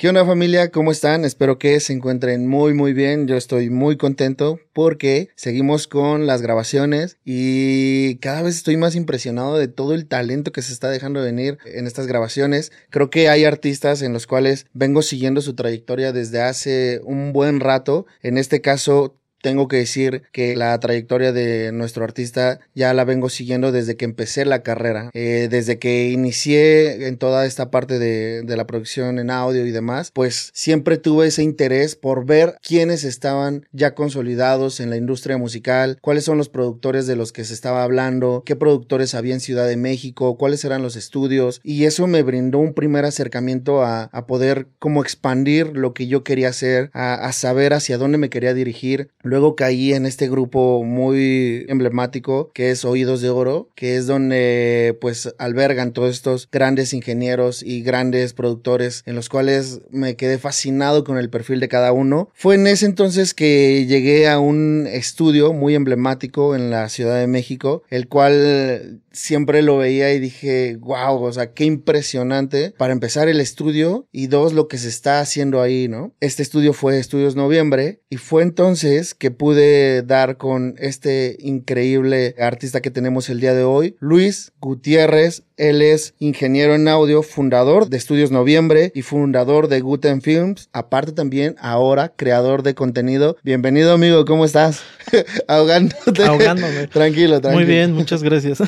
¿Qué 0.00 0.08
onda 0.08 0.24
familia? 0.24 0.70
¿Cómo 0.70 0.92
están? 0.92 1.26
Espero 1.26 1.58
que 1.58 1.78
se 1.78 1.92
encuentren 1.92 2.48
muy 2.48 2.72
muy 2.72 2.94
bien. 2.94 3.26
Yo 3.26 3.36
estoy 3.36 3.68
muy 3.68 3.98
contento 3.98 4.58
porque 4.72 5.28
seguimos 5.34 5.86
con 5.88 6.26
las 6.26 6.40
grabaciones 6.40 7.18
y 7.22 8.16
cada 8.16 8.40
vez 8.40 8.56
estoy 8.56 8.78
más 8.78 8.96
impresionado 8.96 9.58
de 9.58 9.68
todo 9.68 9.92
el 9.92 10.06
talento 10.06 10.52
que 10.52 10.62
se 10.62 10.72
está 10.72 10.88
dejando 10.88 11.20
venir 11.20 11.58
en 11.66 11.86
estas 11.86 12.06
grabaciones. 12.06 12.72
Creo 12.88 13.10
que 13.10 13.28
hay 13.28 13.44
artistas 13.44 14.00
en 14.00 14.14
los 14.14 14.26
cuales 14.26 14.64
vengo 14.72 15.02
siguiendo 15.02 15.42
su 15.42 15.54
trayectoria 15.54 16.12
desde 16.12 16.40
hace 16.40 17.02
un 17.04 17.34
buen 17.34 17.60
rato. 17.60 18.06
En 18.22 18.38
este 18.38 18.62
caso 18.62 19.19
tengo 19.42 19.68
que 19.68 19.76
decir 19.76 20.22
que 20.32 20.56
la 20.56 20.78
trayectoria 20.80 21.32
de 21.32 21.72
nuestro 21.72 22.04
artista 22.04 22.60
ya 22.74 22.94
la 22.94 23.04
vengo 23.04 23.28
siguiendo 23.28 23.72
desde 23.72 23.96
que 23.96 24.04
empecé 24.04 24.44
la 24.44 24.62
carrera, 24.62 25.10
eh, 25.14 25.48
desde 25.50 25.78
que 25.78 26.10
inicié 26.10 27.06
en 27.06 27.16
toda 27.16 27.46
esta 27.46 27.70
parte 27.70 27.98
de, 27.98 28.44
la 28.50 28.66
producción 28.66 29.18
en 29.18 29.30
audio 29.30 29.64
y 29.64 29.70
demás, 29.70 30.10
pues 30.12 30.50
siempre 30.52 30.98
tuve 30.98 31.28
ese 31.28 31.44
interés 31.44 31.94
por 31.94 32.26
ver 32.26 32.56
quiénes 32.60 33.04
estaban 33.04 33.64
ya 33.72 33.94
consolidados 33.94 34.80
en 34.80 34.90
la 34.90 34.96
industria 34.96 35.38
musical, 35.38 35.98
cuáles 36.02 36.24
son 36.24 36.36
los 36.36 36.48
productores 36.48 37.06
de 37.06 37.14
los 37.14 37.32
que 37.32 37.44
se 37.44 37.54
estaba 37.54 37.84
hablando, 37.84 38.42
qué 38.44 38.56
productores 38.56 39.14
había 39.14 39.34
en 39.34 39.40
Ciudad 39.40 39.68
de 39.68 39.76
México, 39.76 40.36
cuáles 40.36 40.64
eran 40.64 40.82
los 40.82 40.96
estudios 40.96 41.60
y 41.62 41.84
eso 41.84 42.08
me 42.08 42.22
brindó 42.24 42.58
un 42.58 42.74
primer 42.74 43.04
acercamiento 43.04 43.82
a, 43.84 44.10
poder 44.26 44.68
como 44.78 45.02
expandir 45.02 45.76
lo 45.76 45.94
que 45.94 46.06
yo 46.06 46.22
quería 46.22 46.50
hacer, 46.50 46.90
a 46.92 47.32
saber 47.32 47.72
hacia 47.72 47.98
dónde 47.98 48.18
me 48.18 48.28
quería 48.28 48.52
dirigir 48.52 49.10
Luego 49.30 49.54
caí 49.54 49.92
en 49.92 50.06
este 50.06 50.28
grupo 50.28 50.82
muy 50.82 51.64
emblemático 51.68 52.50
que 52.52 52.72
es 52.72 52.84
Oídos 52.84 53.20
de 53.20 53.30
Oro, 53.30 53.68
que 53.76 53.94
es 53.94 54.08
donde 54.08 54.98
pues 55.00 55.32
albergan 55.38 55.92
todos 55.92 56.10
estos 56.10 56.48
grandes 56.50 56.92
ingenieros 56.92 57.62
y 57.62 57.82
grandes 57.82 58.32
productores 58.32 59.04
en 59.06 59.14
los 59.14 59.28
cuales 59.28 59.82
me 59.92 60.16
quedé 60.16 60.38
fascinado 60.38 61.04
con 61.04 61.16
el 61.16 61.30
perfil 61.30 61.60
de 61.60 61.68
cada 61.68 61.92
uno. 61.92 62.28
Fue 62.34 62.56
en 62.56 62.66
ese 62.66 62.86
entonces 62.86 63.32
que 63.32 63.86
llegué 63.86 64.28
a 64.28 64.40
un 64.40 64.88
estudio 64.90 65.52
muy 65.52 65.76
emblemático 65.76 66.56
en 66.56 66.70
la 66.70 66.88
Ciudad 66.88 67.20
de 67.20 67.28
México, 67.28 67.84
el 67.88 68.08
cual 68.08 69.00
siempre 69.12 69.62
lo 69.62 69.78
veía 69.78 70.12
y 70.12 70.20
dije, 70.20 70.76
wow, 70.80 71.22
o 71.22 71.32
sea, 71.32 71.52
qué 71.52 71.64
impresionante 71.64 72.72
para 72.76 72.92
empezar 72.92 73.28
el 73.28 73.40
estudio 73.40 74.08
y 74.12 74.26
dos, 74.26 74.52
lo 74.52 74.68
que 74.68 74.78
se 74.78 74.88
está 74.88 75.20
haciendo 75.20 75.62
ahí, 75.62 75.88
¿no? 75.88 76.14
Este 76.20 76.42
estudio 76.42 76.72
fue 76.72 76.98
Estudios 76.98 77.36
Noviembre 77.36 78.00
y 78.08 78.16
fue 78.16 78.42
entonces 78.42 79.14
que 79.20 79.30
pude 79.30 80.02
dar 80.02 80.38
con 80.38 80.74
este 80.78 81.36
increíble 81.40 82.34
artista 82.38 82.80
que 82.80 82.90
tenemos 82.90 83.28
el 83.28 83.38
día 83.38 83.52
de 83.52 83.64
hoy, 83.64 83.94
Luis 84.00 84.52
Gutiérrez. 84.60 85.44
Él 85.60 85.82
es 85.82 86.14
ingeniero 86.18 86.74
en 86.74 86.88
audio, 86.88 87.22
fundador 87.22 87.90
de 87.90 87.98
Estudios 87.98 88.30
Noviembre 88.30 88.92
y 88.94 89.02
fundador 89.02 89.68
de 89.68 89.82
Guten 89.82 90.22
Films. 90.22 90.70
Aparte 90.72 91.12
también 91.12 91.54
ahora 91.60 92.14
creador 92.16 92.62
de 92.62 92.74
contenido. 92.74 93.36
Bienvenido 93.42 93.92
amigo, 93.92 94.24
¿cómo 94.24 94.46
estás? 94.46 94.80
Ahogándote. 95.48 96.24
Ahogándome. 96.24 96.86
tranquilo, 96.86 97.42
tranquilo. 97.42 97.52
Muy 97.52 97.64
bien, 97.64 97.92
muchas 97.92 98.22
gracias. 98.22 98.62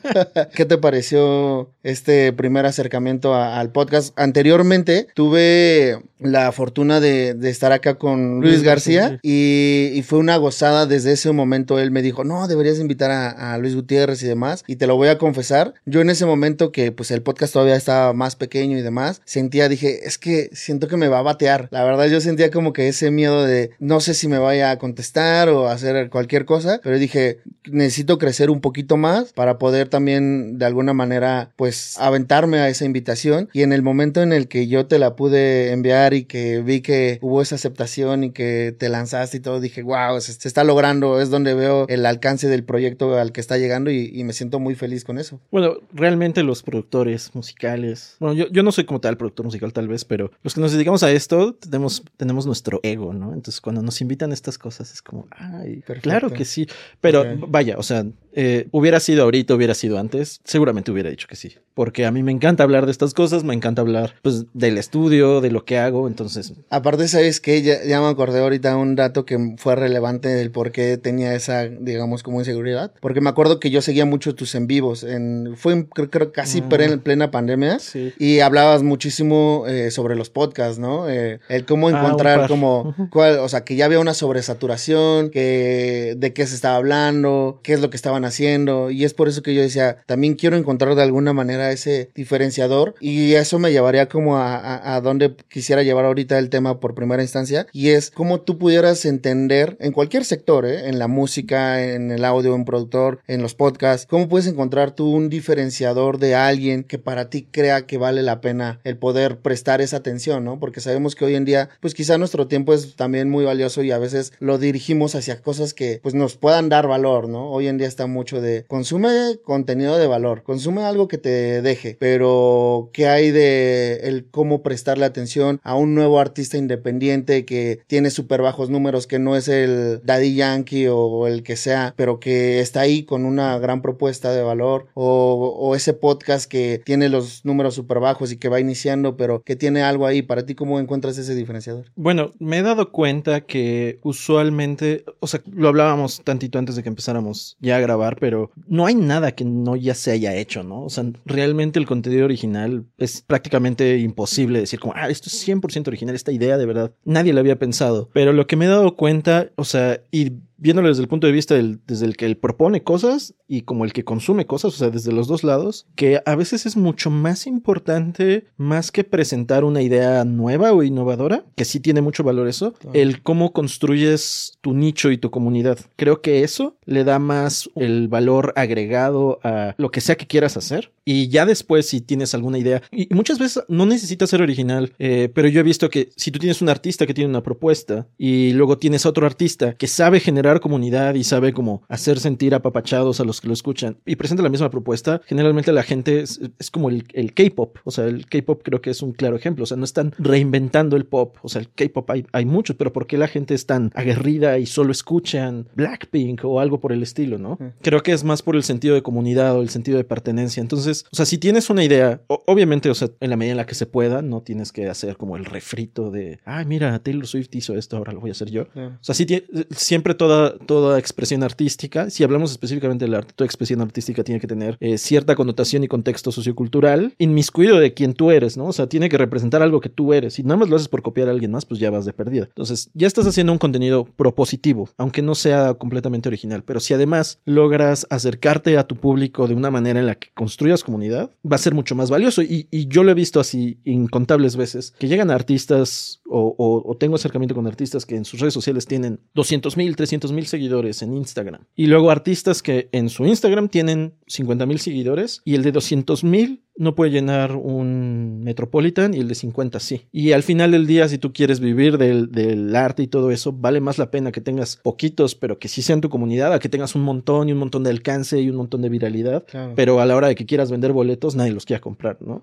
¿Qué 0.56 0.64
te 0.64 0.78
pareció 0.78 1.70
este 1.84 2.32
primer 2.32 2.66
acercamiento 2.66 3.34
a, 3.34 3.60
al 3.60 3.70
podcast? 3.70 4.12
Anteriormente 4.18 5.06
tuve 5.14 6.00
la 6.18 6.52
fortuna 6.52 7.00
de, 7.00 7.34
de 7.34 7.50
estar 7.50 7.72
acá 7.72 7.94
con 7.94 8.40
Luis, 8.40 8.62
García 8.62 9.18
y, 9.22 10.02
fue 10.06 10.18
una 10.18 10.36
gozada. 10.36 10.86
Desde 10.86 11.12
ese 11.12 11.30
momento 11.30 11.78
él 11.78 11.90
me 11.90 12.02
dijo, 12.02 12.24
no, 12.24 12.48
deberías 12.48 12.80
invitar 12.80 13.10
a, 13.10 13.54
a, 13.54 13.58
Luis 13.58 13.74
Gutiérrez 13.74 14.22
y 14.22 14.26
demás. 14.26 14.64
Y 14.66 14.76
te 14.76 14.86
lo 14.86 14.96
voy 14.96 15.08
a 15.08 15.18
confesar. 15.18 15.74
Yo 15.86 16.00
en 16.00 16.10
ese 16.10 16.26
momento 16.26 16.31
que 16.72 16.92
pues 16.92 17.10
el 17.10 17.22
podcast 17.22 17.52
todavía 17.52 17.76
estaba 17.76 18.12
más 18.12 18.36
pequeño 18.36 18.78
y 18.78 18.82
demás, 18.82 19.20
sentía, 19.24 19.68
dije, 19.68 20.06
es 20.06 20.18
que 20.18 20.50
siento 20.52 20.88
que 20.88 20.96
me 20.96 21.08
va 21.08 21.18
a 21.18 21.22
batear. 21.22 21.68
La 21.70 21.84
verdad 21.84 22.06
yo 22.06 22.20
sentía 22.20 22.50
como 22.50 22.72
que 22.72 22.88
ese 22.88 23.10
miedo 23.10 23.44
de 23.44 23.70
no 23.78 24.00
sé 24.00 24.14
si 24.14 24.28
me 24.28 24.38
vaya 24.38 24.70
a 24.70 24.78
contestar 24.78 25.48
o 25.48 25.68
hacer 25.68 26.10
cualquier 26.10 26.44
cosa, 26.44 26.80
pero 26.82 26.98
dije, 26.98 27.38
necesito 27.70 28.18
crecer 28.18 28.50
un 28.50 28.60
poquito 28.60 28.96
más 28.96 29.32
para 29.32 29.58
poder 29.58 29.88
también 29.88 30.58
de 30.58 30.66
alguna 30.66 30.92
manera 30.92 31.50
pues 31.56 31.96
aventarme 31.98 32.58
a 32.58 32.68
esa 32.68 32.84
invitación 32.84 33.48
y 33.52 33.62
en 33.62 33.72
el 33.72 33.82
momento 33.82 34.22
en 34.22 34.32
el 34.32 34.48
que 34.48 34.66
yo 34.66 34.86
te 34.86 34.98
la 34.98 35.16
pude 35.16 35.72
enviar 35.72 36.14
y 36.14 36.24
que 36.24 36.60
vi 36.60 36.80
que 36.80 37.18
hubo 37.22 37.42
esa 37.42 37.54
aceptación 37.54 38.24
y 38.24 38.30
que 38.30 38.74
te 38.76 38.88
lanzaste 38.88 39.36
y 39.36 39.40
todo, 39.40 39.60
dije, 39.60 39.82
wow, 39.82 40.20
se, 40.20 40.32
se 40.32 40.48
está 40.48 40.64
logrando, 40.64 41.20
es 41.20 41.30
donde 41.30 41.54
veo 41.54 41.86
el 41.88 42.06
alcance 42.06 42.48
del 42.48 42.64
proyecto 42.64 43.18
al 43.18 43.32
que 43.32 43.40
está 43.40 43.58
llegando 43.58 43.90
y, 43.90 44.10
y, 44.12 44.24
me 44.24 44.32
siento 44.32 44.58
muy 44.58 44.74
feliz 44.74 45.04
con 45.04 45.18
eso. 45.18 45.40
Bueno, 45.50 45.76
realmente 45.92 46.21
los 46.42 46.62
productores 46.62 47.34
musicales, 47.34 48.16
bueno, 48.20 48.34
yo, 48.34 48.48
yo 48.48 48.62
no 48.62 48.72
soy 48.72 48.84
como 48.84 49.00
tal 49.00 49.16
productor 49.16 49.46
musical 49.46 49.72
tal 49.72 49.88
vez, 49.88 50.04
pero 50.04 50.30
los 50.42 50.54
que 50.54 50.60
nos 50.60 50.72
dedicamos 50.72 51.02
a 51.02 51.10
esto 51.10 51.54
tenemos, 51.54 52.02
tenemos 52.16 52.46
nuestro 52.46 52.80
ego, 52.82 53.12
¿no? 53.12 53.34
Entonces 53.34 53.60
cuando 53.60 53.82
nos 53.82 54.00
invitan 54.00 54.30
a 54.30 54.34
estas 54.34 54.58
cosas 54.58 54.92
es 54.92 55.02
como, 55.02 55.26
ay, 55.30 55.82
Perfecto. 55.86 56.02
claro 56.02 56.30
que 56.30 56.44
sí, 56.44 56.66
pero 57.00 57.20
okay. 57.20 57.38
vaya, 57.48 57.76
o 57.76 57.82
sea, 57.82 58.04
eh, 58.34 58.68
hubiera 58.70 58.98
sido 58.98 59.24
ahorita, 59.24 59.54
hubiera 59.54 59.74
sido 59.74 59.98
antes, 59.98 60.40
seguramente 60.44 60.90
hubiera 60.90 61.10
dicho 61.10 61.26
que 61.28 61.36
sí. 61.36 61.54
Porque 61.74 62.06
a 62.06 62.10
mí 62.10 62.22
me 62.22 62.32
encanta 62.32 62.62
hablar 62.62 62.86
de 62.86 62.92
estas 62.92 63.14
cosas, 63.14 63.44
me 63.44 63.54
encanta 63.54 63.82
hablar 63.82 64.14
pues 64.22 64.44
del 64.52 64.78
estudio, 64.78 65.40
de 65.40 65.50
lo 65.50 65.64
que 65.64 65.78
hago, 65.78 66.06
entonces. 66.06 66.52
Aparte, 66.70 67.08
¿sabes? 67.08 67.40
Ya, 67.42 67.84
ya 67.84 68.00
me 68.00 68.08
acordé 68.08 68.40
ahorita 68.40 68.76
un 68.76 68.94
dato 68.94 69.24
que 69.24 69.54
fue 69.58 69.74
relevante 69.74 70.28
del 70.28 70.50
por 70.50 70.72
qué 70.72 70.98
tenía 70.98 71.34
esa, 71.34 71.66
digamos, 71.66 72.22
como 72.22 72.40
inseguridad. 72.40 72.92
Porque 73.00 73.20
me 73.20 73.30
acuerdo 73.30 73.58
que 73.58 73.70
yo 73.70 73.80
seguía 73.82 74.04
mucho 74.04 74.34
tus 74.34 74.54
en 74.54 74.66
vivos. 74.66 75.02
En, 75.02 75.54
fue 75.56 75.86
creo, 76.10 76.32
creo 76.32 76.32
casi 76.32 76.62
mm. 76.62 76.72
en 76.80 77.00
plena 77.00 77.30
pandemia. 77.30 77.78
Sí. 77.78 78.12
Y 78.18 78.40
hablabas 78.40 78.82
muchísimo 78.82 79.64
eh, 79.68 79.90
sobre 79.90 80.14
los 80.14 80.30
podcasts, 80.30 80.78
¿no? 80.78 81.08
Eh, 81.08 81.40
el 81.48 81.64
cómo 81.64 81.90
encontrar 81.90 82.42
ah, 82.42 82.48
como, 82.48 82.94
cuál, 83.10 83.38
o 83.38 83.48
sea, 83.48 83.64
que 83.64 83.76
ya 83.76 83.84
había 83.84 84.00
una 84.00 84.14
sobresaturación, 84.14 85.30
que 85.30 86.14
de 86.16 86.32
qué 86.32 86.46
se 86.46 86.54
estaba 86.54 86.76
hablando, 86.76 87.60
qué 87.62 87.72
es 87.72 87.80
lo 87.80 87.90
que 87.90 87.96
estaban 87.96 88.24
haciendo. 88.24 88.90
Y 88.90 89.04
es 89.04 89.14
por 89.14 89.28
eso 89.28 89.42
que 89.42 89.54
yo 89.54 89.62
decía, 89.62 89.98
también 90.06 90.34
quiero 90.34 90.56
encontrar 90.56 90.94
de 90.94 91.02
alguna 91.02 91.32
manera 91.32 91.70
ese 91.70 92.10
diferenciador. 92.14 92.94
Y 93.00 93.34
eso 93.34 93.58
me 93.58 93.72
llevaría 93.72 94.08
como 94.08 94.36
a, 94.36 94.56
a, 94.56 94.94
a 94.94 95.00
donde 95.00 95.34
quisiera 95.48 95.82
llevar 95.82 96.04
ahorita 96.04 96.38
el 96.38 96.50
tema 96.50 96.80
por 96.80 96.94
primera 96.94 97.22
instancia. 97.22 97.66
Y 97.72 97.90
es 97.90 98.10
cómo 98.10 98.40
tú 98.40 98.58
pudieras 98.58 99.04
entender 99.04 99.76
en 99.80 99.92
cualquier 99.92 100.24
sector, 100.24 100.66
¿eh? 100.66 100.88
en 100.88 100.98
la 100.98 101.08
música, 101.08 101.82
en 101.82 102.10
el 102.10 102.24
audio, 102.24 102.54
en 102.54 102.64
productor, 102.64 103.20
en 103.26 103.42
los 103.42 103.54
podcasts, 103.54 104.06
cómo 104.08 104.28
puedes 104.28 104.46
encontrar 104.46 104.92
tú 104.92 105.10
un 105.10 105.28
diferenciador 105.28 105.91
de 105.92 106.34
alguien 106.34 106.84
que 106.84 106.98
para 106.98 107.28
ti 107.28 107.46
crea 107.50 107.86
que 107.86 107.98
vale 107.98 108.22
la 108.22 108.40
pena 108.40 108.80
el 108.84 108.96
poder 108.96 109.38
prestar 109.38 109.80
esa 109.80 109.98
atención, 109.98 110.44
¿no? 110.44 110.58
Porque 110.58 110.80
sabemos 110.80 111.14
que 111.14 111.24
hoy 111.24 111.34
en 111.34 111.44
día, 111.44 111.68
pues 111.80 111.94
quizá 111.94 112.16
nuestro 112.18 112.46
tiempo 112.46 112.72
es 112.72 112.96
también 112.96 113.28
muy 113.28 113.44
valioso 113.44 113.82
y 113.82 113.90
a 113.90 113.98
veces 113.98 114.32
lo 114.38 114.58
dirigimos 114.58 115.14
hacia 115.14 115.40
cosas 115.42 115.74
que 115.74 116.00
pues 116.02 116.14
nos 116.14 116.36
puedan 116.36 116.68
dar 116.68 116.86
valor, 116.86 117.28
¿no? 117.28 117.50
Hoy 117.50 117.68
en 117.68 117.78
día 117.78 117.88
está 117.88 118.06
mucho 118.06 118.40
de 118.40 118.64
consume 118.68 119.38
contenido 119.44 119.98
de 119.98 120.06
valor, 120.06 120.42
consume 120.42 120.82
algo 120.82 121.08
que 121.08 121.18
te 121.18 121.60
deje, 121.60 121.96
pero 121.98 122.90
¿qué 122.92 123.08
hay 123.08 123.30
de 123.30 124.00
el 124.04 124.26
cómo 124.30 124.62
prestarle 124.62 125.04
atención 125.04 125.60
a 125.62 125.74
un 125.74 125.94
nuevo 125.94 126.18
artista 126.18 126.56
independiente 126.56 127.44
que 127.44 127.80
tiene 127.86 128.10
súper 128.10 128.40
bajos 128.40 128.70
números, 128.70 129.06
que 129.06 129.18
no 129.18 129.36
es 129.36 129.48
el 129.48 130.00
Daddy 130.04 130.34
Yankee 130.34 130.86
o 130.88 131.26
el 131.26 131.42
que 131.42 131.56
sea, 131.56 131.92
pero 131.96 132.18
que 132.18 132.60
está 132.60 132.80
ahí 132.80 133.04
con 133.04 133.24
una 133.24 133.58
gran 133.58 133.82
propuesta 133.82 134.32
de 134.32 134.42
valor, 134.42 134.86
o, 134.94 135.56
o 135.58 135.74
ese 135.82 135.94
podcast 135.94 136.48
que 136.48 136.80
tiene 136.84 137.08
los 137.08 137.44
números 137.44 137.74
súper 137.74 137.98
bajos 138.00 138.32
y 138.32 138.36
que 138.36 138.48
va 138.48 138.60
iniciando, 138.60 139.16
pero 139.16 139.42
que 139.42 139.56
tiene 139.56 139.82
algo 139.82 140.06
ahí. 140.06 140.22
Para 140.22 140.46
ti, 140.46 140.54
¿cómo 140.54 140.78
encuentras 140.78 141.18
ese 141.18 141.34
diferenciador? 141.34 141.90
Bueno, 141.96 142.32
me 142.38 142.58
he 142.58 142.62
dado 142.62 142.92
cuenta 142.92 143.42
que 143.42 143.98
usualmente, 144.02 145.04
o 145.20 145.26
sea, 145.26 145.42
lo 145.52 145.68
hablábamos 145.68 146.22
tantito 146.22 146.58
antes 146.58 146.76
de 146.76 146.82
que 146.82 146.88
empezáramos 146.88 147.56
ya 147.60 147.76
a 147.76 147.80
grabar, 147.80 148.16
pero 148.20 148.50
no 148.66 148.86
hay 148.86 148.94
nada 148.94 149.32
que 149.32 149.44
no 149.44 149.76
ya 149.76 149.94
se 149.94 150.12
haya 150.12 150.34
hecho, 150.36 150.62
¿no? 150.62 150.84
O 150.84 150.90
sea, 150.90 151.04
realmente 151.24 151.78
el 151.78 151.86
contenido 151.86 152.24
original 152.24 152.86
es 152.98 153.22
prácticamente 153.22 153.98
imposible 153.98 154.60
decir 154.60 154.78
como, 154.78 154.94
ah, 154.96 155.10
esto 155.10 155.28
es 155.28 155.48
100% 155.48 155.88
original, 155.88 156.14
esta 156.14 156.32
idea 156.32 156.56
de 156.56 156.66
verdad, 156.66 156.92
nadie 157.04 157.32
lo 157.32 157.40
había 157.40 157.58
pensado. 157.58 158.08
Pero 158.12 158.32
lo 158.32 158.46
que 158.46 158.56
me 158.56 158.66
he 158.66 158.68
dado 158.68 158.94
cuenta, 158.94 159.50
o 159.56 159.64
sea, 159.64 160.00
y 160.10 160.32
viéndolo 160.62 160.88
desde 160.88 161.02
el 161.02 161.08
punto 161.08 161.26
de 161.26 161.32
vista 161.32 161.56
del, 161.56 161.80
desde 161.86 162.06
el 162.06 162.16
que 162.16 162.24
él 162.24 162.36
propone 162.36 162.84
cosas 162.84 163.34
y 163.48 163.62
como 163.62 163.84
el 163.84 163.92
que 163.92 164.04
consume 164.04 164.46
cosas, 164.46 164.74
o 164.74 164.76
sea, 164.76 164.90
desde 164.90 165.12
los 165.12 165.26
dos 165.26 165.42
lados, 165.42 165.86
que 165.96 166.22
a 166.24 166.36
veces 166.36 166.66
es 166.66 166.76
mucho 166.76 167.10
más 167.10 167.48
importante, 167.48 168.46
más 168.56 168.92
que 168.92 169.02
presentar 169.02 169.64
una 169.64 169.82
idea 169.82 170.24
nueva 170.24 170.72
o 170.72 170.84
innovadora, 170.84 171.44
que 171.56 171.64
sí 171.64 171.80
tiene 171.80 172.00
mucho 172.00 172.22
valor 172.22 172.46
eso, 172.46 172.74
claro. 172.74 172.98
el 172.98 173.22
cómo 173.22 173.52
construyes 173.52 174.56
tu 174.60 174.72
nicho 174.72 175.10
y 175.10 175.18
tu 175.18 175.30
comunidad. 175.30 175.78
Creo 175.96 176.22
que 176.22 176.44
eso 176.44 176.76
le 176.84 177.02
da 177.02 177.18
más 177.18 177.68
el 177.74 178.06
valor 178.06 178.52
agregado 178.54 179.40
a 179.42 179.74
lo 179.76 179.90
que 179.90 180.00
sea 180.00 180.16
que 180.16 180.26
quieras 180.26 180.56
hacer. 180.56 180.92
Y 181.04 181.28
ya 181.28 181.44
después, 181.44 181.88
si 181.88 182.00
tienes 182.00 182.32
alguna 182.34 182.58
idea, 182.58 182.80
y 182.92 183.08
muchas 183.12 183.40
veces 183.40 183.64
no 183.66 183.86
necesitas 183.86 184.30
ser 184.30 184.40
original, 184.40 184.92
eh, 185.00 185.28
pero 185.34 185.48
yo 185.48 185.58
he 185.58 185.64
visto 185.64 185.90
que 185.90 186.10
si 186.16 186.30
tú 186.30 186.38
tienes 186.38 186.62
un 186.62 186.68
artista 186.68 187.06
que 187.06 187.14
tiene 187.14 187.28
una 187.28 187.42
propuesta 187.42 188.06
y 188.16 188.52
luego 188.52 188.78
tienes 188.78 189.04
otro 189.04 189.26
artista 189.26 189.74
que 189.74 189.88
sabe 189.88 190.20
generar 190.20 190.51
comunidad 190.60 191.14
y 191.14 191.24
sabe 191.24 191.52
cómo 191.52 191.82
hacer 191.88 192.18
sentir 192.20 192.54
apapachados 192.54 193.20
a 193.20 193.24
los 193.24 193.40
que 193.40 193.48
lo 193.48 193.54
escuchan 193.54 193.96
y 194.06 194.16
presenta 194.16 194.42
la 194.42 194.48
misma 194.48 194.70
propuesta, 194.70 195.20
generalmente 195.26 195.72
la 195.72 195.82
gente 195.82 196.20
es, 196.20 196.40
como 196.70 196.90
el, 196.90 197.04
el 197.12 197.34
K-pop. 197.34 197.78
O 197.84 197.90
sea, 197.90 198.06
el 198.06 198.26
K-pop 198.26 198.62
creo 198.62 198.80
que 198.80 198.90
es 198.90 199.02
un 199.02 199.12
claro 199.12 199.36
ejemplo. 199.36 199.64
O 199.64 199.66
sea, 199.66 199.76
no 199.76 199.84
están 199.84 200.14
reinventando 200.18 200.96
el 200.96 201.04
pop. 201.04 201.36
O 201.42 201.48
sea, 201.48 201.60
el 201.60 201.68
K-pop 201.68 202.10
hay, 202.10 202.26
hay 202.32 202.44
muchos, 202.44 202.76
pero 202.76 202.92
¿por 202.92 203.06
qué 203.06 203.18
la 203.18 203.28
gente 203.28 203.54
es 203.54 203.66
tan 203.66 203.90
aguerrida 203.94 204.58
y 204.58 204.66
solo 204.66 204.92
escuchan 204.92 205.68
Blackpink 205.74 206.44
o 206.44 206.60
algo 206.60 206.80
por 206.80 206.92
el 206.92 207.02
estilo, 207.02 207.38
no? 207.38 207.58
Creo 207.80 208.02
que 208.02 208.12
es 208.12 208.24
más 208.24 208.42
por 208.42 208.56
el 208.56 208.62
sentido 208.62 208.94
de 208.94 209.02
comunidad 209.02 209.56
o 209.56 209.62
el 209.62 209.68
sentido 209.68 209.98
de 209.98 210.04
pertenencia. 210.04 210.60
Entonces, 210.60 211.04
o 211.12 211.16
sea, 211.16 211.26
si 211.26 211.38
tienes 211.38 211.70
una 211.70 211.84
idea, 211.84 212.22
obviamente, 212.26 212.90
o 212.90 212.94
sea, 212.94 213.08
en 213.20 213.30
la 213.30 213.36
medida 213.36 213.52
en 213.52 213.56
la 213.58 213.66
que 213.66 213.74
se 213.74 213.86
pueda, 213.86 214.22
no 214.22 214.42
tienes 214.42 214.72
que 214.72 214.88
hacer 214.88 215.16
como 215.16 215.36
el 215.36 215.44
refrito 215.44 216.10
de, 216.10 216.40
ay, 216.44 216.64
mira, 216.64 216.98
Taylor 216.98 217.26
Swift 217.26 217.54
hizo 217.54 217.76
esto, 217.76 217.96
ahora 217.96 218.12
lo 218.12 218.20
voy 218.20 218.30
a 218.30 218.32
hacer 218.32 218.50
yo. 218.50 218.62
O 218.74 218.98
sea, 219.00 219.14
sí, 219.14 219.26
siempre 219.70 220.14
toda, 220.14 220.41
toda 220.50 220.98
expresión 220.98 221.42
artística, 221.42 222.10
si 222.10 222.24
hablamos 222.24 222.50
específicamente 222.50 223.04
del 223.04 223.14
arte, 223.14 223.32
toda 223.34 223.46
expresión 223.46 223.80
artística 223.80 224.24
tiene 224.24 224.40
que 224.40 224.46
tener 224.46 224.76
eh, 224.80 224.98
cierta 224.98 225.34
connotación 225.34 225.84
y 225.84 225.88
contexto 225.88 226.32
sociocultural 226.32 227.14
inmiscuido 227.18 227.78
de 227.78 227.94
quien 227.94 228.14
tú 228.14 228.30
eres, 228.30 228.56
¿no? 228.56 228.66
O 228.66 228.72
sea, 228.72 228.88
tiene 228.88 229.08
que 229.08 229.18
representar 229.18 229.62
algo 229.62 229.80
que 229.80 229.88
tú 229.88 230.12
eres. 230.12 230.34
Si 230.34 230.42
nada 230.42 230.56
más 230.56 230.68
lo 230.68 230.76
haces 230.76 230.88
por 230.88 231.02
copiar 231.02 231.28
a 231.28 231.32
alguien 231.32 231.50
más, 231.50 231.64
pues 231.64 231.80
ya 231.80 231.90
vas 231.90 232.04
de 232.04 232.12
perdida. 232.12 232.44
Entonces, 232.44 232.90
ya 232.94 233.06
estás 233.06 233.26
haciendo 233.26 233.52
un 233.52 233.58
contenido 233.58 234.04
propositivo, 234.04 234.88
aunque 234.96 235.22
no 235.22 235.34
sea 235.34 235.74
completamente 235.74 236.28
original. 236.28 236.62
Pero 236.64 236.80
si 236.80 236.94
además 236.94 237.38
logras 237.44 238.06
acercarte 238.10 238.78
a 238.78 238.86
tu 238.86 238.96
público 238.96 239.46
de 239.48 239.54
una 239.54 239.70
manera 239.70 240.00
en 240.00 240.06
la 240.06 240.14
que 240.14 240.28
construyas 240.34 240.84
comunidad, 240.84 241.30
va 241.50 241.56
a 241.56 241.58
ser 241.58 241.74
mucho 241.74 241.94
más 241.94 242.10
valioso. 242.10 242.42
Y, 242.42 242.68
yo 242.88 243.04
lo 243.04 243.12
he 243.12 243.14
visto 243.14 243.40
así 243.40 243.78
incontables 243.84 244.56
veces, 244.56 244.92
que 244.98 245.08
llegan 245.08 245.30
artistas 245.30 246.20
o, 246.28 246.96
tengo 246.98 247.16
acercamiento 247.16 247.54
con 247.54 247.66
artistas 247.66 248.04
que 248.06 248.16
en 248.16 248.24
sus 248.24 248.40
redes 248.40 248.54
sociales 248.54 248.86
tienen 248.86 249.20
200 249.34 249.76
mil, 249.76 249.96
300 249.96 250.31
mil 250.34 250.46
seguidores 250.46 251.02
en 251.02 251.14
Instagram. 251.14 251.64
Y 251.76 251.86
luego 251.86 252.10
artistas 252.10 252.62
que 252.62 252.88
en 252.92 253.08
su 253.08 253.24
Instagram 253.26 253.68
tienen 253.68 254.14
50 254.32 254.66
mil 254.66 254.78
seguidores 254.78 255.42
y 255.44 255.54
el 255.54 255.62
de 255.62 255.72
200 255.72 256.24
mil 256.24 256.62
no 256.76 256.94
puede 256.94 257.10
llenar 257.10 257.54
un 257.54 258.40
Metropolitan 258.42 259.14
y 259.14 259.18
el 259.18 259.28
de 259.28 259.34
50 259.34 259.78
sí. 259.78 260.06
Y 260.10 260.32
al 260.32 260.42
final 260.42 260.70
del 260.70 260.86
día, 260.86 261.06
si 261.08 261.18
tú 261.18 261.32
quieres 261.32 261.60
vivir 261.60 261.98
del, 261.98 262.74
arte 262.74 263.02
y 263.02 263.06
todo 263.06 263.30
eso, 263.30 263.52
vale 263.52 263.80
más 263.80 263.98
la 263.98 264.10
pena 264.10 264.32
que 264.32 264.40
tengas 264.40 264.76
poquitos, 264.76 265.34
pero 265.34 265.58
que 265.58 265.68
sí 265.68 265.82
sean 265.82 266.00
tu 266.00 266.08
comunidad, 266.08 266.52
a 266.52 266.58
que 266.58 266.70
tengas 266.70 266.94
un 266.94 267.02
montón 267.02 267.48
y 267.48 267.52
un 267.52 267.58
montón 267.58 267.84
de 267.84 267.90
alcance 267.90 268.40
y 268.40 268.48
un 268.48 268.56
montón 268.56 268.80
de 268.80 268.88
viralidad. 268.88 269.44
Pero 269.76 270.00
a 270.00 270.06
la 270.06 270.16
hora 270.16 270.28
de 270.28 270.34
que 270.34 270.46
quieras 270.46 270.70
vender 270.70 270.92
boletos, 270.92 271.36
nadie 271.36 271.52
los 271.52 271.66
quiera 271.66 271.80
comprar, 271.80 272.16
¿no? 272.20 272.42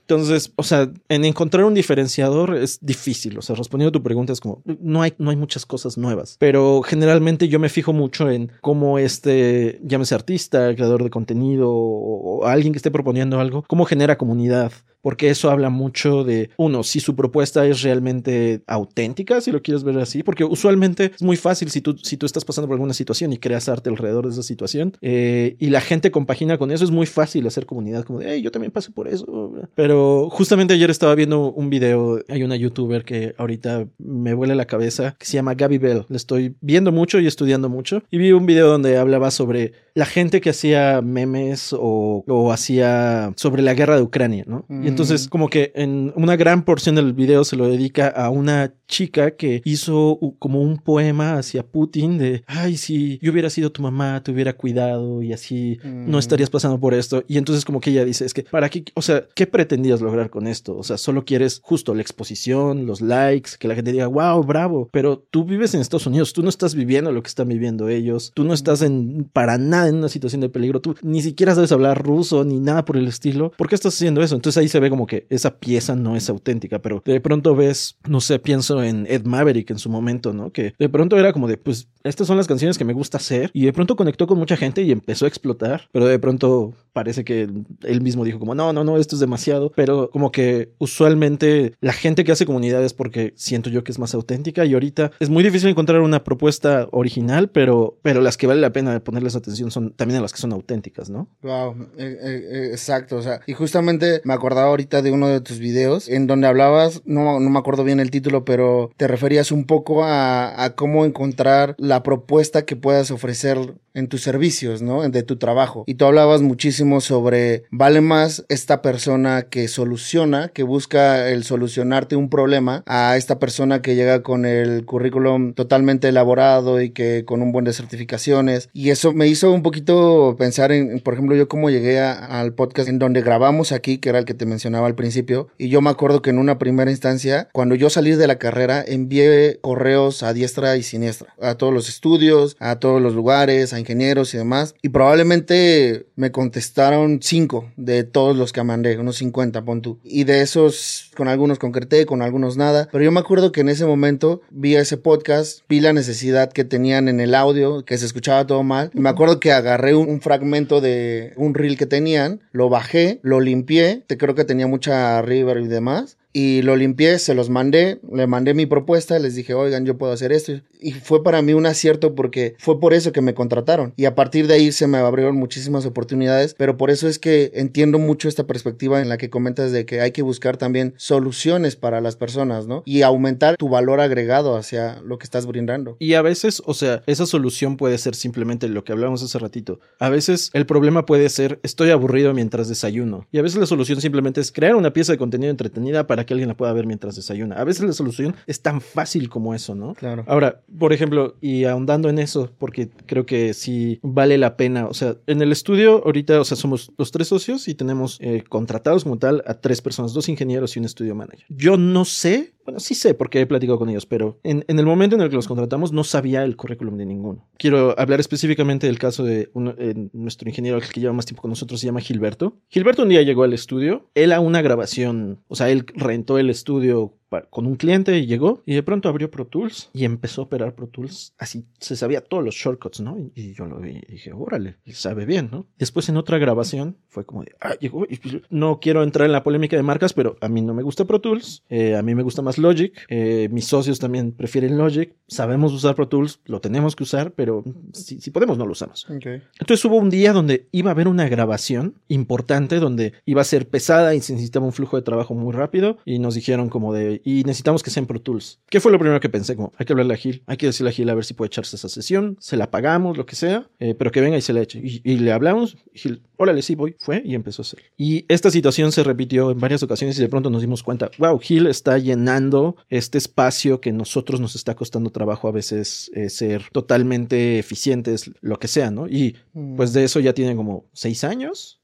Entonces, 0.00 0.52
o 0.56 0.62
sea, 0.62 0.90
en 1.08 1.24
encontrar 1.24 1.64
un 1.64 1.74
diferenciador 1.74 2.56
es 2.56 2.78
difícil. 2.82 3.38
O 3.38 3.42
sea, 3.42 3.56
respondiendo 3.56 3.88
a 3.88 3.92
tu 3.92 4.02
pregunta, 4.02 4.32
es 4.32 4.40
como, 4.40 4.62
no 4.80 5.02
hay, 5.02 5.14
no 5.18 5.30
hay 5.30 5.36
muchas 5.36 5.64
cosas 5.64 5.96
nuevas. 5.96 6.36
Pero 6.38 6.82
generalmente 6.82 7.48
yo 7.48 7.58
me 7.58 7.70
fijo 7.70 7.92
mucho 7.92 8.30
en 8.30 8.52
cómo 8.60 8.98
este, 8.98 9.80
llámese 9.82 10.14
artista, 10.14 10.74
creador 10.74 11.02
de 11.02 11.10
contenido 11.10 11.29
o 11.68 12.44
alguien 12.46 12.72
que 12.72 12.78
esté 12.78 12.90
proponiendo 12.90 13.40
algo, 13.40 13.64
cómo 13.66 13.84
genera 13.84 14.18
comunidad, 14.18 14.72
porque 15.02 15.30
eso 15.30 15.50
habla 15.50 15.70
mucho 15.70 16.24
de, 16.24 16.50
uno, 16.56 16.82
si 16.82 17.00
su 17.00 17.16
propuesta 17.16 17.66
es 17.66 17.82
realmente 17.82 18.62
auténtica, 18.66 19.40
si 19.40 19.52
lo 19.52 19.62
quieres 19.62 19.84
ver 19.84 19.98
así, 19.98 20.22
porque 20.22 20.44
usualmente 20.44 21.12
es 21.14 21.22
muy 21.22 21.36
fácil 21.36 21.70
si 21.70 21.80
tú, 21.80 21.96
si 22.02 22.16
tú 22.16 22.26
estás 22.26 22.44
pasando 22.44 22.68
por 22.68 22.74
alguna 22.74 22.94
situación 22.94 23.32
y 23.32 23.38
creas 23.38 23.68
arte 23.68 23.90
alrededor 23.90 24.26
de 24.26 24.32
esa 24.32 24.42
situación 24.42 24.96
eh, 25.00 25.56
y 25.58 25.70
la 25.70 25.80
gente 25.80 26.10
compagina 26.10 26.58
con 26.58 26.70
eso, 26.70 26.84
es 26.84 26.90
muy 26.90 27.06
fácil 27.06 27.46
hacer 27.46 27.66
comunidad 27.66 28.04
como 28.04 28.20
de, 28.20 28.32
hey, 28.32 28.42
yo 28.42 28.50
también 28.50 28.72
pasé 28.72 28.90
por 28.90 29.08
eso. 29.08 29.52
Pero 29.74 30.28
justamente 30.30 30.74
ayer 30.74 30.90
estaba 30.90 31.14
viendo 31.14 31.52
un 31.52 31.70
video, 31.70 32.20
hay 32.28 32.42
una 32.42 32.56
youtuber 32.56 33.04
que 33.04 33.34
ahorita 33.38 33.86
me 33.98 34.34
vuela 34.34 34.54
la 34.54 34.66
cabeza, 34.66 35.16
que 35.18 35.26
se 35.26 35.34
llama 35.34 35.54
Gaby 35.54 35.78
Bell, 35.78 36.06
le 36.08 36.16
estoy 36.16 36.54
viendo 36.60 36.92
mucho 36.92 37.20
y 37.20 37.26
estudiando 37.26 37.68
mucho, 37.68 38.02
y 38.10 38.18
vi 38.18 38.32
un 38.32 38.46
video 38.46 38.68
donde 38.68 38.96
hablaba 38.96 39.30
sobre 39.30 39.72
la 39.94 40.06
gente 40.06 40.40
que 40.40 40.50
hacía 40.50 41.02
memes 41.02 41.72
o, 41.72 42.24
o 42.26 42.52
hacía 42.52 43.32
sobre 43.36 43.62
la 43.62 43.74
guerra 43.74 43.96
de 43.96 44.02
Ucrania, 44.02 44.44
¿no? 44.46 44.64
Entonces, 44.90 45.28
como 45.28 45.48
que 45.48 45.72
en 45.74 46.12
una 46.16 46.36
gran 46.36 46.64
porción 46.64 46.94
del 46.94 47.12
video 47.12 47.44
se 47.44 47.56
lo 47.56 47.68
dedica 47.68 48.08
a 48.08 48.30
una 48.30 48.74
chica 48.90 49.30
que 49.30 49.62
hizo 49.64 50.18
como 50.38 50.60
un 50.60 50.76
poema 50.76 51.38
hacia 51.38 51.62
Putin 51.62 52.18
de, 52.18 52.42
ay, 52.46 52.76
si 52.76 53.18
yo 53.22 53.32
hubiera 53.32 53.48
sido 53.48 53.70
tu 53.72 53.80
mamá, 53.80 54.22
te 54.22 54.32
hubiera 54.32 54.52
cuidado 54.52 55.22
y 55.22 55.32
así 55.32 55.78
no 55.84 56.16
mm. 56.16 56.18
estarías 56.18 56.50
pasando 56.50 56.78
por 56.78 56.92
esto. 56.92 57.24
Y 57.28 57.38
entonces 57.38 57.64
como 57.64 57.80
que 57.80 57.90
ella 57.90 58.04
dice, 58.04 58.26
es 58.26 58.34
que, 58.34 58.42
¿para 58.42 58.68
qué? 58.68 58.84
O 58.94 59.02
sea, 59.02 59.24
¿qué 59.34 59.46
pretendías 59.46 60.00
lograr 60.00 60.28
con 60.28 60.46
esto? 60.46 60.76
O 60.76 60.82
sea, 60.82 60.98
solo 60.98 61.24
quieres 61.24 61.60
justo 61.62 61.94
la 61.94 62.02
exposición, 62.02 62.84
los 62.84 63.00
likes, 63.00 63.52
que 63.58 63.68
la 63.68 63.74
gente 63.74 63.92
diga, 63.92 64.08
wow, 64.08 64.42
bravo, 64.42 64.88
pero 64.92 65.24
tú 65.30 65.44
vives 65.44 65.72
en 65.74 65.80
Estados 65.80 66.06
Unidos, 66.06 66.32
tú 66.32 66.42
no 66.42 66.48
estás 66.48 66.74
viviendo 66.74 67.12
lo 67.12 67.22
que 67.22 67.28
están 67.28 67.48
viviendo 67.48 67.88
ellos, 67.88 68.32
tú 68.34 68.44
no 68.44 68.52
estás 68.52 68.82
en, 68.82 69.30
para 69.32 69.56
nada 69.56 69.88
en 69.88 69.96
una 69.96 70.08
situación 70.08 70.40
de 70.40 70.48
peligro, 70.48 70.80
tú 70.80 70.96
ni 71.02 71.22
siquiera 71.22 71.54
sabes 71.54 71.70
hablar 71.72 72.02
ruso 72.02 72.44
ni 72.44 72.58
nada 72.58 72.84
por 72.84 72.96
el 72.96 73.06
estilo. 73.06 73.52
¿Por 73.56 73.68
qué 73.68 73.76
estás 73.76 73.94
haciendo 73.94 74.20
eso? 74.22 74.34
Entonces 74.34 74.60
ahí 74.60 74.68
se 74.68 74.80
ve 74.80 74.90
como 74.90 75.06
que 75.06 75.26
esa 75.30 75.58
pieza 75.58 75.94
no 75.94 76.16
es 76.16 76.28
auténtica, 76.28 76.80
pero 76.80 77.02
de 77.04 77.20
pronto 77.20 77.54
ves, 77.54 77.96
no 78.08 78.20
sé, 78.20 78.38
pienso 78.38 78.79
en 78.82 79.06
Ed 79.08 79.24
Maverick 79.24 79.70
en 79.70 79.78
su 79.78 79.90
momento, 79.90 80.32
¿no? 80.32 80.52
Que 80.52 80.74
de 80.78 80.88
pronto 80.88 81.18
era 81.18 81.32
como 81.32 81.48
de, 81.48 81.56
pues, 81.56 81.88
estas 82.04 82.26
son 82.26 82.36
las 82.36 82.46
canciones 82.46 82.78
que 82.78 82.84
me 82.84 82.92
gusta 82.92 83.18
hacer 83.18 83.50
y 83.52 83.64
de 83.64 83.72
pronto 83.72 83.96
conectó 83.96 84.26
con 84.26 84.38
mucha 84.38 84.56
gente 84.56 84.82
y 84.82 84.92
empezó 84.92 85.24
a 85.24 85.28
explotar, 85.28 85.88
pero 85.92 86.06
de 86.06 86.18
pronto 86.18 86.72
parece 86.92 87.24
que 87.24 87.48
él 87.82 88.00
mismo 88.00 88.24
dijo 88.24 88.38
como, 88.38 88.54
no, 88.54 88.72
no, 88.72 88.84
no, 88.84 88.96
esto 88.96 89.16
es 89.16 89.20
demasiado, 89.20 89.70
pero 89.76 90.10
como 90.10 90.32
que 90.32 90.72
usualmente 90.78 91.74
la 91.80 91.92
gente 91.92 92.24
que 92.24 92.32
hace 92.32 92.46
comunidades 92.46 92.94
porque 92.94 93.32
siento 93.36 93.70
yo 93.70 93.84
que 93.84 93.92
es 93.92 93.98
más 93.98 94.14
auténtica 94.14 94.64
y 94.64 94.74
ahorita 94.74 95.10
es 95.20 95.28
muy 95.28 95.44
difícil 95.44 95.68
encontrar 95.68 96.00
una 96.00 96.24
propuesta 96.24 96.88
original, 96.92 97.50
pero, 97.50 97.98
pero 98.02 98.20
las 98.20 98.36
que 98.36 98.46
vale 98.46 98.60
la 98.60 98.72
pena 98.72 98.98
ponerles 99.00 99.36
atención 99.36 99.70
son 99.70 99.92
también 99.92 100.20
las 100.22 100.32
que 100.32 100.38
son 100.38 100.52
auténticas, 100.52 101.10
¿no? 101.10 101.28
Wow, 101.42 101.88
eh, 101.98 102.18
eh, 102.22 102.68
exacto, 102.72 103.16
o 103.16 103.22
sea, 103.22 103.40
y 103.46 103.52
justamente 103.52 104.20
me 104.24 104.34
acordaba 104.34 104.68
ahorita 104.68 105.02
de 105.02 105.12
uno 105.12 105.28
de 105.28 105.40
tus 105.40 105.58
videos 105.58 106.08
en 106.08 106.26
donde 106.26 106.46
hablabas, 106.46 107.02
no, 107.04 107.40
no 107.40 107.50
me 107.50 107.58
acuerdo 107.58 107.84
bien 107.84 108.00
el 108.00 108.10
título, 108.10 108.44
pero 108.44 108.69
te 108.96 109.08
referías 109.08 109.52
un 109.52 109.64
poco 109.64 110.04
a, 110.04 110.72
cómo 110.76 111.04
encontrar 111.04 111.74
la 111.78 112.02
propuesta 112.02 112.64
que 112.64 112.76
puedas 112.76 113.10
ofrecer 113.10 113.58
en 113.94 114.08
tus 114.08 114.22
servicios, 114.22 114.82
¿no? 114.82 115.08
De 115.08 115.22
tu 115.22 115.36
trabajo. 115.36 115.84
Y 115.86 115.94
tú 115.94 116.04
hablabas 116.04 116.42
muchísimo 116.42 117.00
sobre, 117.00 117.64
vale 117.70 118.00
más 118.00 118.44
esta 118.48 118.82
persona 118.82 119.42
que 119.42 119.68
soluciona, 119.68 120.48
que 120.48 120.62
busca 120.62 121.28
el 121.28 121.44
solucionarte 121.44 122.16
un 122.16 122.30
problema, 122.30 122.82
a 122.86 123.16
esta 123.16 123.38
persona 123.38 123.82
que 123.82 123.94
llega 123.94 124.22
con 124.22 124.46
el 124.46 124.84
currículum 124.84 125.54
totalmente 125.54 126.08
elaborado 126.08 126.80
y 126.80 126.90
que 126.90 127.24
con 127.24 127.42
un 127.42 127.52
buen 127.52 127.64
de 127.64 127.72
certificaciones. 127.72 128.68
Y 128.72 128.90
eso 128.90 129.12
me 129.12 129.26
hizo 129.26 129.50
un 129.52 129.62
poquito 129.62 130.36
pensar 130.38 130.72
en, 130.72 131.00
por 131.00 131.14
ejemplo, 131.14 131.36
yo 131.36 131.48
cómo 131.48 131.70
llegué 131.70 132.00
al 132.00 132.54
podcast 132.54 132.88
en 132.88 132.98
donde 132.98 133.22
grabamos 133.22 133.72
aquí, 133.72 133.98
que 133.98 134.10
era 134.10 134.18
el 134.18 134.24
que 134.24 134.34
te 134.34 134.46
mencionaba 134.46 134.86
al 134.86 134.94
principio. 134.94 135.48
Y 135.58 135.68
yo 135.68 135.80
me 135.80 135.90
acuerdo 135.90 136.22
que 136.22 136.30
en 136.30 136.38
una 136.38 136.58
primera 136.58 136.90
instancia, 136.90 137.48
cuando 137.52 137.74
yo 137.74 137.90
salí 137.90 138.12
de 138.12 138.26
la 138.26 138.38
carrera, 138.38 138.84
envié 138.86 139.58
correos 139.60 140.22
a 140.22 140.32
diestra 140.32 140.76
y 140.76 140.82
siniestra, 140.82 141.34
a 141.40 141.56
todos 141.56 141.72
los 141.72 141.88
estudios, 141.88 142.56
a 142.60 142.76
todos 142.76 143.00
los 143.02 143.14
lugares, 143.14 143.72
a 143.72 143.79
ingenieros 143.80 144.34
y 144.34 144.38
demás. 144.38 144.74
Y 144.82 144.90
probablemente 144.90 146.06
me 146.16 146.30
contestaron 146.30 147.20
cinco 147.22 147.70
de 147.76 148.04
todos 148.04 148.36
los 148.36 148.52
que 148.52 148.62
mandé, 148.62 148.98
unos 148.98 149.16
50, 149.16 149.64
pon 149.64 149.82
tú. 149.82 149.98
Y 150.04 150.24
de 150.24 150.42
esos, 150.42 151.10
con 151.16 151.28
algunos 151.28 151.58
concreté, 151.58 152.06
con 152.06 152.22
algunos 152.22 152.56
nada. 152.56 152.88
Pero 152.92 153.04
yo 153.04 153.12
me 153.12 153.20
acuerdo 153.20 153.52
que 153.52 153.62
en 153.62 153.68
ese 153.68 153.86
momento 153.86 154.42
vi 154.50 154.76
ese 154.76 154.96
podcast, 154.96 155.60
vi 155.68 155.80
la 155.80 155.92
necesidad 155.92 156.52
que 156.52 156.64
tenían 156.64 157.08
en 157.08 157.20
el 157.20 157.34
audio, 157.34 157.84
que 157.84 157.98
se 157.98 158.06
escuchaba 158.06 158.46
todo 158.46 158.62
mal. 158.62 158.90
Y 158.94 159.00
me 159.00 159.08
acuerdo 159.08 159.40
que 159.40 159.52
agarré 159.52 159.94
un, 159.94 160.20
fragmento 160.20 160.80
de 160.82 161.32
un 161.36 161.54
reel 161.54 161.78
que 161.78 161.86
tenían, 161.86 162.40
lo 162.52 162.68
bajé, 162.68 163.20
lo 163.22 163.40
limpié, 163.40 164.02
te 164.06 164.18
creo 164.18 164.34
que 164.34 164.44
tenía 164.44 164.66
mucha 164.66 165.22
river 165.22 165.58
y 165.58 165.66
demás 165.66 166.18
y 166.32 166.62
lo 166.62 166.76
limpié, 166.76 167.18
se 167.18 167.34
los 167.34 167.50
mandé, 167.50 168.00
le 168.12 168.26
mandé 168.26 168.54
mi 168.54 168.66
propuesta, 168.66 169.18
les 169.18 169.34
dije, 169.34 169.54
oigan, 169.54 169.84
yo 169.84 169.98
puedo 169.98 170.12
hacer 170.12 170.32
esto. 170.32 170.52
Y 170.80 170.92
fue 170.92 171.22
para 171.22 171.42
mí 171.42 171.52
un 171.52 171.66
acierto 171.66 172.14
porque 172.14 172.54
fue 172.58 172.80
por 172.80 172.94
eso 172.94 173.12
que 173.12 173.20
me 173.20 173.34
contrataron. 173.34 173.92
Y 173.96 174.04
a 174.04 174.14
partir 174.14 174.46
de 174.46 174.54
ahí 174.54 174.72
se 174.72 174.86
me 174.86 174.98
abrieron 174.98 175.36
muchísimas 175.36 175.86
oportunidades, 175.86 176.54
pero 176.56 176.76
por 176.76 176.90
eso 176.90 177.08
es 177.08 177.18
que 177.18 177.50
entiendo 177.54 177.98
mucho 177.98 178.28
esta 178.28 178.46
perspectiva 178.46 179.00
en 179.00 179.08
la 179.08 179.18
que 179.18 179.30
comentas 179.30 179.72
de 179.72 179.84
que 179.84 180.00
hay 180.00 180.12
que 180.12 180.22
buscar 180.22 180.56
también 180.56 180.94
soluciones 180.96 181.76
para 181.76 182.00
las 182.00 182.16
personas, 182.16 182.66
¿no? 182.66 182.82
Y 182.86 183.02
aumentar 183.02 183.56
tu 183.56 183.68
valor 183.68 184.00
agregado 184.00 184.56
hacia 184.56 185.00
lo 185.02 185.18
que 185.18 185.24
estás 185.24 185.46
brindando. 185.46 185.96
Y 185.98 186.14
a 186.14 186.22
veces, 186.22 186.62
o 186.64 186.74
sea, 186.74 187.02
esa 187.06 187.26
solución 187.26 187.76
puede 187.76 187.98
ser 187.98 188.14
simplemente 188.14 188.68
lo 188.68 188.84
que 188.84 188.92
hablamos 188.92 189.22
hace 189.22 189.38
ratito. 189.38 189.80
A 189.98 190.08
veces 190.08 190.50
el 190.52 190.66
problema 190.66 191.06
puede 191.06 191.28
ser, 191.28 191.58
estoy 191.62 191.90
aburrido 191.90 192.32
mientras 192.32 192.68
desayuno. 192.68 193.26
Y 193.32 193.38
a 193.38 193.42
veces 193.42 193.58
la 193.58 193.66
solución 193.66 194.00
simplemente 194.00 194.40
es 194.40 194.52
crear 194.52 194.76
una 194.76 194.92
pieza 194.92 195.12
de 195.12 195.18
contenido 195.18 195.50
entretenida 195.50 196.06
para 196.06 196.19
que 196.24 196.34
alguien 196.34 196.48
la 196.48 196.56
pueda 196.56 196.72
ver 196.72 196.86
mientras 196.86 197.16
desayuna. 197.16 197.56
A 197.56 197.64
veces 197.64 197.84
la 197.84 197.92
solución 197.92 198.34
es 198.46 198.62
tan 198.62 198.80
fácil 198.80 199.28
como 199.28 199.54
eso, 199.54 199.74
¿no? 199.74 199.94
Claro. 199.94 200.24
Ahora, 200.26 200.62
por 200.78 200.92
ejemplo, 200.92 201.36
y 201.40 201.64
ahondando 201.64 202.08
en 202.08 202.18
eso, 202.18 202.50
porque 202.58 202.88
creo 203.06 203.26
que 203.26 203.54
sí 203.54 203.98
vale 204.02 204.38
la 204.38 204.56
pena, 204.56 204.86
o 204.86 204.94
sea, 204.94 205.16
en 205.26 205.42
el 205.42 205.52
estudio 205.52 206.02
ahorita, 206.04 206.40
o 206.40 206.44
sea, 206.44 206.56
somos 206.56 206.92
los 206.96 207.10
tres 207.10 207.28
socios 207.28 207.68
y 207.68 207.74
tenemos 207.74 208.18
eh, 208.20 208.44
contratados 208.48 209.04
como 209.04 209.18
tal 209.18 209.42
a 209.46 209.54
tres 209.54 209.80
personas, 209.82 210.12
dos 210.12 210.28
ingenieros 210.28 210.76
y 210.76 210.78
un 210.78 210.84
estudio 210.84 211.14
manager. 211.14 211.44
Yo 211.48 211.76
no 211.76 212.04
sé 212.04 212.54
bueno, 212.64 212.78
sí 212.78 212.94
sé 212.94 213.14
porque 213.14 213.40
he 213.40 213.46
platicado 213.46 213.78
con 213.78 213.88
ellos, 213.88 214.06
pero 214.06 214.38
en, 214.42 214.64
en, 214.68 214.78
el 214.78 214.86
momento 214.86 215.16
en 215.16 215.22
el 215.22 215.30
que 215.30 215.36
los 215.36 215.48
contratamos 215.48 215.92
no 215.92 216.04
sabía 216.04 216.44
el 216.44 216.56
currículum 216.56 216.96
de 216.98 217.06
ninguno. 217.06 217.48
Quiero 217.56 217.98
hablar 217.98 218.20
específicamente 218.20 218.86
del 218.86 218.98
caso 218.98 219.24
de 219.24 219.50
eh, 219.78 220.08
nuestro 220.12 220.48
ingeniero, 220.48 220.76
el 220.76 220.84
que 220.84 221.00
lleva 221.00 221.12
más 221.12 221.26
tiempo 221.26 221.42
con 221.42 221.50
nosotros, 221.50 221.80
se 221.80 221.86
llama 221.86 222.00
Gilberto. 222.00 222.58
Gilberto 222.68 223.02
un 223.02 223.08
día 223.08 223.22
llegó 223.22 223.44
al 223.44 223.54
estudio, 223.54 224.10
él 224.14 224.32
a 224.32 224.40
una 224.40 224.62
grabación, 224.62 225.40
o 225.48 225.56
sea, 225.56 225.70
él 225.70 225.86
rentó 226.10 226.38
el 226.38 226.50
estudio 226.50 227.19
con 227.50 227.66
un 227.66 227.76
cliente 227.76 228.18
y 228.18 228.26
llegó 228.26 228.62
y 228.66 228.74
de 228.74 228.82
pronto 228.82 229.08
abrió 229.08 229.30
Pro 229.30 229.46
Tools 229.46 229.90
y 229.92 230.04
empezó 230.04 230.42
a 230.42 230.44
operar 230.44 230.74
Pro 230.74 230.88
Tools. 230.88 231.34
Así 231.38 231.64
se 231.78 231.96
sabía 231.96 232.20
todos 232.22 232.44
los 232.44 232.54
shortcuts, 232.54 233.00
¿no? 233.00 233.18
Y, 233.34 233.54
yo 233.54 233.66
lo 233.66 233.80
vi 233.80 234.00
y 234.08 234.12
dije, 234.12 234.32
órale, 234.32 234.76
sabe 234.86 235.26
bien, 235.26 235.48
¿no? 235.50 235.66
Después 235.78 236.08
en 236.08 236.16
otra 236.16 236.38
grabación 236.38 236.96
fue 237.08 237.24
como 237.24 237.42
de, 237.42 237.52
ah, 237.60 237.74
llegó 237.80 238.06
y 238.08 238.16
pues, 238.16 238.36
no 238.50 238.80
quiero 238.80 239.02
entrar 239.02 239.26
en 239.26 239.32
la 239.32 239.42
polémica 239.42 239.76
de 239.76 239.82
marcas, 239.82 240.12
pero 240.12 240.36
a 240.40 240.48
mí 240.48 240.62
no 240.62 240.74
me 240.74 240.82
gusta 240.82 241.04
Pro 241.04 241.20
Tools, 241.20 241.64
eh, 241.68 241.96
a 241.96 242.02
mí 242.02 242.14
me 242.14 242.22
gusta 242.22 242.42
más 242.42 242.58
Logic, 242.58 242.96
eh, 243.08 243.48
mis 243.50 243.66
socios 243.66 243.98
también 243.98 244.32
prefieren 244.32 244.78
Logic, 244.78 245.14
sabemos 245.26 245.72
usar 245.72 245.94
Pro 245.94 246.08
Tools, 246.08 246.40
lo 246.44 246.60
tenemos 246.60 246.96
que 246.96 247.02
usar, 247.02 247.32
pero 247.32 247.64
si, 247.92 248.20
si 248.20 248.30
podemos 248.30 248.58
no 248.58 248.66
lo 248.66 248.72
usamos. 248.72 249.06
Entonces 249.08 249.84
hubo 249.84 249.96
un 249.96 250.10
día 250.10 250.32
donde 250.32 250.68
iba 250.72 250.90
a 250.90 250.94
haber 250.94 251.08
una 251.08 251.28
grabación 251.28 251.94
importante, 252.08 252.76
donde 252.76 253.14
iba 253.24 253.40
a 253.40 253.44
ser 253.44 253.68
pesada 253.68 254.14
y 254.14 254.20
se 254.20 254.32
necesitaba 254.32 254.66
un 254.66 254.72
flujo 254.72 254.96
de 254.96 255.02
trabajo 255.02 255.34
muy 255.34 255.52
rápido 255.52 255.98
y 256.04 256.18
nos 256.18 256.34
dijeron 256.34 256.68
como 256.68 256.92
de, 256.92 257.19
y 257.24 257.44
necesitamos 257.44 257.82
que 257.82 257.90
sea 257.90 258.00
en 258.00 258.06
Pro 258.06 258.20
Tools. 258.20 258.60
¿Qué 258.68 258.80
fue 258.80 258.92
lo 258.92 258.98
primero 258.98 259.20
que 259.20 259.28
pensé? 259.28 259.56
Como, 259.56 259.72
hay 259.76 259.86
que 259.86 259.92
hablarle 259.92 260.14
a 260.14 260.16
Gil, 260.16 260.42
hay 260.46 260.56
que 260.56 260.66
decirle 260.66 260.90
a 260.90 260.92
Gil 260.92 261.08
a 261.08 261.14
ver 261.14 261.24
si 261.24 261.34
puede 261.34 261.48
echarse 261.48 261.76
esa 261.76 261.88
sesión, 261.88 262.36
se 262.40 262.56
la 262.56 262.70
pagamos, 262.70 263.16
lo 263.16 263.26
que 263.26 263.36
sea, 263.36 263.68
eh, 263.78 263.94
pero 263.94 264.10
que 264.10 264.20
venga 264.20 264.36
y 264.36 264.42
se 264.42 264.52
la 264.52 264.60
eche. 264.60 264.80
Y, 264.82 265.16
le 265.16 265.32
hablamos, 265.32 265.76
Gil, 265.94 266.22
órale, 266.36 266.62
sí 266.62 266.74
voy, 266.74 266.96
fue 266.98 267.22
y 267.24 267.34
empezó 267.34 267.62
a 267.62 267.64
hacer. 267.64 267.80
Y 267.96 268.24
esta 268.28 268.50
situación 268.50 268.92
se 268.92 269.02
repitió 269.02 269.50
en 269.50 269.58
varias 269.58 269.82
ocasiones 269.82 270.18
y 270.18 270.22
de 270.22 270.28
pronto 270.28 270.50
nos 270.50 270.60
dimos 270.60 270.82
cuenta, 270.82 271.10
wow, 271.18 271.38
Gil 271.38 271.66
está 271.66 271.98
llenando 271.98 272.76
este 272.88 273.18
espacio 273.18 273.80
que 273.80 273.92
nosotros 273.92 274.40
nos 274.40 274.54
está 274.54 274.74
costando 274.74 275.10
trabajo 275.10 275.48
a 275.48 275.52
veces 275.52 276.10
eh, 276.14 276.30
ser 276.30 276.64
totalmente 276.72 277.58
eficientes, 277.58 278.30
lo 278.40 278.58
que 278.58 278.68
sea, 278.68 278.90
¿no? 278.90 279.08
Y 279.08 279.36
pues 279.76 279.92
de 279.92 280.04
eso 280.04 280.20
ya 280.20 280.32
tiene 280.32 280.56
como 280.56 280.86
seis 280.92 281.24
años 281.24 281.79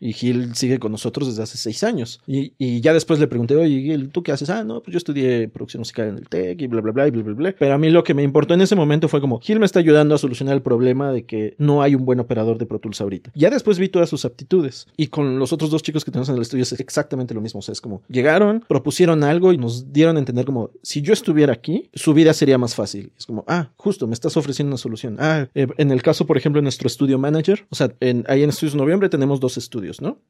y 0.00 0.12
Gil 0.12 0.54
sigue 0.54 0.78
con 0.78 0.92
nosotros 0.92 1.28
desde 1.28 1.42
hace 1.42 1.58
seis 1.58 1.82
años. 1.84 2.20
Y, 2.26 2.52
y, 2.58 2.80
ya 2.80 2.92
después 2.92 3.18
le 3.18 3.26
pregunté, 3.26 3.56
oye, 3.56 3.80
Gil, 3.80 4.10
¿tú 4.10 4.22
qué 4.22 4.32
haces? 4.32 4.50
Ah, 4.50 4.64
no, 4.64 4.82
pues 4.82 4.92
yo 4.92 4.98
estudié 4.98 5.48
producción 5.48 5.80
musical 5.80 6.08
en 6.08 6.18
el 6.18 6.28
TEC 6.28 6.62
y 6.62 6.66
bla, 6.66 6.80
bla, 6.80 6.92
bla, 6.92 7.08
y 7.08 7.10
bla, 7.10 7.22
bla, 7.22 7.34
bla. 7.34 7.54
Pero 7.58 7.74
a 7.74 7.78
mí 7.78 7.90
lo 7.90 8.04
que 8.04 8.14
me 8.14 8.22
importó 8.22 8.54
en 8.54 8.60
ese 8.60 8.76
momento 8.76 9.08
fue 9.08 9.20
como, 9.20 9.40
Gil 9.40 9.58
me 9.58 9.66
está 9.66 9.78
ayudando 9.78 10.14
a 10.14 10.18
solucionar 10.18 10.54
el 10.54 10.62
problema 10.62 11.12
de 11.12 11.24
que 11.24 11.54
no 11.58 11.82
hay 11.82 11.94
un 11.94 12.04
buen 12.04 12.20
operador 12.20 12.58
de 12.58 12.66
Pro 12.66 12.78
Tools 12.78 13.00
ahorita. 13.00 13.30
Ya 13.34 13.50
después 13.50 13.78
vi 13.78 13.88
todas 13.88 14.08
sus 14.08 14.24
aptitudes. 14.24 14.86
Y 14.96 15.08
con 15.08 15.38
los 15.38 15.52
otros 15.52 15.70
dos 15.70 15.82
chicos 15.82 16.04
que 16.04 16.10
tenemos 16.10 16.28
en 16.28 16.36
el 16.36 16.42
estudio 16.42 16.62
es 16.62 16.72
exactamente 16.72 17.34
lo 17.34 17.40
mismo. 17.40 17.60
O 17.60 17.62
sea, 17.62 17.72
es 17.72 17.80
como, 17.80 18.02
llegaron, 18.08 18.64
propusieron 18.68 19.24
algo 19.24 19.52
y 19.52 19.58
nos 19.58 19.92
dieron 19.92 20.16
a 20.16 20.18
entender 20.18 20.44
como, 20.44 20.70
si 20.82 21.02
yo 21.02 21.12
estuviera 21.12 21.52
aquí, 21.52 21.88
su 21.94 22.14
vida 22.14 22.32
sería 22.32 22.58
más 22.58 22.74
fácil. 22.74 23.12
Es 23.16 23.26
como, 23.26 23.44
ah, 23.46 23.70
justo, 23.76 24.06
me 24.06 24.14
estás 24.14 24.36
ofreciendo 24.36 24.70
una 24.70 24.78
solución. 24.78 25.16
Ah, 25.18 25.48
eh, 25.54 25.66
en 25.76 25.90
el 25.90 26.02
caso, 26.02 26.26
por 26.26 26.36
ejemplo, 26.36 26.58
de 26.58 26.64
nuestro 26.64 26.86
estudio 26.86 27.18
manager, 27.18 27.66
o 27.70 27.74
sea, 27.74 27.92
en, 28.00 28.24
ahí 28.28 28.42
en 28.42 28.50
Estudios 28.50 28.74
Noviembre 28.74 29.08
tenemos 29.08 29.37
dos 29.40 29.56
estudios, 29.56 30.00
¿no? 30.00 30.20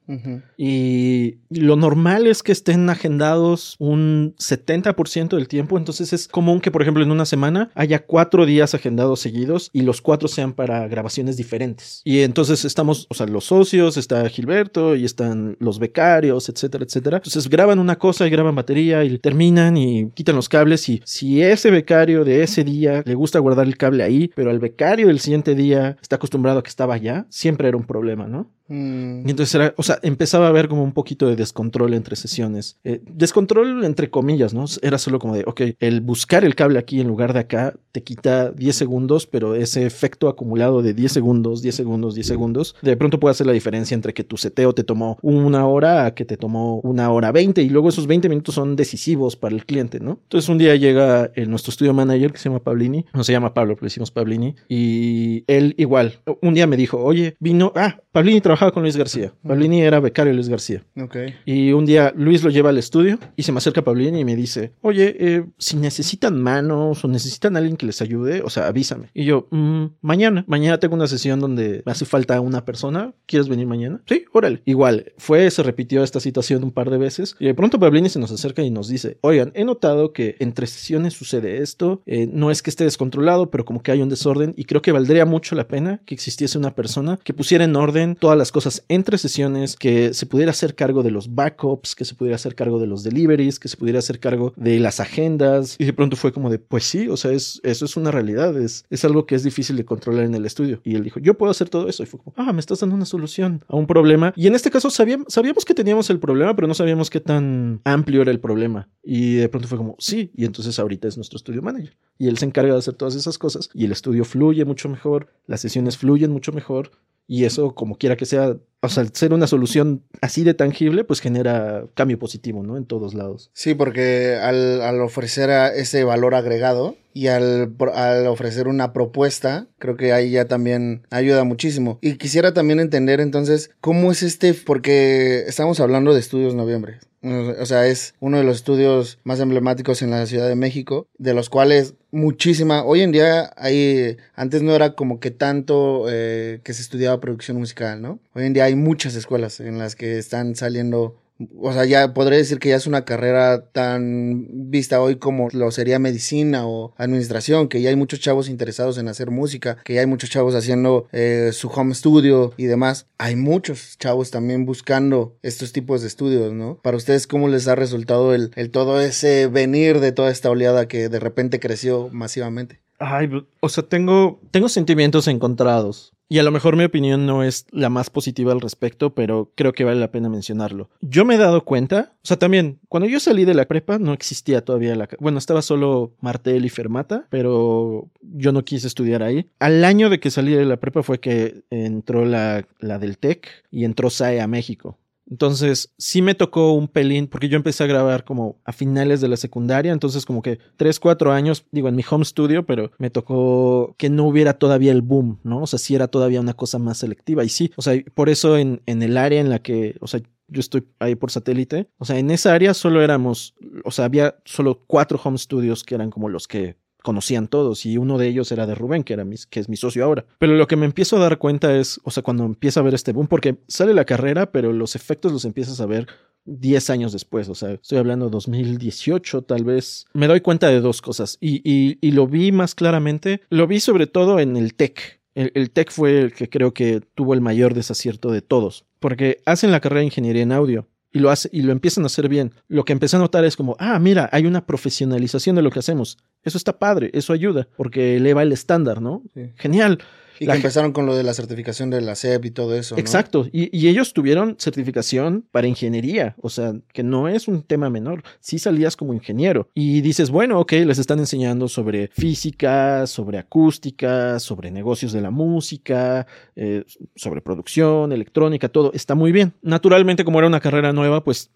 Y 0.56 1.38
lo 1.50 1.76
normal 1.76 2.26
es 2.26 2.42
que 2.42 2.52
estén 2.52 2.88
agendados 2.88 3.76
un 3.78 4.34
70% 4.38 5.36
del 5.36 5.48
tiempo, 5.48 5.76
entonces 5.76 6.12
es 6.12 6.28
común 6.28 6.60
que, 6.60 6.70
por 6.70 6.82
ejemplo, 6.82 7.02
en 7.02 7.10
una 7.10 7.26
semana 7.26 7.70
haya 7.74 8.04
cuatro 8.04 8.46
días 8.46 8.74
agendados 8.74 9.20
seguidos 9.20 9.70
y 9.72 9.82
los 9.82 10.00
cuatro 10.00 10.28
sean 10.28 10.52
para 10.52 10.88
grabaciones 10.88 11.36
diferentes. 11.36 12.00
Y 12.04 12.20
entonces 12.20 12.64
estamos, 12.64 13.06
o 13.10 13.14
sea, 13.14 13.26
los 13.26 13.44
socios, 13.44 13.96
está 13.96 14.28
Gilberto 14.28 14.96
y 14.96 15.04
están 15.04 15.56
los 15.60 15.78
becarios, 15.78 16.48
etcétera, 16.48 16.84
etcétera. 16.84 17.18
Entonces 17.18 17.48
graban 17.48 17.78
una 17.78 17.96
cosa 17.96 18.26
y 18.26 18.30
graban 18.30 18.54
batería 18.54 19.04
y 19.04 19.18
terminan 19.18 19.76
y 19.76 20.10
quitan 20.12 20.36
los 20.36 20.48
cables 20.48 20.88
y 20.88 21.02
si 21.04 21.42
ese 21.42 21.70
becario 21.70 22.24
de 22.24 22.42
ese 22.42 22.64
día 22.64 23.02
le 23.04 23.14
gusta 23.14 23.38
guardar 23.38 23.66
el 23.66 23.76
cable 23.76 24.02
ahí, 24.02 24.30
pero 24.34 24.50
al 24.50 24.58
becario 24.58 25.08
del 25.08 25.20
siguiente 25.20 25.54
día 25.54 25.96
está 26.00 26.16
acostumbrado 26.16 26.58
a 26.58 26.62
que 26.62 26.70
estaba 26.70 26.94
allá, 26.94 27.26
siempre 27.28 27.68
era 27.68 27.76
un 27.76 27.84
problema, 27.84 28.26
¿no? 28.26 28.50
Mm. 28.68 29.26
Y 29.26 29.30
entonces 29.30 29.54
era, 29.54 29.74
o 29.76 29.82
sea, 29.82 29.98
empezaba 30.02 30.46
a 30.46 30.48
haber 30.50 30.68
como 30.68 30.82
un 30.82 30.92
poquito 30.92 31.26
de 31.26 31.36
descontrol 31.36 31.94
entre 31.94 32.16
sesiones. 32.16 32.78
Eh, 32.84 33.00
descontrol 33.10 33.84
entre 33.84 34.10
comillas, 34.10 34.54
¿no? 34.54 34.66
Era 34.82 34.98
solo 34.98 35.18
como 35.18 35.34
de, 35.34 35.44
ok, 35.46 35.62
el 35.80 36.00
buscar 36.00 36.44
el 36.44 36.54
cable 36.54 36.78
aquí 36.78 37.00
en 37.00 37.08
lugar 37.08 37.32
de 37.32 37.40
acá 37.40 37.74
te 37.92 38.02
quita 38.02 38.50
10 38.50 38.76
segundos, 38.76 39.26
pero 39.26 39.54
ese 39.54 39.86
efecto 39.86 40.28
acumulado 40.28 40.82
de 40.82 40.94
10 40.94 41.12
segundos, 41.12 41.62
10 41.62 41.74
segundos, 41.74 42.14
10 42.14 42.26
segundos, 42.26 42.76
de 42.82 42.96
pronto 42.96 43.18
puede 43.18 43.32
hacer 43.32 43.46
la 43.46 43.52
diferencia 43.52 43.94
entre 43.94 44.14
que 44.14 44.24
tu 44.24 44.36
seteo 44.36 44.74
te 44.74 44.84
tomó 44.84 45.18
una 45.22 45.66
hora 45.66 46.06
a 46.06 46.14
que 46.14 46.24
te 46.24 46.36
tomó 46.36 46.80
una 46.80 47.10
hora 47.10 47.32
20 47.32 47.62
y 47.62 47.68
luego 47.70 47.88
esos 47.88 48.06
20 48.06 48.28
minutos 48.28 48.54
son 48.54 48.76
decisivos 48.76 49.36
para 49.36 49.54
el 49.54 49.64
cliente, 49.64 50.00
¿no? 50.00 50.20
Entonces 50.22 50.48
un 50.48 50.58
día 50.58 50.76
llega 50.76 51.30
el, 51.34 51.50
nuestro 51.50 51.70
estudio 51.70 51.94
manager 51.94 52.32
que 52.32 52.38
se 52.38 52.48
llama 52.48 52.62
Pablini, 52.62 53.06
no 53.14 53.24
se 53.24 53.32
llama 53.32 53.54
Pablo, 53.54 53.74
pero 53.74 53.86
decimos 53.86 54.10
Pablini, 54.10 54.54
y 54.68 55.44
él 55.46 55.74
igual, 55.78 56.20
un 56.42 56.54
día 56.54 56.66
me 56.66 56.76
dijo, 56.76 56.98
oye, 56.98 57.36
vino, 57.40 57.72
ah, 57.74 58.00
Pablini 58.12 58.40
trabajaba 58.58 58.72
con 58.72 58.82
Luis 58.82 58.96
García. 58.96 59.32
Pablini 59.46 59.82
era 59.82 60.00
becario 60.00 60.32
de 60.32 60.34
Luis 60.34 60.48
García. 60.48 60.84
Okay. 61.00 61.36
Y 61.44 61.72
un 61.72 61.86
día 61.86 62.12
Luis 62.16 62.42
lo 62.42 62.50
lleva 62.50 62.70
al 62.70 62.78
estudio 62.78 63.18
y 63.36 63.44
se 63.44 63.52
me 63.52 63.58
acerca 63.58 63.80
a 63.80 63.84
Pablini 63.84 64.20
y 64.20 64.24
me 64.24 64.34
dice, 64.34 64.72
oye, 64.80 65.16
eh, 65.18 65.44
si 65.58 65.76
necesitan 65.76 66.40
manos 66.40 67.04
o 67.04 67.08
necesitan 67.08 67.56
alguien 67.56 67.76
que 67.76 67.86
les 67.86 68.02
ayude, 68.02 68.42
o 68.42 68.50
sea, 68.50 68.66
avísame. 68.66 69.10
Y 69.14 69.24
yo, 69.24 69.46
mm, 69.50 69.84
mañana, 70.00 70.44
mañana 70.48 70.78
tengo 70.78 70.96
una 70.96 71.06
sesión 71.06 71.38
donde 71.40 71.82
me 71.86 71.92
hace 71.92 72.04
falta 72.04 72.40
una 72.40 72.64
persona. 72.64 73.14
¿Quieres 73.26 73.48
venir 73.48 73.66
mañana? 73.66 74.00
Sí, 74.06 74.24
órale. 74.32 74.62
Igual, 74.64 75.12
fue, 75.18 75.50
se 75.50 75.62
repitió 75.62 76.02
esta 76.02 76.20
situación 76.20 76.64
un 76.64 76.72
par 76.72 76.90
de 76.90 76.98
veces 76.98 77.36
y 77.38 77.46
de 77.46 77.54
pronto 77.54 77.78
Pablini 77.78 78.08
se 78.08 78.18
nos 78.18 78.32
acerca 78.32 78.62
y 78.62 78.70
nos 78.70 78.88
dice, 78.88 79.18
oigan, 79.20 79.52
he 79.54 79.64
notado 79.64 80.12
que 80.12 80.36
entre 80.40 80.66
sesiones 80.66 81.14
sucede 81.14 81.62
esto, 81.62 82.02
eh, 82.06 82.28
no 82.30 82.50
es 82.50 82.62
que 82.62 82.70
esté 82.70 82.84
descontrolado, 82.84 83.50
pero 83.50 83.64
como 83.64 83.82
que 83.82 83.92
hay 83.92 84.02
un 84.02 84.08
desorden 84.08 84.54
y 84.56 84.64
creo 84.64 84.82
que 84.82 84.92
valdría 84.92 85.24
mucho 85.24 85.54
la 85.54 85.68
pena 85.68 86.00
que 86.04 86.14
existiese 86.14 86.58
una 86.58 86.74
persona 86.74 87.18
que 87.22 87.34
pusiera 87.34 87.64
en 87.64 87.76
orden 87.76 88.16
todas 88.16 88.36
las 88.36 88.47
cosas 88.52 88.84
entre 88.88 89.18
sesiones, 89.18 89.76
que 89.76 90.14
se 90.14 90.26
pudiera 90.26 90.50
hacer 90.50 90.74
cargo 90.74 91.02
de 91.02 91.10
los 91.10 91.34
backups, 91.34 91.94
que 91.94 92.04
se 92.04 92.14
pudiera 92.14 92.36
hacer 92.36 92.54
cargo 92.54 92.78
de 92.78 92.86
los 92.86 93.02
deliveries, 93.02 93.58
que 93.58 93.68
se 93.68 93.76
pudiera 93.76 93.98
hacer 93.98 94.20
cargo 94.20 94.52
de 94.56 94.78
las 94.80 95.00
agendas. 95.00 95.76
Y 95.78 95.84
de 95.84 95.92
pronto 95.92 96.16
fue 96.16 96.32
como 96.32 96.50
de, 96.50 96.58
pues 96.58 96.84
sí, 96.84 97.08
o 97.08 97.16
sea, 97.16 97.32
es, 97.32 97.60
eso 97.62 97.84
es 97.84 97.96
una 97.96 98.10
realidad, 98.10 98.56
es, 98.60 98.84
es 98.90 99.04
algo 99.04 99.26
que 99.26 99.34
es 99.34 99.42
difícil 99.42 99.76
de 99.76 99.84
controlar 99.84 100.24
en 100.24 100.34
el 100.34 100.46
estudio. 100.46 100.80
Y 100.84 100.94
él 100.94 101.04
dijo, 101.04 101.20
yo 101.20 101.34
puedo 101.34 101.50
hacer 101.50 101.68
todo 101.68 101.88
eso. 101.88 102.02
Y 102.02 102.06
fue 102.06 102.20
como, 102.20 102.34
ah, 102.36 102.52
me 102.52 102.60
estás 102.60 102.80
dando 102.80 102.94
una 102.94 103.04
solución 103.04 103.64
a 103.68 103.76
un 103.76 103.86
problema. 103.86 104.32
Y 104.36 104.46
en 104.46 104.54
este 104.54 104.70
caso 104.70 104.90
sabíamos, 104.90 105.26
sabíamos 105.28 105.64
que 105.64 105.74
teníamos 105.74 106.10
el 106.10 106.18
problema, 106.18 106.54
pero 106.54 106.68
no 106.68 106.74
sabíamos 106.74 107.10
qué 107.10 107.20
tan 107.20 107.80
amplio 107.84 108.22
era 108.22 108.30
el 108.30 108.40
problema. 108.40 108.88
Y 109.02 109.34
de 109.36 109.48
pronto 109.48 109.68
fue 109.68 109.78
como, 109.78 109.96
sí, 109.98 110.30
y 110.34 110.44
entonces 110.44 110.78
ahorita 110.78 111.08
es 111.08 111.16
nuestro 111.16 111.36
estudio 111.36 111.62
manager. 111.62 111.96
Y 112.18 112.28
él 112.28 112.36
se 112.38 112.46
encarga 112.46 112.72
de 112.72 112.78
hacer 112.78 112.94
todas 112.94 113.14
esas 113.14 113.38
cosas 113.38 113.70
y 113.72 113.84
el 113.84 113.92
estudio 113.92 114.24
fluye 114.24 114.64
mucho 114.64 114.88
mejor, 114.88 115.28
las 115.46 115.60
sesiones 115.60 115.96
fluyen 115.96 116.32
mucho 116.32 116.52
mejor 116.52 116.90
y 117.28 117.44
eso, 117.44 117.74
como 117.74 117.98
quiera 117.98 118.16
que 118.16 118.24
sea, 118.24 118.56
o 118.80 118.88
sea, 118.88 119.04
ser 119.12 119.34
una 119.34 119.46
solución 119.46 120.02
así 120.22 120.44
de 120.44 120.54
tangible, 120.54 121.04
pues 121.04 121.20
genera 121.20 121.84
cambio 121.94 122.18
positivo, 122.18 122.62
¿no? 122.62 122.78
En 122.78 122.86
todos 122.86 123.12
lados. 123.12 123.50
Sí, 123.52 123.74
porque 123.74 124.36
al, 124.36 124.80
al 124.80 125.00
ofrecer 125.02 125.50
ese 125.76 126.04
valor 126.04 126.34
agregado 126.34 126.96
y 127.12 127.26
al, 127.26 127.74
al, 127.94 128.26
ofrecer 128.28 128.66
una 128.66 128.94
propuesta, 128.94 129.66
creo 129.78 129.96
que 129.96 130.14
ahí 130.14 130.30
ya 130.30 130.46
también 130.46 131.02
ayuda 131.10 131.44
muchísimo. 131.44 131.98
Y 132.00 132.14
quisiera 132.14 132.54
también 132.54 132.80
entender 132.80 133.20
entonces 133.20 133.72
cómo 133.82 134.10
es 134.10 134.22
este, 134.22 134.54
porque 134.54 135.44
estamos 135.46 135.80
hablando 135.80 136.14
de 136.14 136.20
estudios 136.20 136.54
noviembre. 136.54 136.98
O 137.22 137.66
sea, 137.66 137.86
es 137.86 138.14
uno 138.20 138.38
de 138.38 138.44
los 138.44 138.56
estudios 138.56 139.18
más 139.24 139.40
emblemáticos 139.40 140.02
en 140.02 140.10
la 140.10 140.24
Ciudad 140.26 140.48
de 140.48 140.54
México, 140.54 141.08
de 141.18 141.34
los 141.34 141.48
cuales 141.48 141.94
muchísima, 142.12 142.84
hoy 142.84 143.00
en 143.00 143.12
día 143.12 143.52
hay, 143.56 144.16
antes 144.34 144.62
no 144.62 144.74
era 144.74 144.94
como 144.94 145.18
que 145.18 145.30
tanto 145.30 146.06
eh, 146.08 146.60
que 146.62 146.74
se 146.74 146.82
estudiaba 146.82 147.20
producción 147.20 147.56
musical, 147.58 148.00
¿no? 148.00 148.20
Hoy 148.34 148.46
en 148.46 148.52
día 148.52 148.64
hay 148.64 148.76
muchas 148.76 149.14
escuelas 149.16 149.58
en 149.60 149.78
las 149.78 149.96
que 149.96 150.18
están 150.18 150.54
saliendo 150.54 151.16
o 151.60 151.72
sea, 151.72 151.84
ya 151.84 152.14
podría 152.14 152.38
decir 152.38 152.58
que 152.58 152.70
ya 152.70 152.76
es 152.76 152.86
una 152.86 153.04
carrera 153.04 153.70
tan 153.70 154.70
vista 154.70 155.00
hoy 155.00 155.16
como 155.16 155.48
lo 155.52 155.70
sería 155.70 155.98
medicina 155.98 156.66
o 156.66 156.94
administración, 156.96 157.68
que 157.68 157.80
ya 157.80 157.90
hay 157.90 157.96
muchos 157.96 158.20
chavos 158.20 158.48
interesados 158.48 158.98
en 158.98 159.08
hacer 159.08 159.30
música, 159.30 159.76
que 159.84 159.94
ya 159.94 160.00
hay 160.00 160.06
muchos 160.06 160.30
chavos 160.30 160.54
haciendo 160.54 161.06
eh, 161.12 161.50
su 161.52 161.68
home 161.68 161.94
studio 161.94 162.52
y 162.56 162.66
demás. 162.66 163.06
Hay 163.18 163.36
muchos 163.36 163.98
chavos 163.98 164.30
también 164.30 164.66
buscando 164.66 165.36
estos 165.42 165.72
tipos 165.72 166.00
de 166.00 166.08
estudios, 166.08 166.52
¿no? 166.52 166.78
Para 166.82 166.96
ustedes, 166.96 167.26
¿cómo 167.26 167.48
les 167.48 167.68
ha 167.68 167.74
resultado 167.74 168.34
el, 168.34 168.50
el 168.56 168.70
todo 168.70 169.00
ese 169.00 169.46
venir 169.46 170.00
de 170.00 170.12
toda 170.12 170.30
esta 170.30 170.50
oleada 170.50 170.88
que 170.88 171.08
de 171.08 171.20
repente 171.20 171.60
creció 171.60 172.08
masivamente? 172.12 172.80
Ay, 172.98 173.30
o 173.60 173.68
sea, 173.68 173.84
tengo, 173.84 174.40
tengo 174.50 174.68
sentimientos 174.68 175.28
encontrados. 175.28 176.14
Y 176.28 176.38
a 176.38 176.42
lo 176.42 176.50
mejor 176.50 176.76
mi 176.76 176.84
opinión 176.84 177.24
no 177.26 177.42
es 177.42 177.66
la 177.70 177.88
más 177.88 178.10
positiva 178.10 178.52
al 178.52 178.60
respecto, 178.60 179.14
pero 179.14 179.50
creo 179.54 179.72
que 179.72 179.84
vale 179.84 179.98
la 179.98 180.10
pena 180.10 180.28
mencionarlo. 180.28 180.90
Yo 181.00 181.24
me 181.24 181.36
he 181.36 181.38
dado 181.38 181.64
cuenta, 181.64 182.12
o 182.22 182.26
sea, 182.26 182.38
también, 182.38 182.80
cuando 182.88 183.08
yo 183.08 183.18
salí 183.18 183.46
de 183.46 183.54
la 183.54 183.66
prepa 183.66 183.98
no 183.98 184.12
existía 184.12 184.62
todavía 184.64 184.94
la... 184.94 185.08
Bueno, 185.20 185.38
estaba 185.38 185.62
solo 185.62 186.14
Martel 186.20 186.66
y 186.66 186.68
Fermata, 186.68 187.26
pero 187.30 188.10
yo 188.20 188.52
no 188.52 188.64
quise 188.64 188.86
estudiar 188.86 189.22
ahí. 189.22 189.48
Al 189.58 189.84
año 189.84 190.10
de 190.10 190.20
que 190.20 190.30
salí 190.30 190.52
de 190.52 190.66
la 190.66 190.76
prepa 190.76 191.02
fue 191.02 191.18
que 191.18 191.62
entró 191.70 192.26
la, 192.26 192.66
la 192.78 192.98
del 192.98 193.16
TEC 193.16 193.48
y 193.70 193.84
entró 193.84 194.10
SAE 194.10 194.40
a 194.40 194.46
México. 194.46 194.98
Entonces, 195.30 195.92
sí 195.98 196.22
me 196.22 196.34
tocó 196.34 196.72
un 196.72 196.88
pelín, 196.88 197.26
porque 197.26 197.48
yo 197.48 197.56
empecé 197.56 197.84
a 197.84 197.86
grabar 197.86 198.24
como 198.24 198.60
a 198.64 198.72
finales 198.72 199.20
de 199.20 199.28
la 199.28 199.36
secundaria, 199.36 199.92
entonces 199.92 200.24
como 200.24 200.42
que 200.42 200.58
tres, 200.76 200.98
cuatro 201.00 201.32
años, 201.32 201.66
digo, 201.70 201.88
en 201.88 201.96
mi 201.96 202.04
home 202.08 202.24
studio, 202.24 202.64
pero 202.64 202.90
me 202.98 203.10
tocó 203.10 203.94
que 203.98 204.10
no 204.10 204.24
hubiera 204.24 204.54
todavía 204.54 204.92
el 204.92 205.02
boom, 205.02 205.40
¿no? 205.44 205.62
O 205.62 205.66
sea, 205.66 205.78
sí 205.78 205.94
era 205.94 206.08
todavía 206.08 206.40
una 206.40 206.54
cosa 206.54 206.78
más 206.78 206.98
selectiva. 206.98 207.44
Y 207.44 207.48
sí, 207.48 207.72
o 207.76 207.82
sea, 207.82 207.94
por 208.14 208.28
eso 208.28 208.56
en, 208.56 208.82
en 208.86 209.02
el 209.02 209.16
área 209.16 209.40
en 209.40 209.50
la 209.50 209.60
que, 209.60 209.96
o 210.00 210.06
sea, 210.06 210.20
yo 210.48 210.60
estoy 210.60 210.88
ahí 210.98 211.14
por 211.14 211.30
satélite. 211.30 211.88
O 211.98 212.04
sea, 212.04 212.18
en 212.18 212.30
esa 212.30 212.54
área 212.54 212.74
solo 212.74 213.02
éramos, 213.02 213.54
o 213.84 213.90
sea, 213.90 214.06
había 214.06 214.36
solo 214.44 214.82
cuatro 214.86 215.20
home 215.22 215.38
studios 215.38 215.84
que 215.84 215.94
eran 215.94 216.10
como 216.10 216.28
los 216.28 216.48
que 216.48 216.76
conocían 217.02 217.48
todos 217.48 217.86
y 217.86 217.96
uno 217.96 218.18
de 218.18 218.28
ellos 218.28 218.52
era 218.52 218.66
de 218.66 218.74
Rubén, 218.74 219.04
que, 219.04 219.14
era 219.14 219.24
que 219.50 219.60
es 219.60 219.68
mi 219.68 219.76
socio 219.76 220.04
ahora. 220.04 220.26
Pero 220.38 220.54
lo 220.54 220.66
que 220.66 220.76
me 220.76 220.86
empiezo 220.86 221.16
a 221.16 221.20
dar 221.20 221.38
cuenta 221.38 221.76
es, 221.76 222.00
o 222.04 222.10
sea, 222.10 222.22
cuando 222.22 222.44
empiezo 222.44 222.80
a 222.80 222.82
ver 222.82 222.94
este 222.94 223.12
boom, 223.12 223.28
porque 223.28 223.58
sale 223.68 223.94
la 223.94 224.04
carrera, 224.04 224.50
pero 224.52 224.72
los 224.72 224.96
efectos 224.96 225.32
los 225.32 225.44
empiezas 225.44 225.80
a 225.80 225.86
ver 225.86 226.06
10 226.44 226.90
años 226.90 227.12
después, 227.12 227.48
o 227.48 227.54
sea, 227.54 227.72
estoy 227.72 227.98
hablando 227.98 228.30
2018 228.30 229.42
tal 229.42 229.64
vez, 229.64 230.06
me 230.14 230.26
doy 230.26 230.40
cuenta 230.40 230.68
de 230.68 230.80
dos 230.80 231.02
cosas 231.02 231.36
y, 231.40 231.60
y, 231.64 232.10
lo 232.10 232.26
vi 232.26 232.52
más 232.52 232.74
claramente, 232.74 233.42
lo 233.50 233.66
vi 233.66 233.80
sobre 233.80 234.06
todo 234.06 234.40
en 234.40 234.56
el 234.56 234.74
tech. 234.74 235.20
El, 235.34 235.52
el 235.54 235.70
tech 235.70 235.92
fue 235.92 236.18
el 236.18 236.32
que 236.32 236.48
creo 236.48 236.72
que 236.72 237.02
tuvo 237.14 237.34
el 237.34 237.40
mayor 237.40 237.74
desacierto 237.74 238.30
de 238.30 238.40
todos, 238.40 238.86
porque 238.98 239.42
hacen 239.44 239.70
la 239.70 239.80
carrera 239.80 240.00
de 240.00 240.06
ingeniería 240.06 240.42
en 240.42 240.52
audio, 240.52 240.88
y 241.10 241.18
lo, 241.20 241.30
hace, 241.30 241.48
y 241.52 241.62
lo 241.62 241.72
empiezan 241.72 242.04
a 242.04 242.06
hacer 242.06 242.28
bien. 242.28 242.52
Lo 242.68 242.84
que 242.84 242.92
empecé 242.92 243.16
a 243.16 243.18
notar 243.18 243.44
es 243.44 243.56
como, 243.56 243.76
ah, 243.78 243.98
mira, 243.98 244.28
hay 244.32 244.46
una 244.46 244.66
profesionalización 244.66 245.56
de 245.56 245.62
lo 245.62 245.70
que 245.70 245.78
hacemos. 245.78 246.18
Eso 246.42 246.58
está 246.58 246.78
padre, 246.78 247.10
eso 247.14 247.32
ayuda, 247.32 247.68
porque 247.76 248.16
eleva 248.16 248.42
el 248.42 248.52
estándar, 248.52 249.00
¿no? 249.00 249.22
Sí. 249.34 249.52
Genial. 249.56 249.98
Y 250.40 250.46
La 250.46 250.54
que 250.54 250.58
empezaron 250.58 250.92
con 250.92 251.06
lo 251.06 251.16
de 251.16 251.22
la 251.22 251.34
certificación 251.34 251.90
de 251.90 252.00
la 252.00 252.14
SEP 252.14 252.44
y 252.46 252.50
todo 252.50 252.74
eso. 252.74 252.94
¿no? 252.94 253.00
Exacto. 253.00 253.46
Y, 253.52 253.76
y 253.76 253.88
ellos 253.88 254.12
tuvieron 254.12 254.56
certificación 254.58 255.46
para 255.50 255.66
ingeniería. 255.66 256.34
O 256.40 256.50
sea, 256.50 256.74
que 256.92 257.02
no 257.02 257.28
es 257.28 257.48
un 257.48 257.62
tema 257.62 257.90
menor. 257.90 258.22
Sí 258.40 258.58
salías 258.58 258.96
como 258.96 259.14
ingeniero. 259.14 259.68
Y 259.74 260.00
dices, 260.00 260.30
bueno, 260.30 260.60
ok, 260.60 260.72
les 260.72 260.98
están 260.98 261.18
enseñando 261.18 261.68
sobre 261.68 262.08
física, 262.08 263.06
sobre 263.06 263.38
acústica, 263.38 264.38
sobre 264.38 264.70
negocios 264.70 265.12
de 265.12 265.20
la 265.20 265.30
música, 265.30 266.26
eh, 266.56 266.84
sobre 267.16 267.40
producción, 267.40 268.12
electrónica, 268.12 268.68
todo. 268.68 268.92
Está 268.92 269.14
muy 269.14 269.32
bien. 269.32 269.54
Naturalmente, 269.62 270.24
como 270.24 270.38
era 270.38 270.48
una 270.48 270.60
carrera 270.60 270.92
nueva, 270.92 271.24
pues 271.24 271.50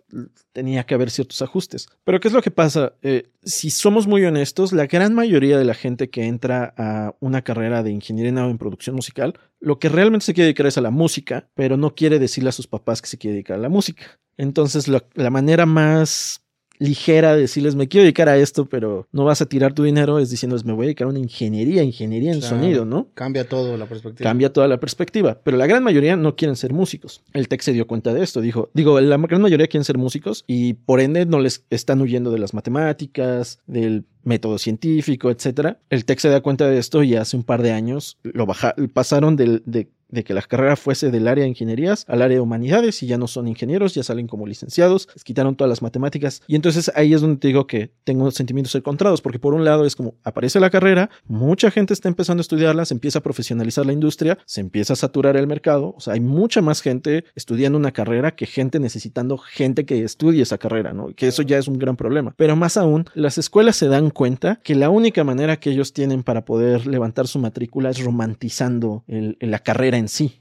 tenía 0.53 0.85
que 0.85 0.95
haber 0.95 1.11
ciertos 1.11 1.41
ajustes. 1.43 1.89
Pero 2.05 2.21
¿qué 2.21 2.29
es 2.29 2.35
lo 2.35 2.43
que 2.43 2.51
pasa? 2.51 2.95
Eh, 3.03 3.31
si 3.45 3.71
somos 3.71 4.07
muy 4.07 4.25
honestos, 4.25 4.73
la 4.73 4.87
gran 4.87 5.15
mayoría 5.15 5.59
de 5.59 5.65
la 5.65 5.75
gente 5.75 6.11
que 6.11 6.27
entra 6.27 6.75
a 6.77 7.15
una 7.21 7.43
carrera 7.43 7.83
de 7.83 7.91
ingeniería 7.91 8.31
en 8.31 8.39
en 8.39 8.59
producción 8.73 8.97
musical, 8.97 9.39
lo 9.61 9.79
que 9.79 9.89
realmente 9.89 10.25
se 10.25 10.35
quiere 10.35 10.47
dedicar 10.47 10.67
es 10.67 10.79
a 10.79 10.81
la 10.81 10.91
música, 10.91 11.51
pero 11.55 11.77
no 11.77 11.95
quiere 11.95 12.19
decirle 12.19 12.49
a 12.49 12.53
sus 12.53 12.67
papás 12.67 13.03
que 13.03 13.09
se 13.09 13.19
quiere 13.19 13.35
dedicar 13.35 13.59
a 13.59 13.61
la 13.61 13.69
música. 13.69 14.19
Entonces, 14.39 14.89
la, 14.89 15.05
la 15.15 15.31
manera 15.31 15.67
más 15.67 16.43
ligera 16.79 17.35
de 17.35 17.43
decirles, 17.43 17.75
me 17.77 17.89
quiero 17.89 18.03
dedicar 18.03 18.29
a 18.29 18.37
esto, 18.37 18.67
pero 18.67 19.07
no 19.13 19.25
vas 19.25 19.41
a 19.41 19.47
tirar 19.47 19.73
tu 19.73 19.85
dinero, 19.85 20.19
es 20.19 20.31
diciéndoles, 20.31 20.65
me 20.65 20.73
voy 20.73 20.85
a 20.85 20.89
dedicar 20.89 21.07
a 21.07 21.11
una 21.11 21.19
ingeniería, 21.21 21.83
ingeniería 21.83 22.33
en 22.33 22.41
Claro. 22.41 22.57
sonido, 22.57 22.85
¿no? 22.85 23.09
Cambia 23.15 23.49
todo 23.49 23.77
la 23.77 23.87
perspectiva. 23.87 24.29
Cambia 24.29 24.53
toda 24.53 24.67
la 24.69 24.81
perspectiva, 24.81 25.39
pero 25.45 25.57
la 25.57 25.67
gran 25.67 25.83
mayoría 25.85 26.17
no 26.17 26.35
quieren 26.35 26.57
ser 26.57 26.73
músicos. 26.73 27.23
El 27.33 27.49
Tech 27.49 27.61
se 27.63 27.73
dio 27.73 27.87
cuenta 27.87 28.13
de 28.13 28.23
esto, 28.23 28.41
dijo, 28.41 28.71
digo, 28.75 29.01
la 29.01 29.17
gran 29.17 29.43
mayoría 29.43 29.67
quieren 29.69 29.85
ser 29.85 29.99
músicos 29.99 30.45
y 30.47 30.75
por 30.75 31.01
ende 31.01 31.25
no 31.27 31.39
les 31.41 31.65
están 31.71 32.01
huyendo 32.01 32.31
de 32.31 32.39
las 32.39 32.53
matemáticas, 32.55 33.61
del 33.67 34.05
método 34.25 34.59
científico, 34.59 35.31
etcétera. 35.31 35.79
El 35.91 36.05
Tech 36.05 36.19
se 36.19 36.29
da 36.29 36.41
cuenta 36.41 36.67
de 36.69 36.79
esto 36.79 37.03
y 37.03 37.17
hace 37.17 37.37
un 37.37 37.43
par 37.45 37.63
de 37.63 37.73
años 37.73 38.19
lo 38.23 38.47
baja, 38.47 38.75
pasaron 38.93 39.37
del, 39.37 39.63
de, 39.67 39.89
de 40.13 40.23
que 40.23 40.35
la 40.35 40.43
carrera 40.43 40.77
fuese 40.77 41.11
del 41.11 41.27
área 41.27 41.43
de 41.43 41.49
ingenierías 41.51 42.05
al 42.07 42.23
área 42.23 42.37
de 42.37 42.41
humanidades 42.41 43.03
y 43.03 43.07
ya 43.09 43.19
no 43.19 43.27
son 43.27 43.49
ingenieros, 43.49 43.95
ya 43.95 44.05
salen 44.05 44.29
como 44.29 44.47
licenciados, 44.47 45.09
les 45.15 45.25
quitaron 45.25 45.57
todas 45.57 45.69
las 45.69 45.83
matemáticas 45.83 46.43
y 46.47 46.55
entonces 46.55 46.93
ahí 46.95 47.13
es 47.15 47.21
donde 47.21 47.39
te 47.39 47.49
digo 47.49 47.67
que 47.67 47.91
tengo 48.05 48.31
sentimientos 48.31 48.75
encontrados 48.77 49.21
porque 49.21 49.41
por 49.41 49.55
un 49.55 49.65
lado 49.65 49.85
es 49.85 49.97
como 49.97 50.15
aparece 50.23 50.61
la 50.61 50.71
carrera, 50.71 51.11
mucha 51.27 51.71
gente 51.73 51.93
está 51.95 52.09
empezando 52.09 52.41
a 52.41 52.43
estudiarla, 52.43 52.85
se 52.85 52.95
empieza 52.95 53.19
a 53.19 53.23
profesionalizar 53.23 53.85
la 53.85 53.93
industria, 53.93 54.39
se 54.47 54.61
empieza 54.61 54.93
a 54.93 54.97
saturar 54.97 55.37
el 55.37 55.47
mercado, 55.47 55.95
o 55.97 56.01
sea, 56.01 56.15
hay 56.15 56.21
mucha 56.21 56.63
más 56.63 56.83
gente 56.83 57.25
estudiando 57.35 57.79
una 57.79 57.93
carrera 57.93 58.37
que 58.37 58.47
gente 58.47 58.79
necesitando 58.79 59.39
gente 59.39 59.87
que 59.87 60.05
estudie 60.05 60.43
esa 60.43 60.59
carrera, 60.59 60.93
¿no? 60.93 61.09
Que 61.17 61.29
eso 61.29 61.43
ya 61.43 61.59
es 61.59 61.67
un 61.69 61.79
gran 61.79 61.97
problema. 61.97 62.35
Pero 62.37 62.55
más 62.55 62.77
aún, 62.77 63.07
las 63.15 63.39
escuelas 63.39 63.77
se 63.77 63.89
dan 63.89 64.11
cuenta 64.11 64.61
que 64.63 64.75
la 64.75 64.91
única 64.91 65.25
manera 65.25 65.57
que 65.59 65.71
ellos 65.71 65.93
tienen 65.95 66.23
para 66.23 66.45
poder 66.45 66.87
levantar 66.87 67.27
su 67.27 67.39
matrícula 67.39 67.91
es 67.91 68.03
romantizando 68.05 69.05
el- 69.07 69.37
la 69.41 69.59
carrera 69.61 69.99
en 70.03 70.09
sí. 70.09 70.39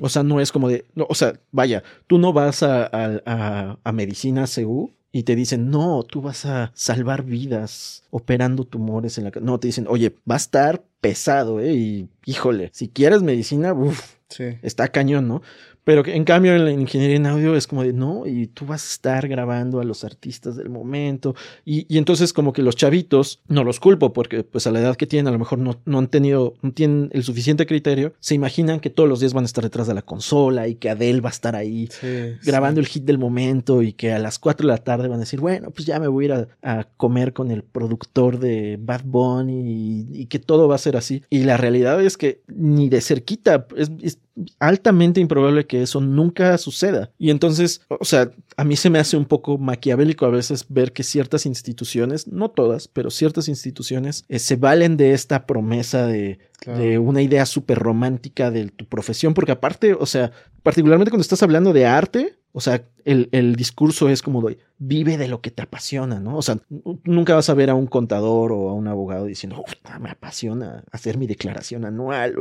O 0.00 0.08
sea, 0.08 0.22
no 0.24 0.40
es 0.40 0.50
como 0.50 0.68
de, 0.68 0.84
no, 0.94 1.06
o 1.08 1.14
sea, 1.14 1.34
vaya, 1.52 1.82
tú 2.08 2.18
no 2.18 2.32
vas 2.32 2.62
a, 2.64 2.84
a, 2.86 3.20
a- 3.26 3.78
a 3.84 3.92
medicina 3.92 4.44
CU 4.46 4.90
y 5.12 5.22
te 5.22 5.36
dicen, 5.36 5.70
no, 5.70 6.02
tú 6.02 6.20
vas 6.20 6.44
a 6.46 6.72
salvar 6.74 7.22
vidas 7.22 8.02
operando 8.10 8.64
tumores 8.64 9.18
en 9.18 9.24
la... 9.24 9.30
ca-". 9.30 9.38
No, 9.40 9.60
te 9.60 9.68
dicen, 9.68 9.86
oye, 9.88 10.16
va 10.28 10.34
a 10.34 10.38
estar 10.38 10.82
pesado, 11.00 11.60
¿eh? 11.60 11.72
Y 11.74 12.08
híjole, 12.26 12.70
si 12.72 12.88
quieres 12.88 13.22
medicina, 13.22 13.72
uff, 13.72 14.14
Sí. 14.28 14.44
está 14.62 14.88
cañón, 14.88 15.28
¿no? 15.28 15.42
Pero 15.84 16.02
que, 16.02 16.16
en 16.16 16.24
cambio 16.24 16.54
en 16.54 16.64
la 16.64 16.72
ingeniería 16.72 17.16
en 17.16 17.26
audio 17.26 17.54
es 17.56 17.66
como 17.66 17.82
de, 17.82 17.92
no, 17.92 18.26
y 18.26 18.46
tú 18.48 18.66
vas 18.66 18.84
a 18.84 18.88
estar 18.88 19.28
grabando 19.28 19.80
a 19.80 19.84
los 19.84 20.02
artistas 20.04 20.56
del 20.56 20.70
momento. 20.70 21.34
Y, 21.64 21.86
y 21.94 21.98
entonces 21.98 22.32
como 22.32 22.52
que 22.52 22.62
los 22.62 22.74
chavitos, 22.76 23.40
no 23.48 23.64
los 23.64 23.80
culpo 23.80 24.12
porque 24.12 24.42
pues 24.44 24.66
a 24.66 24.70
la 24.72 24.80
edad 24.80 24.96
que 24.96 25.06
tienen 25.06 25.28
a 25.28 25.30
lo 25.32 25.38
mejor 25.38 25.58
no, 25.58 25.80
no 25.84 25.98
han 25.98 26.08
tenido, 26.08 26.54
no 26.62 26.72
tienen 26.72 27.10
el 27.12 27.22
suficiente 27.22 27.66
criterio, 27.66 28.14
se 28.20 28.34
imaginan 28.34 28.80
que 28.80 28.90
todos 28.90 29.08
los 29.08 29.20
días 29.20 29.34
van 29.34 29.44
a 29.44 29.46
estar 29.46 29.62
detrás 29.62 29.86
de 29.86 29.94
la 29.94 30.02
consola 30.02 30.68
y 30.68 30.76
que 30.76 30.90
Adele 30.90 31.20
va 31.20 31.28
a 31.28 31.32
estar 31.32 31.54
ahí 31.54 31.88
Sí, 31.90 32.06
grabando 32.44 32.80
sí. 32.80 32.86
el 32.86 32.88
hit 32.88 33.04
del 33.04 33.18
momento 33.18 33.82
y 33.82 33.92
que 33.92 34.12
a 34.12 34.18
las 34.18 34.38
4 34.38 34.66
de 34.66 34.72
la 34.72 34.78
tarde 34.78 35.08
van 35.08 35.18
a 35.18 35.20
decir, 35.20 35.40
bueno, 35.40 35.70
pues 35.70 35.86
ya 35.86 36.00
me 36.00 36.08
voy 36.08 36.24
a 36.24 36.26
ir 36.26 36.32
a, 36.32 36.48
a 36.80 36.84
comer 36.96 37.32
con 37.32 37.50
el 37.50 37.62
productor 37.62 38.38
de 38.38 38.78
Bad 38.80 39.02
Bunny 39.04 40.06
y, 40.12 40.22
y 40.22 40.26
que 40.26 40.38
todo 40.38 40.66
va 40.66 40.76
a 40.76 40.78
ser 40.78 40.96
así. 40.96 41.22
Y 41.28 41.44
la 41.44 41.56
realidad 41.56 42.02
es 42.02 42.16
que 42.16 42.40
ni 42.48 42.88
de 42.88 43.00
cerquita, 43.00 43.66
es, 43.76 43.90
es 44.02 44.18
altamente 44.58 45.20
improbable 45.20 45.66
que 45.66 45.73
eso 45.82 46.00
nunca 46.00 46.56
suceda. 46.58 47.10
Y 47.18 47.30
entonces, 47.30 47.80
o 47.88 48.04
sea, 48.04 48.30
a 48.56 48.64
mí 48.64 48.76
se 48.76 48.90
me 48.90 48.98
hace 48.98 49.16
un 49.16 49.24
poco 49.24 49.58
maquiavélico 49.58 50.26
a 50.26 50.30
veces 50.30 50.66
ver 50.68 50.92
que 50.92 51.02
ciertas 51.02 51.46
instituciones, 51.46 52.26
no 52.28 52.50
todas, 52.50 52.88
pero 52.88 53.10
ciertas 53.10 53.48
instituciones 53.48 54.24
eh, 54.28 54.38
se 54.38 54.56
valen 54.56 54.96
de 54.96 55.12
esta 55.12 55.46
promesa 55.46 56.06
de, 56.06 56.38
Claro. 56.60 56.78
de 56.80 56.98
una 56.98 57.20
idea 57.20 57.44
súper 57.44 57.78
romántica 57.78 58.50
de 58.50 58.68
tu 58.68 58.86
profesión, 58.86 59.34
porque 59.34 59.52
aparte, 59.52 59.92
o 59.92 60.06
sea, 60.06 60.30
particularmente 60.62 61.10
cuando 61.10 61.20
estás 61.22 61.42
hablando 61.42 61.72
de 61.74 61.84
arte, 61.84 62.38
o 62.52 62.60
sea, 62.60 62.84
el, 63.04 63.28
el 63.32 63.54
discurso 63.56 64.08
es 64.08 64.22
como 64.22 64.40
de, 64.48 64.56
vive 64.78 65.18
de 65.18 65.28
lo 65.28 65.40
que 65.42 65.50
te 65.50 65.60
apasiona, 65.62 66.20
¿no? 66.20 66.38
O 66.38 66.42
sea, 66.42 66.58
nunca 67.04 67.34
vas 67.34 67.50
a 67.50 67.54
ver 67.54 67.68
a 67.68 67.74
un 67.74 67.86
contador 67.86 68.52
o 68.52 68.70
a 68.70 68.72
un 68.72 68.86
abogado 68.88 69.26
diciendo, 69.26 69.60
"Uf, 69.60 69.72
me 70.00 70.08
apasiona 70.08 70.84
hacer 70.92 71.18
mi 71.18 71.26
declaración 71.26 71.84
anual. 71.84 72.34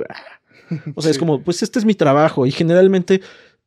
O 0.95 1.01
sea, 1.01 1.11
es 1.11 1.17
como, 1.17 1.41
pues 1.41 1.63
este 1.63 1.79
es 1.79 1.85
mi 1.85 1.95
trabajo 1.95 2.45
y 2.45 2.51
generalmente 2.51 3.21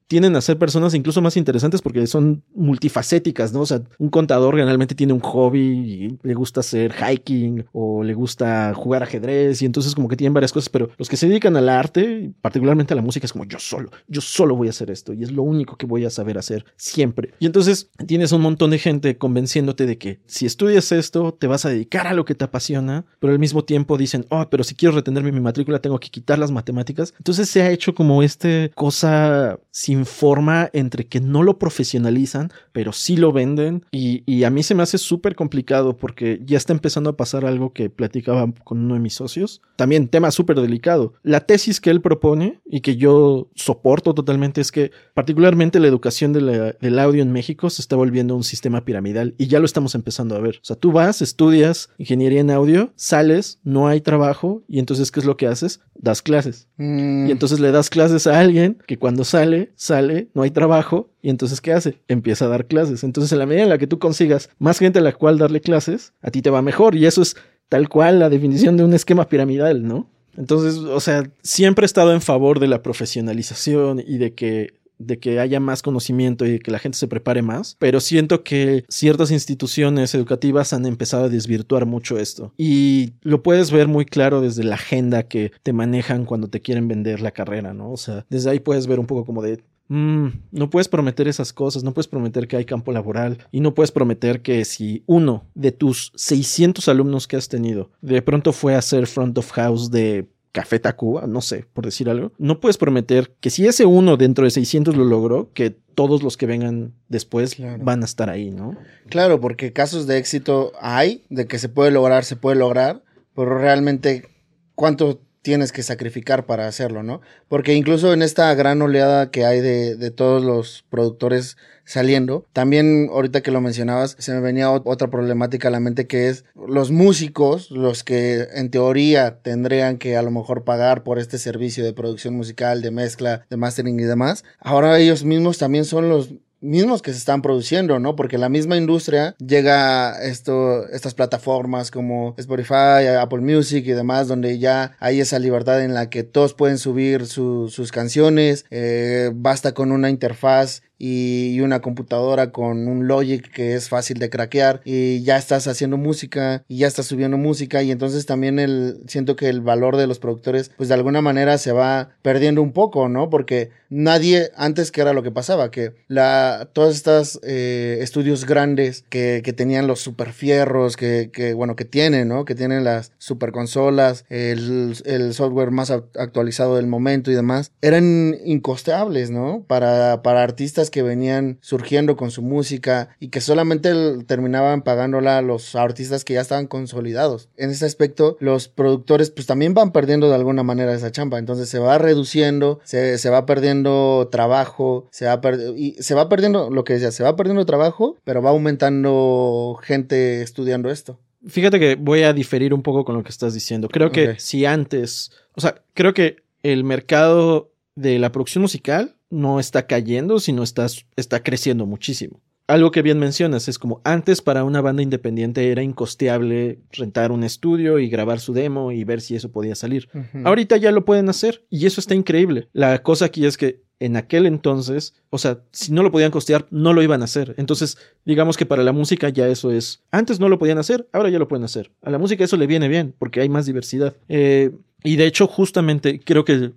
tienden 0.08 0.36
a 0.36 0.40
ser 0.40 0.58
personas 0.58 0.94
incluso 0.94 1.20
más 1.20 1.36
interesantes 1.36 1.82
porque 1.82 2.06
son 2.06 2.44
multifacéticas, 2.54 3.52
¿no? 3.52 3.60
O 3.60 3.66
sea, 3.66 3.82
un 3.98 4.08
contador 4.08 4.56
generalmente 4.56 4.94
tiene 4.94 5.12
un 5.12 5.20
hobby 5.20 5.60
y 5.60 6.18
le 6.22 6.34
gusta 6.34 6.60
hacer 6.60 6.94
hiking 6.94 7.64
o 7.72 8.02
le 8.02 8.14
gusta 8.14 8.72
jugar 8.74 9.02
ajedrez 9.02 9.62
y 9.62 9.66
entonces 9.66 9.94
como 9.94 10.08
que 10.08 10.16
tienen 10.16 10.34
varias 10.34 10.52
cosas, 10.52 10.68
pero 10.68 10.90
los 10.98 11.08
que 11.08 11.16
se 11.16 11.28
dedican 11.28 11.56
al 11.56 11.68
arte, 11.68 12.32
particularmente 12.40 12.94
a 12.94 12.96
la 12.96 13.02
música, 13.02 13.26
es 13.26 13.32
como 13.32 13.44
yo 13.44 13.58
solo, 13.58 13.90
yo 14.08 14.20
solo 14.20 14.54
voy 14.56 14.68
a 14.68 14.70
hacer 14.70 14.90
esto 14.90 15.12
y 15.12 15.22
es 15.22 15.32
lo 15.32 15.42
único 15.42 15.76
que 15.76 15.86
voy 15.86 16.04
a 16.04 16.10
saber 16.10 16.38
hacer 16.38 16.64
siempre. 16.76 17.34
Y 17.38 17.46
entonces 17.46 17.90
tienes 18.06 18.32
un 18.32 18.42
montón 18.42 18.70
de 18.70 18.78
gente 18.78 19.18
convenciéndote 19.18 19.86
de 19.86 19.98
que 19.98 20.20
si 20.26 20.46
estudias 20.46 20.92
esto, 20.92 21.34
te 21.34 21.46
vas 21.46 21.64
a 21.64 21.70
dedicar 21.70 22.06
a 22.06 22.14
lo 22.14 22.24
que 22.24 22.34
te 22.34 22.44
apasiona, 22.44 23.04
pero 23.18 23.32
al 23.32 23.38
mismo 23.38 23.64
tiempo 23.64 23.96
dicen, 23.96 24.26
oh, 24.30 24.46
pero 24.50 24.64
si 24.64 24.74
quiero 24.74 24.94
retenerme 24.94 25.32
mi 25.32 25.40
matrícula, 25.40 25.80
tengo 25.80 25.98
que 25.98 26.10
quitar 26.10 26.38
las 26.38 26.50
matemáticas. 26.50 27.14
Entonces 27.18 27.48
se 27.48 27.62
ha 27.62 27.70
hecho 27.70 27.94
como 27.94 28.22
este 28.22 28.70
cosa 28.74 29.58
sin 29.70 29.95
forma 30.04 30.68
entre 30.72 31.06
que 31.06 31.20
no 31.20 31.42
lo 31.42 31.58
profesionalizan, 31.58 32.50
pero 32.72 32.92
sí 32.92 33.16
lo 33.16 33.32
venden. 33.32 33.84
Y, 33.90 34.44
a 34.44 34.50
mí 34.50 34.62
se 34.62 34.74
me 34.74 34.82
hace 34.82 34.98
súper 34.98 35.34
complicado 35.34 35.96
porque 35.96 36.40
ya 36.44 36.56
está 36.56 36.72
empezando 36.72 37.10
a 37.10 37.16
pasar 37.16 37.44
algo 37.44 37.72
que 37.72 37.90
platicaba 37.90 38.52
con 38.64 38.78
uno 38.78 38.94
de 38.94 39.00
mis 39.00 39.14
socios. 39.14 39.62
También 39.76 40.08
tema 40.08 40.30
súper 40.30 40.60
delicado. 40.60 41.14
La 41.22 41.40
tesis 41.40 41.80
que 41.80 41.90
él 41.90 42.00
propone 42.00 42.60
y 42.64 42.80
que 42.80 42.96
yo 42.96 43.48
soporto 43.54 44.14
totalmente 44.14 44.60
es 44.60 44.70
que 44.70 44.90
particularmente 45.14 45.80
la 45.80 45.88
educación 45.88 46.32
del 46.32 46.98
audio 46.98 47.22
en 47.22 47.32
México 47.32 47.70
se 47.70 47.82
está 47.82 47.96
volviendo 47.96 48.36
un 48.36 48.44
sistema 48.44 48.84
piramidal 48.84 49.34
y 49.38 49.46
ya 49.46 49.58
lo 49.58 49.66
estamos 49.66 49.94
empezando 49.94 50.36
a 50.36 50.40
ver. 50.40 50.56
O 50.56 50.64
sea, 50.64 50.76
tú 50.76 50.92
vas, 50.92 51.22
estudias 51.22 51.90
ingeniería 51.98 52.40
en 52.40 52.50
audio, 52.50 52.92
sales, 52.96 53.58
no 53.64 53.88
hay 53.88 54.00
trabajo 54.00 54.62
y 54.68 54.78
entonces 54.78 55.10
¿qué 55.10 55.20
es 55.20 55.26
lo 55.26 55.36
que 55.36 55.46
haces? 55.46 55.80
Das 56.00 56.22
clases. 56.22 56.68
Mm, 56.76 57.26
Y 57.28 57.30
entonces 57.30 57.58
le 57.60 57.70
das 57.72 57.90
clases 57.90 58.26
a 58.26 58.38
alguien 58.38 58.78
que 58.86 58.98
cuando 58.98 59.24
sale, 59.24 59.72
sale, 59.76 60.28
no 60.34 60.42
hay 60.42 60.50
trabajo. 60.50 61.10
Y 61.22 61.30
entonces, 61.30 61.60
¿qué 61.60 61.72
hace? 61.72 61.98
Empieza 62.08 62.44
a 62.44 62.48
dar 62.48 62.66
clases. 62.66 63.02
Entonces, 63.04 63.32
en 63.32 63.38
la 63.38 63.46
medida 63.46 63.62
en 63.64 63.68
la 63.70 63.78
que 63.78 63.86
tú 63.86 63.98
consigas 63.98 64.50
más 64.58 64.78
gente 64.78 64.98
a 64.98 65.02
la 65.02 65.12
cual 65.12 65.38
darle 65.38 65.60
clases, 65.60 66.12
a 66.22 66.30
ti 66.30 66.42
te 66.42 66.50
va 66.50 66.62
mejor. 66.62 66.94
Y 66.94 67.06
eso 67.06 67.22
es 67.22 67.36
tal 67.68 67.88
cual 67.88 68.18
la 68.18 68.28
definición 68.28 68.76
de 68.76 68.84
un 68.84 68.94
esquema 68.94 69.28
piramidal, 69.28 69.86
¿no? 69.86 70.08
Entonces, 70.36 70.76
o 70.76 71.00
sea, 71.00 71.28
siempre 71.42 71.84
he 71.84 71.86
estado 71.86 72.12
en 72.12 72.20
favor 72.20 72.60
de 72.60 72.68
la 72.68 72.82
profesionalización 72.82 74.00
y 74.06 74.18
de 74.18 74.34
que 74.34 74.74
de 74.98 75.18
que 75.18 75.40
haya 75.40 75.60
más 75.60 75.82
conocimiento 75.82 76.46
y 76.46 76.58
que 76.58 76.70
la 76.70 76.78
gente 76.78 76.98
se 76.98 77.08
prepare 77.08 77.42
más, 77.42 77.76
pero 77.78 78.00
siento 78.00 78.42
que 78.42 78.84
ciertas 78.88 79.30
instituciones 79.30 80.14
educativas 80.14 80.72
han 80.72 80.86
empezado 80.86 81.24
a 81.24 81.28
desvirtuar 81.28 81.86
mucho 81.86 82.18
esto. 82.18 82.52
Y 82.56 83.12
lo 83.22 83.42
puedes 83.42 83.70
ver 83.70 83.88
muy 83.88 84.04
claro 84.04 84.40
desde 84.40 84.64
la 84.64 84.76
agenda 84.76 85.24
que 85.24 85.52
te 85.62 85.72
manejan 85.72 86.24
cuando 86.24 86.48
te 86.48 86.60
quieren 86.60 86.88
vender 86.88 87.20
la 87.20 87.32
carrera, 87.32 87.74
¿no? 87.74 87.92
O 87.92 87.96
sea, 87.96 88.24
desde 88.30 88.50
ahí 88.50 88.60
puedes 88.60 88.86
ver 88.86 89.00
un 89.00 89.06
poco 89.06 89.24
como 89.24 89.42
de, 89.42 89.62
Mm, 89.88 90.28
no 90.50 90.68
puedes 90.68 90.88
prometer 90.88 91.28
esas 91.28 91.52
cosas, 91.52 91.84
no 91.84 91.94
puedes 91.94 92.08
prometer 92.08 92.48
que 92.48 92.56
hay 92.56 92.64
campo 92.64 92.90
laboral 92.92 93.38
y 93.52 93.60
no 93.60 93.74
puedes 93.74 93.92
prometer 93.92 94.42
que 94.42 94.64
si 94.64 95.04
uno 95.06 95.44
de 95.54 95.70
tus 95.70 96.12
600 96.16 96.88
alumnos 96.88 97.28
que 97.28 97.36
has 97.36 97.48
tenido 97.48 97.90
de 98.00 98.20
pronto 98.20 98.52
fue 98.52 98.74
a 98.74 98.82
ser 98.82 99.06
front 99.06 99.38
of 99.38 99.50
house 99.52 99.90
de 99.90 100.26
Café 100.56 100.78
Tacuba, 100.78 101.26
no 101.26 101.42
sé, 101.42 101.66
por 101.74 101.84
decir 101.84 102.08
algo, 102.08 102.32
no 102.38 102.60
puedes 102.60 102.78
prometer 102.78 103.34
que 103.40 103.50
si 103.50 103.66
ese 103.66 103.84
uno 103.84 104.16
dentro 104.16 104.46
de 104.46 104.50
600 104.50 104.96
lo 104.96 105.04
logró, 105.04 105.52
que 105.52 105.68
todos 105.68 106.22
los 106.22 106.38
que 106.38 106.46
vengan 106.46 106.94
después 107.08 107.58
van 107.80 108.00
a 108.00 108.06
estar 108.06 108.30
ahí, 108.30 108.50
¿no? 108.50 108.74
Claro, 109.10 109.38
porque 109.38 109.74
casos 109.74 110.06
de 110.06 110.16
éxito 110.16 110.72
hay, 110.80 111.24
de 111.28 111.46
que 111.46 111.58
se 111.58 111.68
puede 111.68 111.90
lograr, 111.90 112.24
se 112.24 112.36
puede 112.36 112.56
lograr, 112.56 113.02
pero 113.34 113.58
realmente 113.58 114.30
cuánto 114.74 115.20
tienes 115.46 115.70
que 115.70 115.84
sacrificar 115.84 116.44
para 116.44 116.66
hacerlo, 116.66 117.04
¿no? 117.04 117.20
Porque 117.46 117.74
incluso 117.74 118.12
en 118.12 118.22
esta 118.22 118.52
gran 118.56 118.82
oleada 118.82 119.30
que 119.30 119.46
hay 119.46 119.60
de, 119.60 120.10
todos 120.10 120.42
los 120.42 120.84
productores 120.90 121.56
saliendo, 121.84 122.44
también 122.52 123.08
ahorita 123.12 123.42
que 123.42 123.52
lo 123.52 123.60
mencionabas, 123.60 124.16
se 124.18 124.34
me 124.34 124.40
venía 124.40 124.72
otra 124.72 125.08
problemática 125.08 125.68
a 125.68 125.70
la 125.70 125.78
mente 125.78 126.08
que 126.08 126.28
es 126.28 126.44
los 126.56 126.90
músicos, 126.90 127.70
los 127.70 128.02
que 128.02 128.48
en 128.54 128.72
teoría 128.72 129.38
tendrían 129.40 129.98
que 129.98 130.16
a 130.16 130.22
lo 130.22 130.32
mejor 130.32 130.64
pagar 130.64 131.04
por 131.04 131.20
este 131.20 131.38
servicio 131.38 131.84
de 131.84 131.92
producción 131.92 132.34
musical, 132.34 132.82
de 132.82 132.90
mezcla, 132.90 133.46
de 133.48 133.56
mastering 133.56 134.00
y 134.00 134.02
demás, 134.02 134.42
ahora 134.58 134.98
ellos 134.98 135.22
mismos 135.22 135.58
también 135.58 135.84
son 135.84 136.08
los 136.08 136.30
mismos 136.66 137.02
que 137.02 137.12
se 137.12 137.18
están 137.18 137.42
produciendo, 137.42 137.98
¿no? 137.98 138.16
Porque 138.16 138.38
la 138.38 138.48
misma 138.48 138.76
industria 138.76 139.34
llega 139.38 140.22
esto, 140.22 140.86
estas 140.88 141.14
plataformas 141.14 141.90
como 141.90 142.34
Spotify, 142.36 143.06
Apple 143.18 143.40
Music 143.40 143.84
y 143.86 143.92
demás, 143.92 144.28
donde 144.28 144.58
ya 144.58 144.96
hay 145.00 145.20
esa 145.20 145.38
libertad 145.38 145.82
en 145.82 145.94
la 145.94 146.10
que 146.10 146.22
todos 146.22 146.54
pueden 146.54 146.78
subir 146.78 147.26
sus 147.26 147.90
canciones, 147.92 148.66
eh, 148.70 149.30
basta 149.34 149.72
con 149.72 149.92
una 149.92 150.10
interfaz 150.10 150.82
y 150.98 151.60
una 151.60 151.80
computadora 151.80 152.52
con 152.52 152.88
un 152.88 153.06
Logic 153.06 153.50
que 153.50 153.74
es 153.74 153.88
fácil 153.88 154.18
de 154.18 154.30
craquear 154.30 154.80
y 154.84 155.22
ya 155.22 155.36
estás 155.36 155.66
haciendo 155.68 155.96
música 155.96 156.64
y 156.68 156.78
ya 156.78 156.86
estás 156.86 157.06
subiendo 157.06 157.36
música 157.36 157.82
y 157.82 157.90
entonces 157.90 158.26
también 158.26 158.58
el 158.58 159.00
siento 159.06 159.36
que 159.36 159.48
el 159.48 159.60
valor 159.60 159.96
de 159.96 160.06
los 160.06 160.18
productores 160.18 160.70
pues 160.76 160.88
de 160.88 160.94
alguna 160.94 161.20
manera 161.20 161.58
se 161.58 161.72
va 161.72 162.10
perdiendo 162.22 162.62
un 162.62 162.72
poco, 162.72 163.08
¿no? 163.08 163.30
Porque 163.30 163.70
nadie 163.88 164.50
antes 164.56 164.90
que 164.90 165.00
era 165.00 165.12
lo 165.12 165.22
que 165.22 165.30
pasaba, 165.30 165.70
que 165.70 165.94
la 166.08 166.68
todas 166.72 166.96
estas 166.96 167.38
eh, 167.42 167.98
estudios 168.00 168.46
grandes 168.46 169.04
que, 169.08 169.42
que, 169.44 169.52
tenían 169.52 169.86
los 169.86 170.00
super 170.00 170.32
fierros, 170.32 170.96
que, 170.96 171.30
que, 171.32 171.54
bueno, 171.54 171.76
que 171.76 171.84
tienen, 171.84 172.28
¿no? 172.28 172.44
Que 172.44 172.54
tienen 172.54 172.84
las 172.84 173.12
super 173.18 173.52
consolas, 173.52 174.24
el, 174.28 174.94
el 175.04 175.34
software 175.34 175.70
más 175.70 175.90
actualizado 175.90 176.76
del 176.76 176.86
momento 176.86 177.30
y 177.30 177.34
demás, 177.34 177.72
eran 177.80 178.36
incosteables, 178.44 179.30
¿no? 179.30 179.64
Para, 179.66 180.22
para 180.22 180.42
artistas 180.42 180.85
que 180.90 181.02
venían 181.02 181.58
surgiendo 181.60 182.16
con 182.16 182.30
su 182.30 182.42
música 182.42 183.10
y 183.20 183.28
que 183.28 183.40
solamente 183.40 183.92
terminaban 184.26 184.82
pagándola 184.82 185.38
a 185.38 185.42
los 185.42 185.74
artistas 185.74 186.24
que 186.24 186.34
ya 186.34 186.40
estaban 186.40 186.66
consolidados. 186.66 187.48
En 187.56 187.70
ese 187.70 187.86
aspecto, 187.86 188.36
los 188.40 188.68
productores 188.68 189.30
pues 189.30 189.46
también 189.46 189.74
van 189.74 189.92
perdiendo 189.92 190.28
de 190.28 190.34
alguna 190.34 190.62
manera 190.62 190.94
esa 190.94 191.12
chamba, 191.12 191.38
entonces 191.38 191.68
se 191.68 191.78
va 191.78 191.98
reduciendo, 191.98 192.80
se, 192.84 193.18
se 193.18 193.30
va 193.30 193.46
perdiendo 193.46 194.28
trabajo, 194.30 195.08
se 195.10 195.26
va, 195.26 195.40
y 195.76 195.94
se 195.98 196.14
va 196.14 196.28
perdiendo, 196.28 196.70
lo 196.70 196.84
que 196.84 196.94
decía, 196.94 197.10
se 197.10 197.22
va 197.22 197.36
perdiendo 197.36 197.66
trabajo, 197.66 198.16
pero 198.24 198.42
va 198.42 198.50
aumentando 198.50 199.78
gente 199.82 200.42
estudiando 200.42 200.90
esto. 200.90 201.18
Fíjate 201.46 201.78
que 201.78 201.94
voy 201.94 202.22
a 202.22 202.32
diferir 202.32 202.74
un 202.74 202.82
poco 202.82 203.04
con 203.04 203.16
lo 203.16 203.22
que 203.22 203.30
estás 203.30 203.54
diciendo. 203.54 203.88
Creo 203.88 204.10
que 204.10 204.36
si 204.38 204.64
antes, 204.64 205.30
o 205.54 205.60
sea, 205.60 205.82
creo 205.94 206.12
que 206.12 206.36
el 206.62 206.82
mercado 206.82 207.70
de 207.94 208.18
la 208.18 208.32
producción 208.32 208.62
musical 208.62 209.15
no 209.30 209.60
está 209.60 209.86
cayendo, 209.86 210.40
sino 210.40 210.62
está, 210.62 210.86
está 211.16 211.42
creciendo 211.42 211.86
muchísimo. 211.86 212.40
Algo 212.68 212.90
que 212.90 213.02
bien 213.02 213.20
mencionas 213.20 213.68
es 213.68 213.78
como 213.78 214.00
antes 214.02 214.42
para 214.42 214.64
una 214.64 214.80
banda 214.80 215.02
independiente 215.02 215.70
era 215.70 215.84
incosteable 215.84 216.80
rentar 216.90 217.30
un 217.30 217.44
estudio 217.44 218.00
y 218.00 218.08
grabar 218.08 218.40
su 218.40 218.52
demo 218.52 218.90
y 218.90 219.04
ver 219.04 219.20
si 219.20 219.36
eso 219.36 219.52
podía 219.52 219.76
salir. 219.76 220.08
Ahorita 220.44 220.76
ya 220.76 220.90
lo 220.90 221.04
pueden 221.04 221.28
hacer 221.28 221.64
y 221.70 221.86
eso 221.86 222.00
está 222.00 222.16
increíble. 222.16 222.68
La 222.72 223.02
cosa 223.04 223.26
aquí 223.26 223.46
es 223.46 223.56
que 223.56 223.84
en 224.00 224.16
aquel 224.16 224.46
entonces, 224.46 225.14
o 225.30 225.38
sea, 225.38 225.60
si 225.70 225.92
no 225.92 226.02
lo 226.02 226.10
podían 226.10 226.32
costear, 226.32 226.66
no 226.70 226.92
lo 226.92 227.02
iban 227.02 227.22
a 227.22 227.26
hacer. 227.26 227.54
Entonces, 227.56 227.98
digamos 228.24 228.56
que 228.56 228.66
para 228.66 228.82
la 228.82 228.92
música 228.92 229.28
ya 229.28 229.46
eso 229.48 229.70
es. 229.70 230.02
Antes 230.10 230.40
no 230.40 230.48
lo 230.48 230.58
podían 230.58 230.78
hacer, 230.78 231.08
ahora 231.12 231.30
ya 231.30 231.38
lo 231.38 231.48
pueden 231.48 231.64
hacer. 231.64 231.92
A 232.02 232.10
la 232.10 232.18
música 232.18 232.44
eso 232.44 232.56
le 232.56 232.66
viene 232.66 232.88
bien 232.88 233.14
porque 233.16 233.40
hay 233.40 233.48
más 233.48 233.64
diversidad. 233.64 234.16
Eh, 234.28 234.72
y 235.04 235.16
de 235.16 235.26
hecho, 235.26 235.46
justamente 235.46 236.20
creo 236.20 236.44
que 236.44 236.72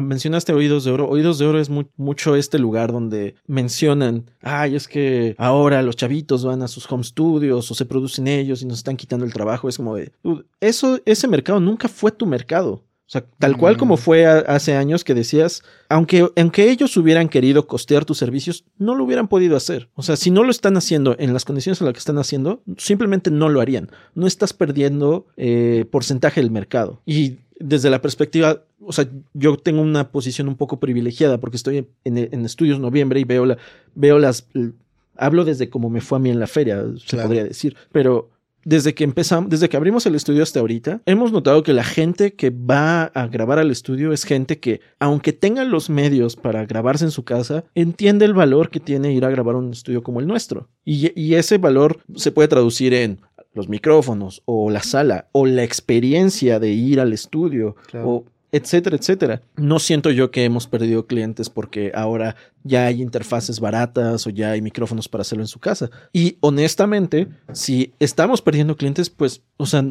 mencionaste 0.00 0.52
Oídos 0.52 0.84
de 0.84 0.90
Oro. 0.90 1.08
Oídos 1.08 1.38
de 1.38 1.46
Oro 1.46 1.60
es 1.60 1.70
mucho 1.70 2.36
este 2.36 2.58
lugar 2.58 2.92
donde 2.92 3.34
mencionan, 3.46 4.30
ay, 4.40 4.76
es 4.76 4.88
que 4.88 5.34
ahora 5.38 5.82
los 5.82 5.96
chavitos 5.96 6.44
van 6.44 6.62
a 6.62 6.68
sus 6.68 6.90
home 6.90 7.04
studios 7.04 7.70
o 7.70 7.74
se 7.74 7.86
producen 7.86 8.26
ellos 8.26 8.62
y 8.62 8.66
nos 8.66 8.78
están 8.78 8.96
quitando 8.96 9.24
el 9.24 9.32
trabajo. 9.32 9.68
Es 9.68 9.76
como 9.76 9.96
de, 9.96 10.12
eso, 10.60 11.00
ese 11.04 11.28
mercado 11.28 11.60
nunca 11.60 11.88
fue 11.88 12.12
tu 12.12 12.26
mercado. 12.26 12.82
O 13.06 13.10
sea, 13.10 13.22
tal 13.38 13.58
cual 13.58 13.76
como 13.76 13.94
mm. 13.94 13.98
fue 13.98 14.26
hace 14.26 14.74
años 14.76 15.04
que 15.04 15.12
decías, 15.12 15.62
aunque, 15.90 16.26
aunque 16.36 16.70
ellos 16.70 16.96
hubieran 16.96 17.28
querido 17.28 17.66
costear 17.66 18.06
tus 18.06 18.16
servicios, 18.16 18.64
no 18.78 18.94
lo 18.94 19.04
hubieran 19.04 19.28
podido 19.28 19.58
hacer. 19.58 19.90
O 19.94 20.02
sea, 20.02 20.16
si 20.16 20.30
no 20.30 20.42
lo 20.42 20.50
están 20.50 20.78
haciendo 20.78 21.14
en 21.18 21.34
las 21.34 21.44
condiciones 21.44 21.80
en 21.80 21.84
las 21.84 21.92
que 21.92 21.98
están 21.98 22.16
haciendo, 22.16 22.62
simplemente 22.78 23.30
no 23.30 23.50
lo 23.50 23.60
harían. 23.60 23.90
No 24.14 24.26
estás 24.26 24.54
perdiendo 24.54 25.26
eh, 25.36 25.84
porcentaje 25.90 26.40
del 26.40 26.50
mercado. 26.50 27.02
Y 27.04 27.40
desde 27.60 27.90
la 27.90 28.00
perspectiva, 28.00 28.62
o 28.86 28.92
sea, 28.92 29.08
yo 29.32 29.56
tengo 29.56 29.82
una 29.82 30.10
posición 30.10 30.48
un 30.48 30.56
poco 30.56 30.80
privilegiada 30.80 31.38
porque 31.38 31.56
estoy 31.56 31.88
en, 32.04 32.44
estudios 32.44 32.80
noviembre 32.80 33.20
y 33.20 33.24
veo, 33.24 33.46
la, 33.46 33.58
veo 33.94 34.18
las... 34.18 34.48
Hablo 35.16 35.44
desde 35.44 35.70
cómo 35.70 35.90
me 35.90 36.00
fue 36.00 36.18
a 36.18 36.20
mí 36.20 36.30
en 36.30 36.40
la 36.40 36.48
feria, 36.48 36.82
se 37.06 37.16
podría 37.16 37.44
decir, 37.44 37.76
pero 37.92 38.30
desde 38.64 38.94
que 38.94 39.04
empezamos, 39.04 39.50
desde 39.50 39.68
que 39.68 39.76
abrimos 39.76 40.06
el 40.06 40.14
estudio 40.14 40.42
hasta 40.42 40.60
ahorita, 40.60 41.02
hemos 41.06 41.32
notado 41.32 41.62
que 41.62 41.72
la 41.72 41.84
gente 41.84 42.34
que 42.34 42.50
va 42.50 43.04
a 43.04 43.26
grabar 43.26 43.58
al 43.58 43.70
estudio 43.70 44.12
es 44.12 44.24
gente 44.24 44.58
que, 44.58 44.80
aunque 44.98 45.32
tenga 45.32 45.64
los 45.64 45.90
medios 45.90 46.34
para 46.34 46.64
grabarse 46.66 47.04
en 47.04 47.10
su 47.10 47.24
casa, 47.24 47.64
entiende 47.74 48.24
el 48.24 48.34
valor 48.34 48.70
que 48.70 48.80
tiene 48.80 49.12
ir 49.12 49.24
a 49.24 49.30
grabar 49.30 49.54
un 49.54 49.70
estudio 49.70 50.02
como 50.02 50.20
el 50.20 50.26
nuestro. 50.26 50.68
Y, 50.84 51.12
y 51.20 51.34
ese 51.34 51.58
valor 51.58 52.00
se 52.16 52.32
puede 52.32 52.48
traducir 52.48 52.94
en 52.94 53.20
los 53.52 53.68
micrófonos 53.68 54.42
o 54.46 54.70
la 54.70 54.82
sala 54.82 55.28
o 55.32 55.46
la 55.46 55.62
experiencia 55.62 56.58
de 56.58 56.70
ir 56.70 57.00
al 57.00 57.12
estudio 57.12 57.76
o 57.94 58.24
etcétera, 58.54 58.96
etcétera. 58.96 59.42
No 59.56 59.80
siento 59.80 60.10
yo 60.10 60.30
que 60.30 60.44
hemos 60.44 60.68
perdido 60.68 61.06
clientes 61.06 61.50
porque 61.50 61.90
ahora 61.94 62.36
ya 62.62 62.86
hay 62.86 63.02
interfaces 63.02 63.58
baratas 63.58 64.26
o 64.26 64.30
ya 64.30 64.52
hay 64.52 64.62
micrófonos 64.62 65.08
para 65.08 65.22
hacerlo 65.22 65.42
en 65.42 65.48
su 65.48 65.58
casa. 65.58 65.90
Y 66.12 66.38
honestamente, 66.40 67.26
si 67.52 67.92
estamos 67.98 68.42
perdiendo 68.42 68.76
clientes, 68.76 69.10
pues, 69.10 69.42
o 69.56 69.66
sea, 69.66 69.84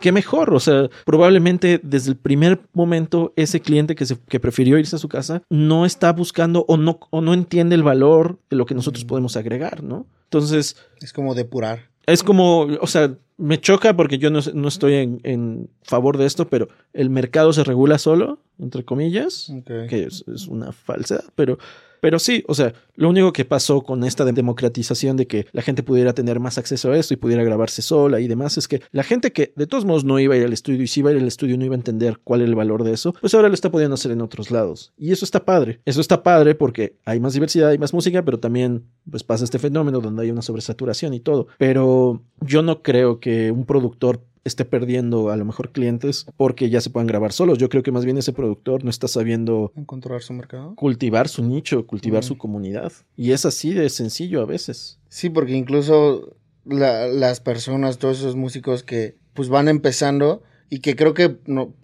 qué 0.00 0.12
mejor. 0.12 0.54
O 0.54 0.60
sea, 0.60 0.88
probablemente 1.04 1.78
desde 1.82 2.10
el 2.10 2.16
primer 2.16 2.60
momento 2.72 3.34
ese 3.36 3.60
cliente 3.60 3.94
que, 3.94 4.06
se, 4.06 4.18
que 4.28 4.40
prefirió 4.40 4.78
irse 4.78 4.96
a 4.96 4.98
su 4.98 5.08
casa 5.08 5.42
no 5.50 5.84
está 5.84 6.10
buscando 6.12 6.64
o 6.68 6.78
no, 6.78 6.98
o 7.10 7.20
no 7.20 7.34
entiende 7.34 7.74
el 7.74 7.82
valor 7.82 8.38
de 8.48 8.56
lo 8.56 8.64
que 8.64 8.74
nosotros 8.74 9.04
podemos 9.04 9.36
agregar, 9.36 9.82
¿no? 9.82 10.06
Entonces... 10.24 10.76
Es 11.02 11.12
como 11.12 11.34
depurar. 11.34 11.90
Es 12.06 12.22
como, 12.22 12.60
o 12.80 12.86
sea, 12.86 13.16
me 13.36 13.60
choca 13.60 13.94
porque 13.96 14.18
yo 14.18 14.30
no, 14.30 14.38
estoy 14.68 14.94
en, 15.22 15.68
favor 15.82 16.18
de 16.18 16.26
esto, 16.26 16.48
pero 16.48 16.68
el 16.92 17.10
mercado 17.10 17.52
se 17.52 17.64
regula 17.64 17.98
solo, 17.98 18.38
entre 18.58 18.84
comillas, 18.84 19.52
que 19.88 20.04
es, 20.04 20.24
es, 20.32 20.46
una 20.46 20.72
falsedad, 20.72 21.24
pero 21.34 21.58
pero 22.00 22.18
sí, 22.18 22.44
o 22.48 22.54
sea, 22.54 22.72
lo 22.94 23.08
único 23.08 23.32
que 23.32 23.44
pasó 23.44 23.82
con 23.82 24.04
esta 24.04 24.24
democratización 24.24 25.16
de 25.16 25.26
que 25.26 25.46
la 25.52 25.62
gente 25.62 25.82
pudiera 25.82 26.12
tener 26.12 26.40
más 26.40 26.58
acceso 26.58 26.90
a 26.90 26.96
esto 26.96 27.14
y 27.14 27.16
pudiera 27.16 27.44
grabarse 27.44 27.82
sola 27.82 28.20
y 28.20 28.28
demás 28.28 28.56
es 28.58 28.68
que 28.68 28.82
la 28.92 29.02
gente 29.02 29.32
que 29.32 29.52
de 29.56 29.66
todos 29.66 29.84
modos 29.84 30.04
no 30.04 30.18
iba 30.18 30.34
a 30.34 30.38
ir 30.38 30.44
al 30.44 30.52
estudio 30.52 30.82
y 30.82 30.86
si 30.86 31.00
iba 31.00 31.10
a 31.10 31.12
ir 31.12 31.20
al 31.20 31.28
estudio 31.28 31.56
no 31.58 31.64
iba 31.64 31.74
a 31.74 31.78
entender 31.78 32.18
cuál 32.24 32.40
era 32.40 32.48
el 32.48 32.54
valor 32.54 32.84
de 32.84 32.92
eso, 32.92 33.12
pues 33.20 33.34
ahora 33.34 33.48
lo 33.48 33.54
está 33.54 33.70
pudiendo 33.70 33.94
hacer 33.94 34.12
en 34.12 34.22
otros 34.22 34.50
lados. 34.50 34.92
Y 34.96 35.12
eso 35.12 35.24
está 35.24 35.44
padre. 35.44 35.80
Eso 35.84 36.00
está 36.00 36.22
padre 36.22 36.54
porque 36.54 36.96
hay 37.04 37.20
más 37.20 37.34
diversidad, 37.34 37.70
hay 37.70 37.78
más 37.78 37.92
música, 37.92 38.24
pero 38.24 38.38
también 38.38 38.84
pues 39.10 39.22
pasa 39.22 39.44
este 39.44 39.58
fenómeno 39.58 40.00
donde 40.00 40.22
hay 40.22 40.30
una 40.30 40.42
sobresaturación 40.42 41.14
y 41.14 41.20
todo. 41.20 41.48
Pero 41.58 42.22
yo 42.40 42.62
no 42.62 42.82
creo 42.82 43.20
que 43.20 43.50
un 43.50 43.66
productor 43.66 44.20
esté 44.46 44.64
perdiendo 44.64 45.30
a 45.30 45.36
lo 45.36 45.44
mejor 45.44 45.72
clientes 45.72 46.26
porque 46.36 46.70
ya 46.70 46.80
se 46.80 46.90
puedan 46.90 47.06
grabar 47.06 47.32
solos. 47.32 47.58
Yo 47.58 47.68
creo 47.68 47.82
que 47.82 47.92
más 47.92 48.04
bien 48.04 48.16
ese 48.16 48.32
productor 48.32 48.84
no 48.84 48.90
está 48.90 49.08
sabiendo 49.08 49.72
encontrar 49.76 50.22
su 50.22 50.32
mercado, 50.32 50.74
cultivar 50.76 51.28
su 51.28 51.42
nicho, 51.42 51.86
cultivar 51.86 52.24
su 52.24 52.38
comunidad. 52.38 52.92
Y 53.16 53.32
es 53.32 53.44
así 53.44 53.74
de 53.74 53.88
sencillo 53.90 54.40
a 54.40 54.46
veces. 54.46 54.98
Sí, 55.08 55.30
porque 55.30 55.54
incluso 55.54 56.36
las 56.64 57.40
personas, 57.40 57.98
todos 57.98 58.18
esos 58.18 58.36
músicos 58.36 58.82
que 58.82 59.16
pues 59.34 59.48
van 59.48 59.68
empezando 59.68 60.42
y 60.70 60.80
que 60.80 60.96
creo 60.96 61.14
que 61.14 61.36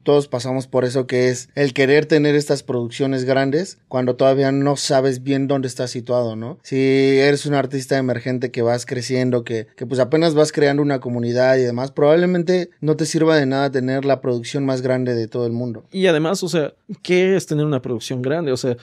todos 0.02 0.28
pasamos 0.28 0.66
por 0.66 0.84
eso, 0.84 1.06
que 1.06 1.28
es 1.28 1.48
el 1.54 1.72
querer 1.72 2.06
tener 2.06 2.34
estas 2.34 2.62
producciones 2.62 3.24
grandes 3.24 3.78
cuando 3.88 4.16
todavía 4.16 4.52
no 4.52 4.76
sabes 4.76 5.22
bien 5.22 5.46
dónde 5.46 5.68
estás 5.68 5.90
situado, 5.90 6.36
¿no? 6.36 6.58
Si 6.62 6.76
eres 6.76 7.46
un 7.46 7.54
artista 7.54 7.98
emergente 7.98 8.50
que 8.50 8.62
vas 8.62 8.86
creciendo, 8.86 9.44
que, 9.44 9.66
que 9.76 9.86
pues 9.86 10.00
apenas 10.00 10.34
vas 10.34 10.52
creando 10.52 10.82
una 10.82 11.00
comunidad 11.00 11.56
y 11.56 11.62
demás, 11.62 11.92
probablemente 11.92 12.70
no 12.80 12.96
te 12.96 13.06
sirva 13.06 13.36
de 13.36 13.46
nada 13.46 13.70
tener 13.70 14.04
la 14.04 14.20
producción 14.20 14.64
más 14.64 14.82
grande 14.82 15.14
de 15.14 15.28
todo 15.28 15.46
el 15.46 15.52
mundo. 15.52 15.84
Y 15.92 16.06
además, 16.06 16.42
o 16.42 16.48
sea, 16.48 16.74
¿qué 17.02 17.36
es 17.36 17.46
tener 17.46 17.64
una 17.64 17.82
producción 17.82 18.22
grande? 18.22 18.52
O 18.52 18.56
sea, 18.56 18.76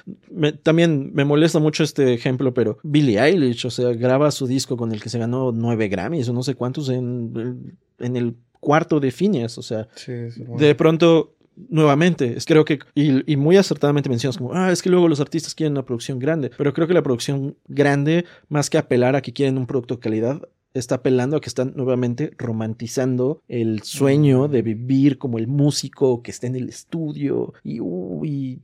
también 0.64 1.12
me 1.14 1.26
molesta 1.26 1.60
mucho 1.60 1.84
este 1.84 2.14
ejemplo, 2.14 2.54
pero 2.54 2.78
Billie 2.84 3.20
Eilish, 3.20 3.66
o 3.66 3.72
sea, 3.72 3.90
graba 3.94 4.32
su 4.32 4.48
disco 4.48 4.78
con 4.78 4.92
el 4.92 5.02
que 5.02 5.10
se 5.10 5.20
ganó 5.20 5.52
nueve 5.52 5.88
Grammys 5.88 6.30
o 6.30 6.34
no 6.34 6.44
sé 6.44 6.56
cuántos 6.56 6.90
en, 6.90 7.78
en 8.00 8.16
el 8.16 8.36
cuarto 8.60 9.00
de 9.00 9.12
Phineas, 9.12 9.58
o 9.58 9.62
sea, 9.62 9.88
de 10.08 10.76
pronto 10.76 11.36
nuevamente, 11.70 12.38
creo 12.46 12.64
que, 12.64 12.80
y, 12.96 13.32
y, 13.32 13.36
muy 13.36 13.58
acertadamente 13.58 14.10
mencionas 14.10 14.38
como, 14.38 14.54
ah, 14.54 14.72
es 14.72 14.82
que 14.82 14.90
luego 14.90 15.08
los 15.08 15.20
artistas 15.20 15.54
quieren 15.54 15.74
una 15.74 15.86
producción 15.86 16.18
grande, 16.18 16.52
pero 16.58 16.74
creo 16.74 16.88
que 16.88 16.94
la 16.94 17.04
producción 17.04 17.58
grande, 17.68 18.26
más 18.48 18.70
que 18.70 18.78
apelar 18.78 19.16
a 19.16 19.22
que 19.22 19.34
quieren 19.34 19.58
un 19.58 19.68
producto 19.68 19.96
de 19.96 20.00
calidad, 20.00 20.42
está 20.74 20.96
apelando 20.96 21.38
a 21.38 21.42
que 21.42 21.50
están 21.50 21.74
nuevamente 21.76 22.32
romantizando 22.38 23.42
el 23.48 23.82
sueño 23.84 24.48
de 24.48 24.62
vivir 24.62 25.18
como 25.18 25.38
el 25.38 25.48
músico 25.48 26.22
que 26.22 26.32
está 26.32 26.48
en 26.48 26.56
el 26.56 26.70
estudio 26.70 27.54
y 27.64 27.80
uy, 27.80 28.62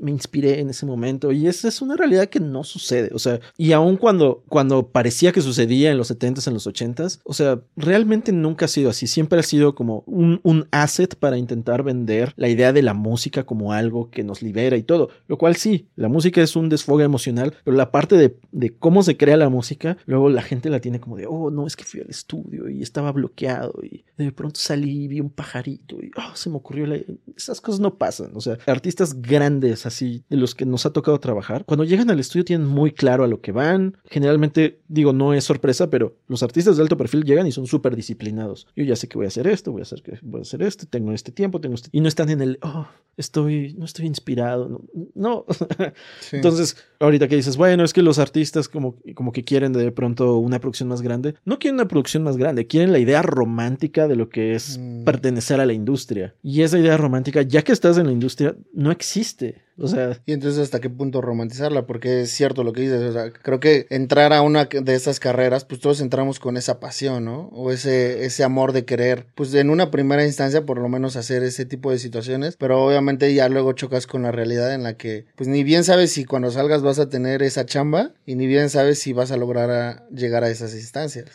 me 0.00 0.10
inspiré 0.10 0.60
en 0.60 0.70
ese 0.70 0.86
momento. 0.86 1.32
Y 1.32 1.46
esa 1.46 1.68
es 1.68 1.82
una 1.82 1.96
realidad 1.96 2.26
que 2.26 2.40
no 2.40 2.64
sucede, 2.64 3.10
o 3.14 3.18
sea, 3.18 3.40
y 3.56 3.72
aun 3.72 3.96
cuando 3.96 4.42
cuando 4.48 4.88
parecía 4.88 5.32
que 5.32 5.40
sucedía 5.40 5.90
en 5.90 5.98
los 5.98 6.10
70s, 6.10 6.46
en 6.46 6.54
los 6.54 6.66
80s, 6.66 7.20
o 7.24 7.34
sea, 7.34 7.60
realmente 7.76 8.32
nunca 8.32 8.66
ha 8.66 8.68
sido 8.68 8.90
así, 8.90 9.06
siempre 9.06 9.40
ha 9.40 9.42
sido 9.42 9.74
como 9.74 10.04
un, 10.06 10.40
un 10.42 10.66
asset 10.70 11.14
para 11.16 11.38
intentar 11.38 11.82
vender 11.82 12.32
la 12.36 12.48
idea 12.48 12.72
de 12.72 12.82
la 12.82 12.94
música 12.94 13.44
como 13.44 13.72
algo 13.72 14.10
que 14.10 14.24
nos 14.24 14.42
libera 14.42 14.76
y 14.76 14.82
todo, 14.82 15.08
lo 15.26 15.38
cual 15.38 15.56
sí, 15.56 15.88
la 15.96 16.08
música 16.08 16.42
es 16.42 16.56
un 16.56 16.68
desfogue 16.68 17.04
emocional, 17.04 17.54
pero 17.64 17.76
la 17.76 17.90
parte 17.90 18.16
de, 18.16 18.36
de 18.52 18.70
cómo 18.70 19.02
se 19.02 19.16
crea 19.16 19.36
la 19.36 19.48
música, 19.48 19.96
luego 20.06 20.28
la 20.30 20.42
gente 20.42 20.70
la 20.70 20.80
tiene 20.80 21.00
como 21.00 21.16
de, 21.16 21.26
oh, 21.26 21.39
no, 21.48 21.66
es 21.66 21.76
que 21.76 21.84
fui 21.84 22.00
al 22.00 22.10
estudio 22.10 22.68
y 22.68 22.82
estaba 22.82 23.12
bloqueado 23.12 23.74
y 23.82 24.04
de 24.24 24.32
pronto 24.32 24.58
salí 24.60 25.04
y 25.04 25.08
vi 25.08 25.20
un 25.20 25.30
pajarito 25.30 25.96
y 25.96 26.10
oh, 26.16 26.34
se 26.34 26.50
me 26.50 26.56
ocurrió 26.56 26.86
la... 26.86 26.98
Esas 27.36 27.60
cosas 27.60 27.80
no 27.80 27.96
pasan, 27.96 28.32
o 28.34 28.40
sea, 28.40 28.58
artistas 28.66 29.20
grandes 29.20 29.86
así, 29.86 30.24
de 30.28 30.36
los 30.36 30.54
que 30.54 30.66
nos 30.66 30.86
ha 30.86 30.92
tocado 30.92 31.18
trabajar, 31.20 31.64
cuando 31.64 31.84
llegan 31.84 32.10
al 32.10 32.20
estudio 32.20 32.44
tienen 32.44 32.66
muy 32.66 32.92
claro 32.92 33.24
a 33.24 33.28
lo 33.28 33.40
que 33.40 33.52
van, 33.52 33.96
generalmente 34.04 34.80
digo, 34.88 35.12
no 35.12 35.34
es 35.34 35.44
sorpresa, 35.44 35.90
pero 35.90 36.16
los 36.28 36.42
artistas 36.42 36.76
de 36.76 36.82
alto 36.82 36.96
perfil 36.96 37.24
llegan 37.24 37.46
y 37.46 37.52
son 37.52 37.66
súper 37.66 37.96
disciplinados. 37.96 38.66
Yo 38.76 38.84
ya 38.84 38.96
sé 38.96 39.08
que 39.08 39.16
voy 39.16 39.26
a 39.26 39.28
hacer 39.28 39.46
esto, 39.46 39.72
voy 39.72 39.80
a 39.80 39.82
hacer 39.82 40.02
que 40.02 40.18
voy 40.22 40.40
a 40.40 40.42
hacer 40.42 40.62
esto, 40.62 40.86
tengo 40.86 41.12
este 41.12 41.32
tiempo, 41.32 41.60
tengo 41.60 41.74
este... 41.74 41.88
Y 41.92 42.00
no 42.00 42.08
están 42.08 42.30
en 42.30 42.40
el, 42.40 42.58
oh, 42.62 42.86
estoy, 43.16 43.74
no 43.78 43.84
estoy 43.84 44.06
inspirado, 44.06 44.82
no. 45.14 45.44
Entonces, 46.32 46.76
ahorita 46.98 47.28
que 47.28 47.36
dices, 47.36 47.56
bueno, 47.56 47.84
es 47.84 47.92
que 47.92 48.02
los 48.02 48.18
artistas 48.18 48.68
como, 48.68 48.96
como 49.14 49.32
que 49.32 49.44
quieren 49.44 49.72
de 49.72 49.92
pronto 49.92 50.38
una 50.38 50.58
producción 50.58 50.88
más 50.88 51.02
grande, 51.02 51.34
no 51.44 51.58
quieren 51.58 51.76
una 51.76 51.88
producción 51.88 52.22
más 52.22 52.36
grande, 52.36 52.66
quieren 52.66 52.92
la 52.92 52.98
idea 52.98 53.22
romántica 53.22 54.08
de 54.10 54.16
lo 54.16 54.28
que 54.28 54.54
es 54.54 54.78
mm. 54.78 55.04
pertenecer 55.04 55.60
a 55.60 55.66
la 55.66 55.72
industria. 55.72 56.34
Y 56.42 56.62
esa 56.62 56.78
idea 56.78 56.96
romántica, 56.96 57.42
ya 57.42 57.62
que 57.62 57.72
estás 57.72 57.96
en 57.96 58.06
la 58.06 58.12
industria, 58.12 58.54
no 58.74 58.90
existe. 58.90 59.62
O 59.78 59.88
sea. 59.88 60.20
Y 60.26 60.32
entonces, 60.32 60.60
¿hasta 60.60 60.80
qué 60.80 60.90
punto 60.90 61.22
romantizarla? 61.22 61.86
Porque 61.86 62.22
es 62.22 62.30
cierto 62.30 62.64
lo 62.64 62.72
que 62.72 62.82
dices. 62.82 63.00
O 63.02 63.12
sea, 63.12 63.30
creo 63.30 63.60
que 63.60 63.86
entrar 63.88 64.34
a 64.34 64.42
una 64.42 64.66
de 64.66 64.94
estas 64.94 65.20
carreras, 65.20 65.64
pues 65.64 65.80
todos 65.80 66.02
entramos 66.02 66.38
con 66.38 66.58
esa 66.58 66.80
pasión, 66.80 67.24
¿no? 67.24 67.48
O 67.52 67.70
ese, 67.70 68.26
ese 68.26 68.44
amor 68.44 68.72
de 68.72 68.84
querer, 68.84 69.26
pues 69.34 69.54
en 69.54 69.70
una 69.70 69.90
primera 69.90 70.26
instancia, 70.26 70.66
por 70.66 70.78
lo 70.78 70.88
menos 70.88 71.16
hacer 71.16 71.42
ese 71.42 71.64
tipo 71.64 71.90
de 71.90 71.98
situaciones. 71.98 72.56
Pero 72.56 72.84
obviamente 72.84 73.32
ya 73.32 73.48
luego 73.48 73.72
chocas 73.72 74.06
con 74.06 74.22
la 74.22 74.32
realidad 74.32 74.74
en 74.74 74.82
la 74.82 74.98
que, 74.98 75.24
pues 75.36 75.48
ni 75.48 75.64
bien 75.64 75.84
sabes 75.84 76.12
si 76.12 76.26
cuando 76.26 76.50
salgas 76.50 76.82
vas 76.82 76.98
a 76.98 77.08
tener 77.08 77.42
esa 77.42 77.64
chamba 77.64 78.10
y 78.26 78.34
ni 78.34 78.46
bien 78.46 78.68
sabes 78.68 78.98
si 78.98 79.14
vas 79.14 79.30
a 79.30 79.38
lograr 79.38 80.06
llegar 80.10 80.44
a 80.44 80.50
esas 80.50 80.74
instancias 80.74 81.26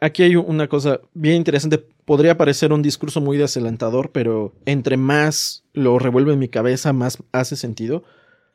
aquí 0.00 0.22
hay 0.22 0.36
una 0.36 0.68
cosa 0.68 1.00
bien 1.12 1.36
interesante. 1.36 1.84
Podría 2.04 2.36
parecer 2.36 2.72
un 2.72 2.82
discurso 2.82 3.20
muy 3.20 3.36
desalentador, 3.36 4.12
pero 4.12 4.54
entre 4.66 4.96
más 4.96 5.64
lo 5.72 5.98
revuelve 5.98 6.32
en 6.32 6.38
mi 6.38 6.48
cabeza, 6.48 6.92
más 6.92 7.18
hace 7.32 7.56
sentido. 7.56 8.04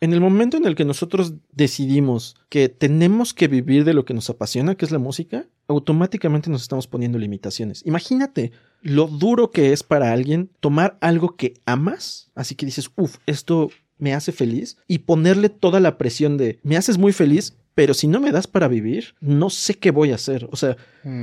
En 0.02 0.14
el 0.14 0.22
momento 0.22 0.56
en 0.56 0.66
el 0.66 0.76
que 0.76 0.86
nosotros 0.86 1.34
decidimos 1.52 2.36
que 2.48 2.70
tenemos 2.70 3.34
que 3.34 3.48
vivir 3.48 3.84
de 3.84 3.94
lo 3.94 4.06
que 4.06 4.14
nos 4.14 4.30
apasiona, 4.30 4.76
que 4.76 4.86
es 4.86 4.92
la 4.92 5.00
música, 5.00 5.48
automáticamente 5.68 6.50
nos 6.50 6.62
estamos 6.62 6.88
poniendo 6.88 7.18
limitaciones. 7.18 7.86
Imagínate 7.86 8.52
lo 8.82 9.08
duro 9.08 9.52
que 9.52 9.74
es 9.74 9.84
para 9.84 10.14
alguien 10.14 10.50
tomar 10.62 10.98
algo 11.02 11.36
que 11.36 11.56
amas, 11.66 12.32
así 12.34 12.56
que 12.56 12.66
dices, 12.66 12.90
uff, 12.96 13.18
esto 13.26 13.70
me 13.98 14.14
hace 14.14 14.32
feliz, 14.32 14.78
y 14.88 15.00
ponerle 15.00 15.50
toda 15.50 15.82
la 15.82 15.98
presión 15.98 16.38
de, 16.38 16.60
me 16.64 16.78
haces 16.78 16.98
muy 16.98 17.12
feliz, 17.12 17.58
pero 17.76 17.94
si 17.94 18.08
no 18.08 18.20
me 18.20 18.32
das 18.32 18.48
para 18.48 18.68
vivir, 18.68 19.16
no 19.22 19.50
sé 19.50 19.76
qué 19.76 19.92
voy 19.92 20.12
a 20.12 20.16
hacer. 20.16 20.48
O 20.52 20.56
sea, 20.56 20.78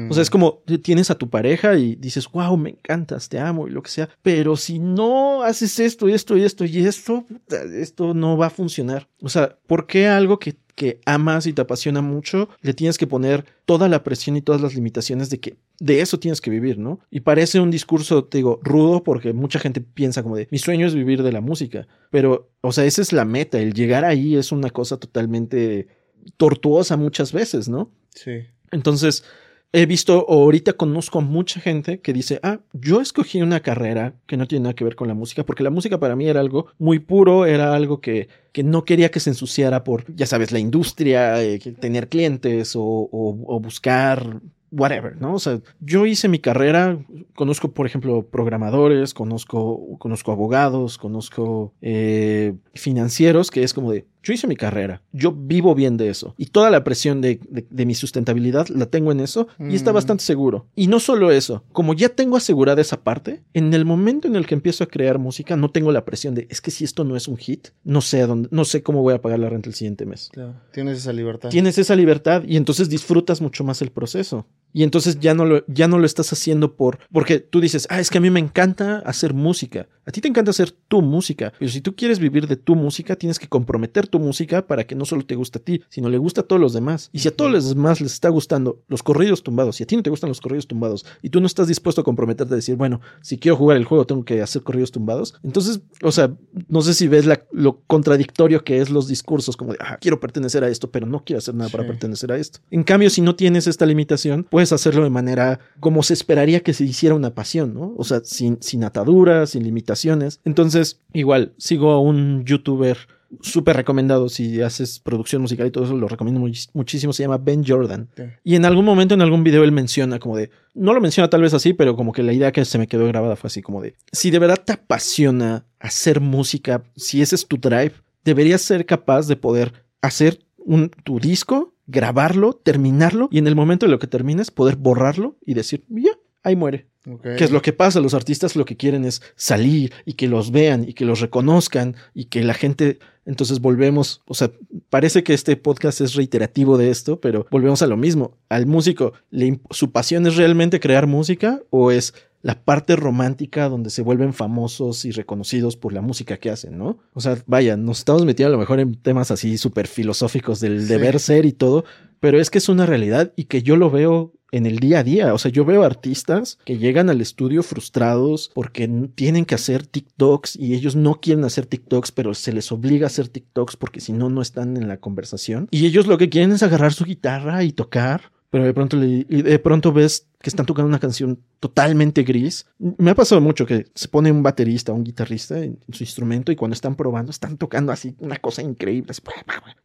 o 0.09 0.15
sea, 0.15 0.23
es 0.23 0.31
como 0.31 0.63
tienes 0.83 1.11
a 1.11 1.17
tu 1.17 1.29
pareja 1.29 1.77
y 1.77 1.97
dices, 1.97 2.29
wow, 2.31 2.57
me 2.57 2.71
encantas, 2.71 3.29
te 3.29 3.39
amo 3.39 3.69
y 3.69 3.71
lo 3.71 3.83
que 3.83 3.91
sea, 3.91 4.09
pero 4.23 4.57
si 4.57 4.79
no 4.79 5.43
haces 5.43 5.79
esto 5.79 6.09
y 6.09 6.13
esto 6.13 6.37
y 6.37 6.45
esto 6.45 6.65
y 6.65 6.79
esto, 6.87 7.27
esto 7.75 8.15
no 8.15 8.37
va 8.37 8.47
a 8.47 8.51
funcionar. 8.51 9.09
O 9.21 9.29
sea, 9.29 9.59
¿por 9.67 9.87
qué 9.87 10.09
algo 10.09 10.39
que 10.39 10.57
que 10.77 11.01
amas 11.07 11.47
y 11.47 11.55
te 11.55 11.63
apasiona 11.63 12.03
mucho, 12.03 12.51
le 12.61 12.75
tienes 12.75 12.99
que 12.99 13.07
poner 13.07 13.47
toda 13.65 13.89
la 13.89 14.05
presión 14.05 14.37
y 14.37 14.43
todas 14.43 14.61
las 14.61 14.75
limitaciones 14.75 15.31
de 15.31 15.41
que 15.41 15.57
de 15.81 16.01
eso 16.01 16.21
tienes 16.21 16.41
que 16.41 16.51
vivir, 16.51 16.79
¿no? 16.79 17.01
Y 17.11 17.21
parece 17.21 17.59
un 17.61 17.71
discurso, 17.71 18.25
te 18.25 18.39
digo, 18.39 18.61
rudo 18.63 19.03
porque 19.03 19.33
mucha 19.33 19.59
gente 19.59 19.81
piensa 19.81 20.23
como 20.23 20.37
de, 20.37 20.47
mi 20.51 20.59
sueño 20.59 20.87
es 20.87 20.95
vivir 20.95 21.23
de 21.23 21.33
la 21.33 21.41
música, 21.41 21.89
pero, 22.11 22.51
o 22.61 22.73
sea, 22.73 22.85
esa 22.85 23.03
es 23.03 23.13
la 23.13 23.25
meta, 23.25 23.59
el 23.59 23.73
llegar 23.73 24.05
ahí 24.05 24.37
es 24.37 24.53
una 24.53 24.71
cosa 24.71 24.99
totalmente 24.99 25.89
tortuosa 26.37 26.97
muchas 26.97 27.33
veces, 27.33 27.69
¿no? 27.69 27.91
Sí. 28.15 28.45
Entonces, 28.71 29.25
he 29.73 29.87
visto, 29.87 30.25
o 30.27 30.45
ahorita 30.45 30.73
conozco 30.75 31.19
a 31.19 31.23
mucha 31.23 31.61
gente 31.61 32.01
que 32.01 32.12
dice, 32.12 32.41
ah, 32.43 32.61
yo 32.73 33.01
escogí 33.01 33.43
una 33.43 33.61
carrera 33.61 34.15
que 34.27 34.37
no 34.37 34.47
tiene 34.47 34.65
nada 34.65 34.75
que 34.75 34.85
ver 34.85 34.97
con 34.97 35.09
la 35.09 35.15
música, 35.15 35.45
porque 35.45 35.62
la 35.62 35.71
música 35.71 35.99
para 35.99 36.17
mí 36.17 36.29
era 36.29 36.41
algo 36.41 36.69
muy 36.79 36.99
puro, 36.99 37.47
era 37.47 37.75
algo 37.75 38.01
que, 38.01 38.29
que 38.53 38.62
no 38.62 38.85
quería 38.85 39.11
que 39.11 39.21
se 39.21 39.31
ensuciara 39.31 39.85
por, 39.85 40.15
ya 40.15 40.27
sabes, 40.27 40.53
la 40.53 40.59
industria, 40.59 41.43
eh, 41.43 41.59
tener 41.59 42.09
clientes 42.09 42.75
o, 42.75 43.09
o 43.11 43.61
buscar 43.61 44.41
whatever, 44.71 45.21
¿no? 45.21 45.35
O 45.35 45.39
sea, 45.39 45.61
yo 45.81 46.07
hice 46.07 46.29
mi 46.29 46.39
carrera, 46.39 46.99
conozco, 47.35 47.73
por 47.73 47.87
ejemplo, 47.87 48.27
programadores, 48.27 49.15
conozco, 49.15 49.97
conozco 49.99 50.33
abogados, 50.33 50.99
conozco 50.99 51.73
eh, 51.81 52.55
financieros, 52.75 53.51
que 53.51 53.62
es 53.62 53.73
como 53.73 53.93
de, 53.93 54.07
yo 54.27 54.33
hice 54.33 54.49
mi 54.49 54.57
carrera, 54.57 55.03
yo 55.12 55.31
vivo 55.31 55.77
bien 55.77 55.97
de 55.97 56.09
eso 56.09 56.35
y 56.37 56.47
toda 56.47 56.69
la 56.69 56.83
presión 56.83 57.21
de, 57.21 57.39
mi 57.71 57.95
sustentabilidad 57.95 58.67
la 58.67 58.87
tengo 58.87 59.12
en 59.12 59.21
eso 59.21 59.47
y 59.61 59.77
está 59.77 59.93
mm. 59.93 59.95
bastante 59.95 60.25
seguro. 60.25 60.67
Y 60.75 60.89
no 60.89 60.99
solo 60.99 61.31
eso, 61.31 61.62
como 61.71 61.95
ya 61.95 62.09
tengo 62.09 62.37
asegurada 62.37 62.81
esa 62.81 63.05
parte, 63.05 63.45
en 63.55 63.73
el 63.73 63.85
momento 63.85 64.27
en 64.27 64.35
el 64.35 64.45
que 64.49 64.57
empiezo 64.57 64.83
a 64.83 64.89
crear 64.89 65.21
música 65.21 65.55
no 65.55 65.71
tengo 65.71 65.93
la 65.93 66.05
presión 66.05 66.35
de, 66.35 66.49
es 66.51 66.61
que 66.61 66.73
si 66.73 66.83
esto 66.83 67.05
no 67.05 67.15
es 67.15 67.29
un 67.29 67.37
hit, 67.37 67.69
no 67.85 68.01
sé 68.01 68.27
dónde, 68.27 68.49
no 68.51 68.65
sé 68.65 68.83
cómo 68.83 69.03
voy 69.03 69.15
a 69.15 69.23
pagar 69.23 69.39
la 69.39 69.49
renta 69.49 69.69
el 69.69 69.77
siguiente 69.77 70.07
mes. 70.07 70.29
Claro, 70.33 70.57
tienes 70.73 70.99
esa 70.99 71.12
libertad. 71.12 71.51
Tienes 71.51 71.79
esa 71.79 71.95
libertad 71.95 72.43
y 72.45 72.57
entonces 72.57 72.89
disfrutas 72.89 73.41
mucho 73.41 73.62
más 73.62 73.81
el 73.81 73.93
proceso. 73.93 74.49
Y 74.77 74.83
entonces 74.83 75.21
ya 75.21 75.33
no 75.33 75.47
lo, 75.47 75.65
ya 75.69 75.89
no 75.89 75.99
lo 75.99 76.05
estás 76.05 76.35
haciendo 76.35 76.77
por, 76.77 76.99
porque 77.11 77.41
tú 77.41 77.62
dices, 77.62 77.87
ah, 77.89 77.99
es 77.99 78.11
que 78.11 78.19
a 78.19 78.21
mí 78.21 78.29
me 78.29 78.41
encanta 78.41 78.99
hacer 79.07 79.33
música. 79.33 79.89
A 80.05 80.12
ti 80.12 80.21
te 80.21 80.29
encanta 80.29 80.51
hacer 80.51 80.71
tu 80.71 81.01
música, 81.01 81.55
pero 81.59 81.71
si 81.71 81.81
tú 81.81 81.97
quieres 81.97 82.19
vivir 82.19 82.47
de 82.47 82.57
tu 82.57 82.77
música, 82.77 83.17
tienes 83.17 83.39
que 83.39 83.49
comprometer 83.49 84.07
tu 84.07 84.21
música 84.21 84.67
para 84.67 84.87
que 84.87 84.95
no 84.95 85.07
solo 85.07 85.25
te 85.25 85.35
guste 85.35 85.59
a 85.59 85.62
ti, 85.62 85.83
sino 85.89 86.11
le 86.11 86.19
guste 86.19 86.41
a 86.41 86.43
todos 86.43 86.61
los 86.61 86.75
demás. 86.75 87.09
Y 87.12 87.21
si 87.21 87.29
a 87.29 87.35
todos 87.35 87.51
los 87.51 87.71
demás 87.71 88.03
les 88.03 88.12
está 88.12 88.29
gustando 88.29 88.83
los 88.87 89.03
corridos 89.03 89.43
tumbados, 89.43 89.81
y 89.81 89.83
a 89.83 89.87
ti 89.87 89.97
no 89.97 90.03
te 90.03 90.11
gustan 90.11 90.29
los 90.29 90.43
corridos 90.43 90.69
tumbados, 90.69 91.07
y 91.23 91.31
tú 91.31 91.41
no 91.41 91.47
estás 91.47 91.69
dispuesto 91.69 92.03
a 92.03 92.05
comprometerte 92.05 92.53
a 92.53 92.57
decir, 92.57 92.77
bueno, 92.77 93.01
si 93.23 93.39
quiero 93.39 93.57
jugar 93.57 93.79
el 93.79 93.85
juego 93.85 94.07
tengo 94.07 94.27
que 94.27 94.43
hacer 94.43 94.62
corridos 94.62 94.93
tumbados, 94.93 95.35
entonces, 95.43 95.81
o 96.03 96.12
sea, 96.12 96.37
no 96.69 96.83
sé 96.83 96.93
si 96.93 97.09
ves 97.09 97.27
lo 97.51 97.81
contradictorio 97.87 98.62
que 98.62 98.81
es 98.81 98.91
los 98.91 99.09
discursos, 99.09 99.57
como 99.57 99.73
de, 99.73 99.79
ah, 99.81 99.97
quiero 100.01 100.21
pertenecer 100.21 100.62
a 100.62 100.69
esto, 100.69 100.91
pero 100.91 101.07
no 101.07 101.25
quiero 101.25 101.39
hacer 101.39 101.55
nada 101.55 101.71
para 101.71 101.87
pertenecer 101.87 102.31
a 102.31 102.37
esto. 102.37 102.61
En 102.71 102.85
cambio, 102.85 103.11
si 103.11 103.23
no 103.23 103.35
tienes 103.35 103.67
esta 103.67 103.87
limitación, 103.87 104.47
puedes 104.67 104.81
hacerlo 104.81 105.05
de 105.05 105.11
manera 105.11 105.61
como 105.79 106.03
se 106.03 106.15
esperaría 106.15 106.61
que 106.61 106.73
se 106.73 106.83
hiciera 106.83 107.15
una 107.15 107.35
pasión, 107.35 107.73
¿no? 107.73 107.95
O 107.97 108.03
sea, 108.03 108.21
sin, 108.25 108.61
sin 108.61 108.83
ataduras, 108.83 109.51
sin 109.51 109.63
limitaciones. 109.63 110.41
Entonces, 110.45 111.01
igual, 111.13 111.53
sigo 111.57 111.93
a 111.93 112.01
un 112.01 112.45
youtuber 112.45 112.97
súper 113.43 113.77
recomendado 113.77 114.29
si 114.29 114.61
haces 114.63 114.99
producción 114.99 115.43
musical 115.43 115.69
y 115.69 115.71
todo 115.71 115.85
eso, 115.85 115.97
lo 115.97 116.09
recomiendo 116.09 116.41
muchísimo, 116.41 117.13
se 117.13 117.23
llama 117.23 117.39
Ben 117.39 117.65
Jordan. 117.65 118.09
Y 118.43 118.57
en 118.57 118.65
algún 118.65 118.85
momento, 118.85 119.15
en 119.15 119.23
algún 119.23 119.45
video, 119.45 119.63
él 119.63 119.71
menciona 119.71 120.19
como 120.19 120.37
de, 120.37 120.51
no 120.75 120.93
lo 120.95 121.01
menciona 121.01 121.31
tal 121.31 121.43
vez 121.43 121.55
así, 121.55 121.73
pero 121.73 121.95
como 121.95 122.13
que 122.13 122.25
la 122.25 122.33
idea 122.33 122.51
que 122.51 122.65
se 122.65 122.79
me 122.79 122.89
quedó 122.89 123.07
grabada 123.07 123.37
fue 123.37 123.47
así 123.49 123.63
como 123.63 123.83
de, 123.83 123.95
si 124.11 124.31
de 124.31 124.41
verdad 124.41 124.61
te 124.65 124.73
apasiona 124.73 125.65
hacer 125.79 126.21
música, 126.21 126.83
si 126.97 127.23
ese 127.23 127.37
es 127.37 127.47
tu 127.47 127.57
drive, 127.59 127.93
deberías 128.25 128.63
ser 128.63 128.85
capaz 128.85 129.29
de 129.29 129.37
poder 129.37 129.73
hacer 130.03 130.41
un, 130.57 130.91
tu 131.05 131.21
disco 131.21 131.76
grabarlo, 131.87 132.53
terminarlo 132.53 133.29
y 133.31 133.38
en 133.38 133.46
el 133.46 133.55
momento 133.55 133.87
de 133.87 133.92
lo 133.92 133.99
que 133.99 134.07
termines 134.07 134.51
poder 134.51 134.77
borrarlo 134.77 135.37
y 135.44 135.55
decir, 135.55 135.85
ya, 135.88 136.12
ahí 136.42 136.57
muere. 136.57 136.87
¿Qué 137.22 137.44
es 137.44 137.53
lo 137.53 137.62
que 137.62 137.72
pasa? 137.72 138.01
Los 138.01 138.14
artistas 138.14 138.57
lo 138.57 138.64
que 138.64 138.77
quieren 138.77 139.05
es 139.05 139.22
salir 139.37 139.92
y 140.05 140.14
que 140.14 140.27
los 140.27 140.51
vean 140.51 140.88
y 140.88 140.92
que 140.92 141.05
los 141.05 141.20
reconozcan 141.20 141.94
y 142.14 142.25
que 142.25 142.42
la 142.42 142.55
gente... 142.55 142.99
Entonces 143.27 143.61
volvemos, 143.61 144.22
o 144.27 144.35
sea, 144.35 144.53
parece 144.88 145.25
que 145.25 145.35
este 145.35 145.57
podcast 145.57 146.01
es 146.01 146.14
reiterativo 146.14 146.79
de 146.79 146.90
esto, 146.90 147.20
pero 147.20 147.46
volvemos 147.51 147.83
a 147.83 147.88
lo 147.88 147.96
mismo. 147.96 148.37
Al 148.49 148.66
músico, 148.66 149.14
¿le 149.31 149.59
¿su 149.70 149.90
pasión 149.90 150.27
es 150.29 150.37
realmente 150.37 150.79
crear 150.79 151.09
música 151.09 151.61
o 151.70 151.90
es 151.90 152.14
la 152.47 152.63
parte 152.63 152.95
romántica 152.95 153.69
donde 153.69 153.91
se 153.91 154.03
vuelven 154.03 154.33
famosos 154.33 155.05
y 155.05 155.11
reconocidos 155.11 155.77
por 155.77 155.93
la 155.93 156.01
música 156.01 156.37
que 156.37 156.49
hacen, 156.49 156.79
¿no? 156.79 156.99
O 157.13 157.21
sea, 157.21 157.37
vaya, 157.47 157.77
nos 157.77 157.99
estamos 157.99 158.25
metiendo 158.25 158.51
a 158.51 158.53
lo 158.57 158.61
mejor 158.61 158.79
en 158.79 158.95
temas 158.95 159.33
así 159.33 159.59
súper 159.59 159.89
filosóficos 159.89 160.61
del 160.61 160.83
Sí. 160.83 160.87
deber 160.87 161.19
ser 161.19 161.45
y 161.45 161.51
todo, 161.53 161.85
pero 162.21 162.39
es 162.41 162.49
que 162.51 162.59
es 162.59 162.69
una 162.69 162.87
realidad 162.87 163.33
y 163.35 163.45
que 163.47 163.65
yo 163.65 163.75
lo 163.77 163.91
veo 163.91 164.33
en 164.53 164.65
el 164.65 164.79
día 164.79 165.01
a 165.01 165.03
día. 165.03 165.35
O 165.35 165.39
sea, 165.39 165.51
yo 165.51 165.65
veo 165.65 165.83
artistas 165.83 166.57
que 166.65 166.79
llegan 166.79 167.11
al 167.11 167.21
estudio 167.21 167.65
frustrados 167.65 168.53
porque 168.55 168.87
tienen 169.17 169.45
que 169.45 169.57
hacer 169.57 169.85
TikToks 169.85 170.55
y 170.55 170.75
ellos 170.75 170.95
no 170.95 171.21
quieren 171.21 171.45
hacer 171.45 171.67
TikToks, 171.67 172.13
pero 172.13 172.33
se 172.33 172.53
les 172.53 172.71
obliga 172.71 173.07
a 173.07 173.09
hacer 173.09 173.27
TikToks 173.27 173.77
porque 173.77 173.99
si 174.01 174.13
no, 174.13 174.31
no 174.31 174.41
están 174.41 174.77
en 174.77 174.87
la 174.87 174.99
conversación. 174.99 175.67
Y 175.73 175.85
ellos 175.85 176.07
lo 176.07 176.17
que 176.17 176.29
quieren 176.29 176.53
es 176.53 176.63
agarrar 176.63 176.93
su 176.93 177.05
guitarra 177.05 177.65
y 177.65 177.73
tocar. 177.73 178.31
Pero 178.51 178.65
de 178.65 178.73
pronto, 178.75 178.97
le- 178.97 179.27
y 179.29 179.43
de 179.43 179.59
pronto 179.59 179.93
ves 179.93 180.29
que 180.41 180.51
están 180.51 180.67
tocando 180.67 180.89
una 180.89 181.01
canción 181.01 181.41
totalmente 181.59 182.23
gris. 182.23 182.67
Me 182.79 183.11
ha 183.11 183.15
pasado 183.15 183.41
mucho 183.41 183.67
que 183.67 183.87
se 183.95 184.07
pone 184.07 184.31
un 184.31 184.43
baterista 184.43 184.93
o 184.93 184.95
un 184.95 185.03
guitarrista 185.03 185.59
en 185.59 185.79
su 185.91 186.05
instrumento 186.05 186.53
y 186.53 186.57
cuando 186.57 186.75
están 186.75 186.95
probando 186.95 187.31
están 187.31 187.57
tocando 187.57 187.91
así 187.91 188.15
una 188.21 188.37
cosa 188.37 188.63
increíble. 188.63 189.11
así, 189.11 189.23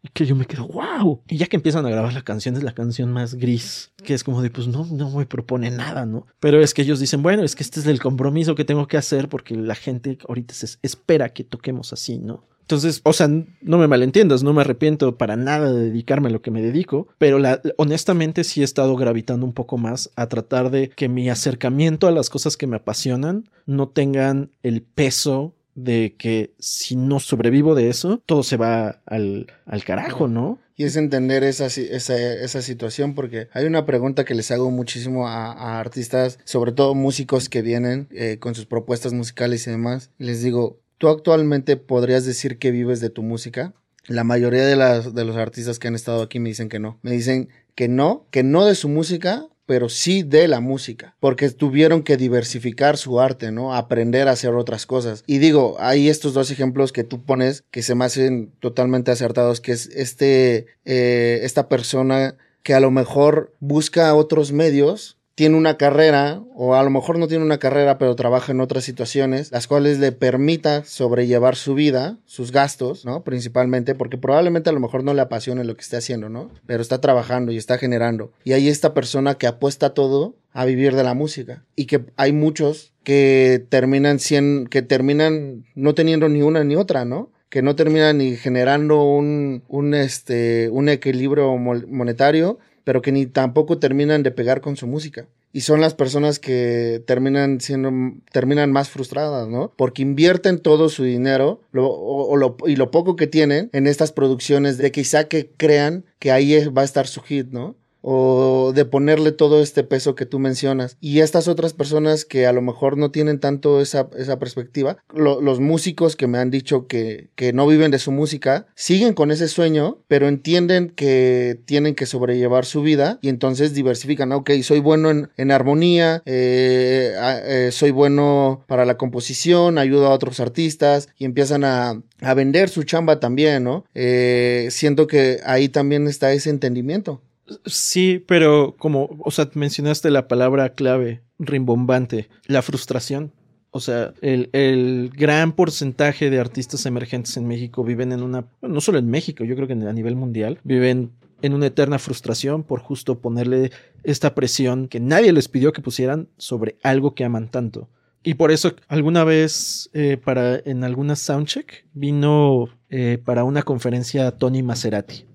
y 0.04 0.10
que 0.10 0.26
yo 0.26 0.36
me 0.36 0.46
quedo, 0.46 0.68
wow. 0.68 1.22
Y 1.28 1.38
ya 1.38 1.48
que 1.48 1.56
empiezan 1.56 1.86
a 1.86 1.90
grabar 1.90 2.14
la 2.14 2.22
canción, 2.22 2.56
es 2.56 2.64
la 2.64 2.74
canción 2.74 3.12
más 3.12 3.34
gris, 3.36 3.92
que 4.04 4.14
es 4.14 4.24
como 4.24 4.42
de, 4.42 4.52
pues 4.52 4.68
no, 4.68 4.86
no 4.86 5.10
me 5.12 5.26
propone 5.26 5.72
nada, 5.72 6.06
¿no? 6.06 6.28
Pero 6.40 6.62
es 6.62 6.74
que 6.74 6.84
ellos 6.84 7.00
dicen, 7.00 7.24
bueno, 7.24 7.44
es 7.44 7.56
que 7.56 7.64
este 7.64 7.80
es 7.80 7.88
el 7.88 8.00
compromiso 8.00 8.54
que 8.54 8.66
tengo 8.66 8.88
que 8.88 8.98
hacer 8.98 9.30
porque 9.30 9.56
la 9.56 9.76
gente 9.76 10.18
ahorita 10.28 10.54
se 10.54 10.78
espera 10.84 11.30
que 11.30 11.44
toquemos 11.44 11.94
así, 11.94 12.20
¿no? 12.20 12.46
Entonces, 12.72 13.02
o 13.04 13.12
sea, 13.12 13.28
no 13.28 13.78
me 13.78 13.88
malentiendas, 13.88 14.44
no 14.44 14.54
me 14.54 14.62
arrepiento 14.62 15.18
para 15.18 15.36
nada 15.36 15.74
de 15.74 15.90
dedicarme 15.90 16.30
a 16.30 16.32
lo 16.32 16.42
que 16.42 16.52
me 16.52 16.62
dedico, 16.62 17.10
pero 17.18 17.38
la, 17.38 17.62
honestamente 17.76 18.46
sí 18.46 18.62
he 18.62 18.64
estado 18.64 18.96
gravitando 18.96 19.46
un 19.46 19.52
poco 19.52 19.78
más 19.78 20.10
a 20.16 20.28
tratar 20.28 20.72
de 20.72 20.90
que 20.90 21.10
mi 21.10 21.30
acercamiento 21.30 22.08
a 22.08 22.12
las 22.12 22.30
cosas 22.30 22.56
que 22.56 22.68
me 22.68 22.78
apasionan 22.78 23.50
no 23.66 23.90
tengan 23.90 24.52
el 24.64 24.84
peso 24.84 25.54
de 25.76 26.16
que 26.18 26.54
si 26.60 26.96
no 26.96 27.20
sobrevivo 27.20 27.76
de 27.76 27.90
eso, 27.90 28.22
todo 28.26 28.42
se 28.42 28.56
va 28.56 29.02
al, 29.06 29.48
al 29.66 29.84
carajo, 29.84 30.30
¿no? 30.30 30.60
Y 30.78 30.86
es 30.86 30.96
entender 30.96 31.44
esa, 31.44 31.66
esa, 31.66 32.18
esa 32.18 32.62
situación 32.62 33.16
porque 33.16 33.50
hay 33.52 33.66
una 33.66 33.86
pregunta 33.86 34.24
que 34.24 34.34
les 34.34 34.50
hago 34.50 34.72
muchísimo 34.72 35.28
a, 35.28 35.80
artistas, 35.80 36.40
sobre 36.46 36.72
todo 36.72 36.96
músicos 36.96 37.50
que 37.50 37.62
vienen 37.62 38.08
eh, 38.12 38.38
con 38.40 38.56
sus 38.56 38.66
propuestas 38.66 39.12
musicales 39.12 39.68
y 39.68 39.72
demás. 39.72 40.10
Les 40.18 40.42
digo, 40.42 40.80
¿tú 41.02 41.10
actualmente 41.10 41.78
podrías 41.78 42.26
decir 42.26 42.60
que 42.60 42.70
vives 42.70 43.00
de 43.00 43.10
tu 43.10 43.24
música? 43.24 43.74
La 44.06 44.24
mayoría 44.24 44.64
de, 44.68 44.76
las, 44.76 45.16
de 45.16 45.26
los 45.26 45.36
artistas 45.36 45.80
que 45.80 45.88
han 45.88 45.96
estado 45.96 46.22
aquí 46.22 46.40
me 46.40 46.50
dicen 46.50 46.70
que 46.70 46.78
no. 46.78 47.00
Me 47.02 47.10
dicen 47.10 47.50
que 47.74 47.88
no, 47.88 48.28
que 48.30 48.44
no 48.44 48.66
de 48.66 48.76
su 48.76 48.88
música, 48.88 49.48
pero 49.66 49.90
sí 49.90 50.22
de 50.22 50.48
la 50.48 50.60
música, 50.60 51.16
porque 51.20 51.50
tuvieron 51.50 52.04
que 52.04 52.18
diversificar 52.18 52.98
su 52.98 53.20
arte, 53.20 53.52
¿no? 53.52 53.74
Aprender 53.74 54.28
a 54.28 54.34
hacer 54.34 54.54
otras 54.54 54.86
cosas. 54.86 55.24
Y 55.26 55.40
digo, 55.40 55.76
hay 55.80 56.08
estos 56.08 56.36
dos 56.36 56.52
ejemplos 56.52 56.92
que 56.92 57.04
tú 57.04 57.26
pones 57.26 57.64
que 57.72 57.82
se 57.82 57.96
me 57.96 58.06
hacen 58.06 58.52
totalmente 58.60 59.10
acertados, 59.10 59.60
que 59.60 59.72
es 59.72 59.88
este, 59.96 60.68
eh, 60.86 61.40
esta 61.42 61.68
persona 61.68 62.38
que 62.62 62.76
a 62.76 62.80
lo 62.80 62.92
mejor 62.92 63.56
busca 63.60 64.14
otros 64.14 64.52
medios, 64.52 65.18
tiene 65.36 65.56
una 65.56 65.78
carrera, 65.78 66.44
o 66.56 66.76
a 66.76 66.84
lo 66.84 66.90
mejor 66.90 67.18
no 67.18 67.28
tiene 67.28 67.44
una 67.46 67.58
carrera, 67.58 67.98
pero 67.98 68.16
trabaja 68.16 68.52
en 68.52 68.60
otras 68.60 68.84
situaciones, 68.84 69.52
las 69.52 69.66
cuales 69.68 69.98
le 70.00 70.12
permita 70.12 70.84
sobrellevar 70.84 71.56
su 71.56 71.74
vida, 71.74 72.18
sus 72.26 72.52
gastos, 72.52 73.06
¿no? 73.06 73.24
Principalmente, 73.24 73.96
porque 73.96 74.18
probablemente 74.18 74.70
a 74.70 74.74
lo 74.74 74.80
mejor 74.80 75.04
no 75.04 75.14
le 75.14 75.22
apasione 75.22 75.64
lo 75.64 75.76
que 75.76 75.82
esté 75.82 75.98
haciendo, 75.98 76.30
¿no? 76.30 76.52
Pero 76.66 76.82
está 76.82 77.00
trabajando 77.02 77.52
y 77.52 77.58
está 77.58 77.78
generando. 77.78 78.34
Y 78.44 78.54
hay 78.54 78.68
esta 78.68 78.94
persona 78.94 79.36
que 79.36 79.48
apuesta 79.48 79.94
todo 79.94 80.36
a 80.52 80.66
vivir 80.66 80.96
de 80.96 81.04
la 81.04 81.14
música. 81.14 81.64
Y 81.76 81.86
que 81.86 82.04
hay 82.18 82.34
muchos 82.34 82.94
que 83.04 83.66
terminan 83.70 84.20
cien, 84.20 84.68
que 84.68 84.82
terminan 84.82 85.66
no 85.76 85.96
teniendo 85.96 86.28
ni 86.30 86.42
una 86.42 86.64
ni 86.64 86.76
otra, 86.76 87.06
¿no? 87.06 87.32
que 87.50 87.62
no 87.62 87.76
terminan 87.76 88.20
ni 88.20 88.38
generando 88.38 89.04
un, 89.04 89.64
un, 89.68 89.94
este, 89.94 90.70
un 90.70 90.88
equilibrio 90.88 91.58
mo- 91.58 91.84
monetario, 91.86 92.60
pero 92.84 93.02
que 93.02 93.12
ni 93.12 93.26
tampoco 93.26 93.78
terminan 93.80 94.24
de 94.24 94.32
pegar 94.32 94.62
con 94.62 94.76
su 94.76 94.88
música. 94.88 95.28
Y 95.54 95.62
son 95.62 95.82
las 95.82 95.94
personas 95.94 96.40
que 96.40 97.04
terminan 97.06 97.60
siendo, 97.60 97.92
terminan 98.32 98.72
más 98.72 98.90
frustradas, 98.90 99.50
¿no? 99.50 99.74
Porque 99.76 100.02
invierten 100.02 100.60
todo 100.60 100.88
su 100.88 101.04
dinero 101.04 101.62
lo, 101.72 101.88
o, 101.88 102.34
o 102.34 102.68
y 102.68 102.78
lo 102.78 102.92
poco 102.92 103.16
que 103.18 103.28
tienen 103.28 103.70
en 103.74 103.86
estas 103.86 104.14
producciones 104.14 104.78
de 104.78 104.92
quizá 104.92 105.26
que 105.26 105.52
crean 105.58 106.06
que 106.20 106.32
ahí 106.32 106.66
va 106.68 106.84
a 106.84 106.86
estar 106.86 107.08
su 107.08 107.22
hit, 107.22 107.48
¿no? 107.52 107.76
O 108.02 108.72
de 108.74 108.86
ponerle 108.86 109.32
todo 109.32 109.62
este 109.62 109.84
peso 109.84 110.16
que 110.16 110.26
tú 110.26 110.40
mencionas. 110.40 110.98
Y 111.00 111.20
estas 111.20 111.48
otras 111.48 111.74
personas 111.74 112.26
que 112.26 112.48
a 112.48 112.54
lo 112.54 112.62
mejor 112.62 112.98
no 112.98 113.12
tienen 113.12 113.40
tanto 113.40 113.82
esa, 113.82 114.10
esa 114.18 114.40
perspectiva, 114.40 114.98
lo- 115.14 115.42
los 115.42 115.60
músicos 115.60 116.16
que 116.16 116.28
me 116.28 116.38
han 116.38 116.52
dicho 116.52 116.88
que, 116.88 117.30
que 117.36 117.54
no 117.54 117.68
viven 117.68 117.92
de 117.92 118.00
su 118.00 118.12
música, 118.12 118.68
siguen 118.76 119.14
con 119.14 119.32
ese 119.32 119.48
sueño, 119.48 120.00
pero 120.08 120.28
entienden 120.28 120.90
que 120.90 121.60
tienen 121.66 121.96
que 121.96 122.06
sobrellevar 122.06 122.66
su 122.66 122.82
vida 122.82 123.20
y 123.22 123.30
entonces 123.30 123.74
diversifican, 123.74 124.32
ok, 124.32 124.50
soy 124.64 124.80
bueno 124.80 125.12
en, 125.12 125.30
en 125.38 125.52
armonía, 125.52 126.24
eh, 126.26 127.14
eh, 127.46 127.70
soy 127.72 127.92
bueno 127.92 128.64
para 128.68 128.86
la 128.86 128.98
composición, 128.98 129.78
ayudo 129.78 130.08
a 130.08 130.14
otros 130.14 130.40
artistas 130.40 131.10
y 131.18 131.26
empiezan 131.26 131.64
a, 131.64 132.02
a 132.22 132.34
vender 132.34 132.70
su 132.70 132.84
chamba 132.84 133.20
también, 133.20 133.64
¿no? 133.64 133.86
Eh, 133.94 134.68
siento 134.72 135.08
que 135.08 135.40
ahí 135.46 135.70
también 135.70 136.08
está 136.08 136.32
ese 136.34 136.50
entendimiento. 136.50 137.22
Sí, 137.66 138.24
pero 138.28 138.76
como, 138.78 139.10
o 139.20 139.32
sea, 139.32 139.50
mencionaste 139.54 140.10
la 140.12 140.28
palabra 140.28 140.74
clave, 140.74 141.22
rimbombante, 141.40 142.30
la 142.46 142.62
frustración. 142.62 143.32
O 143.72 143.80
sea, 143.80 144.14
el, 144.22 144.50
el 144.52 145.12
gran 145.16 145.54
porcentaje 145.54 146.30
de 146.30 146.40
artistas 146.40 146.86
emergentes 146.86 147.38
en 147.38 147.48
México 147.48 147.84
viven 147.84 148.12
en 148.12 148.22
una, 148.22 148.46
no 148.62 148.82
solo 148.82 149.00
en 149.00 149.10
México, 149.10 149.46
yo 149.46 149.56
creo 149.56 149.68
que 149.68 149.74
a 149.74 149.94
nivel 149.94 150.16
mundial, 150.16 150.60
viven 150.64 151.12
en 151.42 151.54
una 151.54 151.68
eterna 151.68 152.00
frustración 152.00 152.64
por 152.64 152.80
justo 152.82 153.20
ponerle 153.20 153.72
esta 154.04 154.36
presión 154.36 154.88
que 154.88 155.00
nadie 155.00 155.32
les 155.32 155.48
pidió 155.48 155.74
que 155.74 155.82
pusieran 155.82 156.28
sobre 156.38 156.78
algo 156.84 157.16
que 157.16 157.24
aman 157.24 157.50
tanto. 157.50 157.90
Y 158.24 158.36
por 158.36 158.52
eso 158.52 158.76
alguna 158.88 159.24
vez 159.24 159.90
eh, 159.94 160.18
para 160.24 160.58
en 160.58 160.84
alguna 160.84 161.16
soundcheck 161.16 161.86
vino 161.94 162.70
eh, 162.90 163.18
para 163.24 163.44
una 163.44 163.64
conferencia 163.64 164.32
Tony 164.32 164.62
Maserati. 164.62 165.26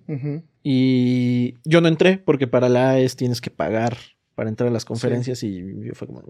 Y 0.68 1.54
yo 1.64 1.80
no 1.80 1.86
entré 1.86 2.18
porque 2.18 2.48
para 2.48 2.68
la 2.68 2.90
AES 2.90 3.14
tienes 3.14 3.40
que 3.40 3.50
pagar 3.50 3.96
para 4.34 4.48
entrar 4.48 4.68
a 4.68 4.72
las 4.72 4.84
conferencias 4.84 5.44
y 5.44 5.62
yo 5.84 5.94
fue 5.94 6.08
como... 6.08 6.24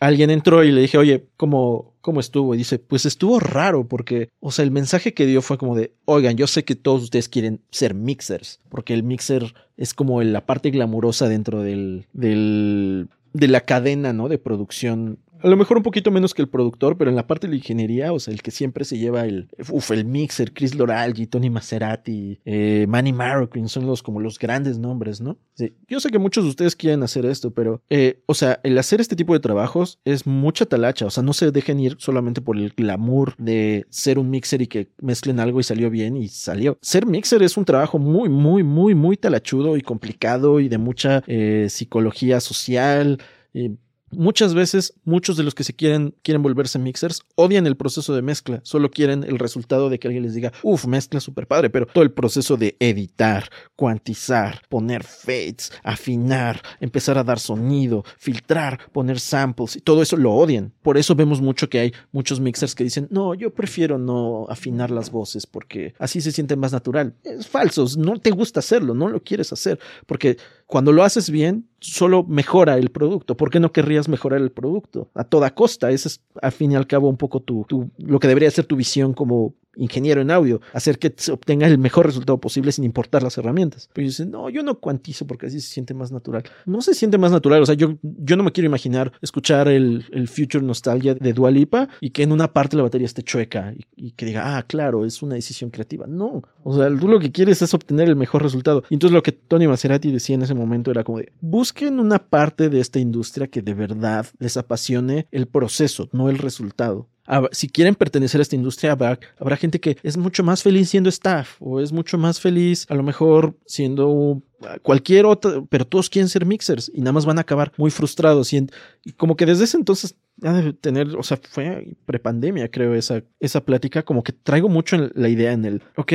Alguien 0.00 0.28
entró 0.28 0.62
y 0.62 0.70
le 0.70 0.82
dije, 0.82 0.98
oye, 0.98 1.26
¿cómo, 1.38 1.94
¿cómo 2.02 2.20
estuvo? 2.20 2.54
Y 2.54 2.58
dice, 2.58 2.78
pues 2.78 3.06
estuvo 3.06 3.40
raro 3.40 3.88
porque, 3.88 4.28
o 4.38 4.50
sea, 4.50 4.66
el 4.66 4.70
mensaje 4.70 5.14
que 5.14 5.24
dio 5.24 5.40
fue 5.40 5.56
como 5.56 5.74
de, 5.74 5.94
oigan, 6.04 6.36
yo 6.36 6.46
sé 6.46 6.66
que 6.66 6.74
todos 6.74 7.04
ustedes 7.04 7.30
quieren 7.30 7.62
ser 7.70 7.94
mixers, 7.94 8.60
porque 8.68 8.92
el 8.92 9.02
mixer 9.02 9.54
es 9.78 9.94
como 9.94 10.22
la 10.22 10.44
parte 10.44 10.70
glamurosa 10.70 11.26
dentro 11.26 11.62
del, 11.62 12.06
del, 12.12 13.08
de 13.32 13.48
la 13.48 13.62
cadena, 13.62 14.12
¿no? 14.12 14.28
De 14.28 14.36
producción 14.36 15.20
a 15.44 15.48
lo 15.48 15.56
mejor 15.58 15.76
un 15.76 15.82
poquito 15.82 16.10
menos 16.10 16.32
que 16.32 16.40
el 16.40 16.48
productor, 16.48 16.96
pero 16.96 17.10
en 17.10 17.16
la 17.16 17.26
parte 17.26 17.46
de 17.46 17.50
la 17.50 17.56
ingeniería, 17.56 18.12
o 18.14 18.18
sea, 18.18 18.32
el 18.32 18.40
que 18.40 18.50
siempre 18.50 18.84
se 18.86 18.96
lleva 18.96 19.26
el, 19.26 19.48
uf, 19.70 19.90
el 19.90 20.06
mixer, 20.06 20.54
Chris 20.54 20.74
Loralgi, 20.74 21.26
Tony 21.26 21.50
Maserati, 21.50 22.40
eh, 22.46 22.86
Manny 22.88 23.12
Marroquin, 23.12 23.68
son 23.68 23.86
los 23.86 24.02
como 24.02 24.20
los 24.20 24.38
grandes 24.38 24.78
nombres, 24.78 25.20
¿no? 25.20 25.36
Sí, 25.54 25.74
yo 25.86 26.00
sé 26.00 26.08
que 26.08 26.18
muchos 26.18 26.44
de 26.44 26.50
ustedes 26.50 26.74
quieren 26.74 27.02
hacer 27.02 27.26
esto, 27.26 27.52
pero, 27.52 27.82
eh, 27.90 28.22
o 28.24 28.32
sea, 28.32 28.58
el 28.62 28.78
hacer 28.78 29.02
este 29.02 29.16
tipo 29.16 29.34
de 29.34 29.40
trabajos 29.40 30.00
es 30.06 30.26
mucha 30.26 30.64
talacha, 30.64 31.04
o 31.04 31.10
sea, 31.10 31.22
no 31.22 31.34
se 31.34 31.50
dejen 31.50 31.78
ir 31.78 31.96
solamente 31.98 32.40
por 32.40 32.56
el 32.56 32.70
glamour 32.70 33.34
de 33.36 33.86
ser 33.90 34.18
un 34.18 34.30
mixer 34.30 34.62
y 34.62 34.66
que 34.66 34.88
mezclen 35.02 35.40
algo 35.40 35.60
y 35.60 35.62
salió 35.62 35.90
bien 35.90 36.16
y 36.16 36.28
salió. 36.28 36.78
Ser 36.80 37.04
mixer 37.04 37.42
es 37.42 37.58
un 37.58 37.66
trabajo 37.66 37.98
muy, 37.98 38.30
muy, 38.30 38.62
muy, 38.62 38.94
muy 38.94 39.18
talachudo 39.18 39.76
y 39.76 39.82
complicado 39.82 40.58
y 40.58 40.68
de 40.68 40.78
mucha 40.78 41.22
eh, 41.26 41.66
psicología 41.68 42.40
social. 42.40 43.18
eh, 43.52 43.76
Muchas 44.16 44.54
veces, 44.54 44.94
muchos 45.04 45.36
de 45.36 45.42
los 45.42 45.54
que 45.54 45.64
se 45.64 45.74
quieren, 45.74 46.14
quieren 46.22 46.42
volverse 46.42 46.78
mixers 46.78 47.22
odian 47.34 47.66
el 47.66 47.76
proceso 47.76 48.14
de 48.14 48.22
mezcla, 48.22 48.60
solo 48.64 48.90
quieren 48.90 49.24
el 49.24 49.38
resultado 49.38 49.90
de 49.90 49.98
que 49.98 50.08
alguien 50.08 50.24
les 50.24 50.34
diga, 50.34 50.52
uff, 50.62 50.86
mezcla 50.86 51.20
super 51.20 51.46
padre, 51.46 51.70
pero 51.70 51.86
todo 51.86 52.04
el 52.04 52.12
proceso 52.12 52.56
de 52.56 52.76
editar, 52.80 53.48
cuantizar, 53.76 54.62
poner 54.68 55.04
fades, 55.04 55.72
afinar, 55.82 56.62
empezar 56.80 57.18
a 57.18 57.24
dar 57.24 57.38
sonido, 57.38 58.04
filtrar, 58.18 58.78
poner 58.92 59.20
samples, 59.20 59.76
y 59.76 59.80
todo 59.80 60.02
eso 60.02 60.16
lo 60.16 60.32
odian. 60.32 60.72
Por 60.82 60.96
eso 60.96 61.14
vemos 61.14 61.40
mucho 61.40 61.68
que 61.68 61.78
hay 61.78 61.92
muchos 62.12 62.40
mixers 62.40 62.74
que 62.74 62.84
dicen, 62.84 63.08
no, 63.10 63.34
yo 63.34 63.52
prefiero 63.54 63.98
no 63.98 64.46
afinar 64.48 64.90
las 64.90 65.10
voces 65.10 65.46
porque 65.46 65.94
así 65.98 66.20
se 66.20 66.32
siente 66.32 66.56
más 66.56 66.72
natural. 66.72 67.14
Es 67.24 67.46
falso, 67.46 67.86
no 67.98 68.18
te 68.18 68.30
gusta 68.30 68.60
hacerlo, 68.60 68.94
no 68.94 69.08
lo 69.08 69.22
quieres 69.22 69.52
hacer, 69.52 69.78
porque 70.06 70.36
Cuando 70.66 70.92
lo 70.92 71.02
haces 71.02 71.30
bien, 71.30 71.68
solo 71.80 72.24
mejora 72.24 72.78
el 72.78 72.90
producto. 72.90 73.36
¿Por 73.36 73.50
qué 73.50 73.60
no 73.60 73.72
querrías 73.72 74.08
mejorar 74.08 74.40
el 74.40 74.50
producto? 74.50 75.10
A 75.14 75.24
toda 75.24 75.54
costa. 75.54 75.90
Ese 75.90 76.08
es, 76.08 76.22
al 76.40 76.52
fin 76.52 76.72
y 76.72 76.76
al 76.76 76.86
cabo, 76.86 77.08
un 77.08 77.16
poco 77.16 77.40
tu, 77.40 77.64
tu, 77.68 77.90
lo 77.98 78.18
que 78.18 78.28
debería 78.28 78.50
ser 78.50 78.64
tu 78.64 78.76
visión 78.76 79.12
como 79.12 79.54
ingeniero 79.76 80.20
en 80.20 80.30
audio, 80.30 80.60
hacer 80.72 80.98
que 80.98 81.14
obtenga 81.32 81.66
el 81.66 81.78
mejor 81.78 82.06
resultado 82.06 82.38
posible 82.38 82.72
sin 82.72 82.84
importar 82.84 83.22
las 83.22 83.38
herramientas. 83.38 83.88
Pero 83.92 84.06
dicen, 84.06 84.30
no, 84.30 84.48
yo 84.50 84.62
no 84.62 84.78
cuantizo 84.78 85.26
porque 85.26 85.46
así 85.46 85.60
se 85.60 85.68
siente 85.68 85.94
más 85.94 86.12
natural. 86.12 86.44
No 86.66 86.80
se 86.82 86.94
siente 86.94 87.18
más 87.18 87.32
natural, 87.32 87.62
o 87.62 87.66
sea, 87.66 87.74
yo, 87.74 87.96
yo 88.02 88.36
no 88.36 88.42
me 88.42 88.52
quiero 88.52 88.66
imaginar 88.66 89.12
escuchar 89.22 89.68
el, 89.68 90.04
el 90.12 90.28
Future 90.28 90.64
Nostalgia 90.64 91.14
de 91.14 91.32
Dualipa 91.32 91.88
y 92.00 92.10
que 92.10 92.22
en 92.22 92.32
una 92.32 92.52
parte 92.52 92.76
la 92.76 92.82
batería 92.82 93.06
esté 93.06 93.22
chueca 93.22 93.72
y, 93.76 94.08
y, 94.08 94.10
que 94.12 94.26
diga, 94.26 94.56
ah, 94.56 94.62
claro, 94.62 95.04
es 95.04 95.22
una 95.22 95.34
decisión 95.34 95.70
creativa. 95.70 96.06
No, 96.06 96.42
o 96.62 96.76
sea, 96.76 96.88
tú 96.96 97.08
lo 97.08 97.20
que 97.20 97.32
quieres 97.32 97.62
es 97.62 97.74
obtener 97.74 98.08
el 98.08 98.16
mejor 98.16 98.42
resultado. 98.42 98.84
Y 98.88 98.94
entonces 98.94 99.14
lo 99.14 99.22
que 99.22 99.32
Tony 99.32 99.66
Maserati 99.66 100.10
decía 100.10 100.34
en 100.34 100.42
ese 100.42 100.54
momento 100.54 100.90
era 100.90 101.04
como 101.04 101.18
de, 101.18 101.32
busquen 101.40 101.98
una 101.98 102.18
parte 102.18 102.68
de 102.68 102.80
esta 102.80 102.98
industria 102.98 103.48
que 103.48 103.62
de 103.62 103.74
verdad 103.74 104.26
les 104.38 104.56
apasione 104.56 105.26
el 105.30 105.46
proceso, 105.46 106.08
no 106.12 106.28
el 106.30 106.38
resultado 106.38 107.08
si 107.52 107.68
quieren 107.68 107.94
pertenecer 107.94 108.40
a 108.40 108.42
esta 108.42 108.56
industria, 108.56 108.92
habrá, 108.92 109.56
gente 109.56 109.80
que 109.80 109.96
es 110.02 110.16
mucho 110.16 110.42
más 110.42 110.62
feliz 110.62 110.90
siendo 110.90 111.08
staff 111.08 111.56
o 111.60 111.80
es 111.80 111.92
mucho 111.92 112.18
más 112.18 112.40
feliz 112.40 112.86
a 112.90 112.94
lo 112.94 113.02
mejor 113.02 113.56
siendo 113.66 114.42
cualquier 114.82 115.26
otra, 115.26 115.62
pero 115.68 115.86
todos 115.86 116.10
quieren 116.10 116.28
ser 116.28 116.44
mixers 116.44 116.90
y 116.94 117.00
nada 117.00 117.12
más 117.12 117.24
van 117.24 117.38
a 117.38 117.42
acabar 117.42 117.72
muy 117.76 117.90
frustrados. 117.90 118.52
Y, 118.52 118.66
y 119.04 119.12
como 119.12 119.36
que 119.36 119.46
desde 119.46 119.64
ese 119.64 119.76
entonces 119.76 120.16
de 120.36 120.72
tener, 120.72 121.16
o 121.16 121.22
sea, 121.22 121.38
fue 121.48 121.96
prepandemia 122.06 122.70
creo 122.70 122.94
esa, 122.94 123.22
esa 123.40 123.64
plática, 123.64 124.02
como 124.02 124.22
que 124.22 124.32
traigo 124.32 124.68
mucho 124.68 124.96
la 125.14 125.28
idea 125.28 125.52
en 125.52 125.64
el, 125.64 125.82
ok, 125.96 126.12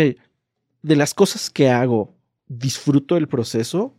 de 0.81 0.95
las 0.95 1.13
cosas 1.13 1.49
que 1.49 1.69
hago, 1.69 2.15
disfruto 2.47 3.17
el 3.17 3.27
proceso 3.27 3.95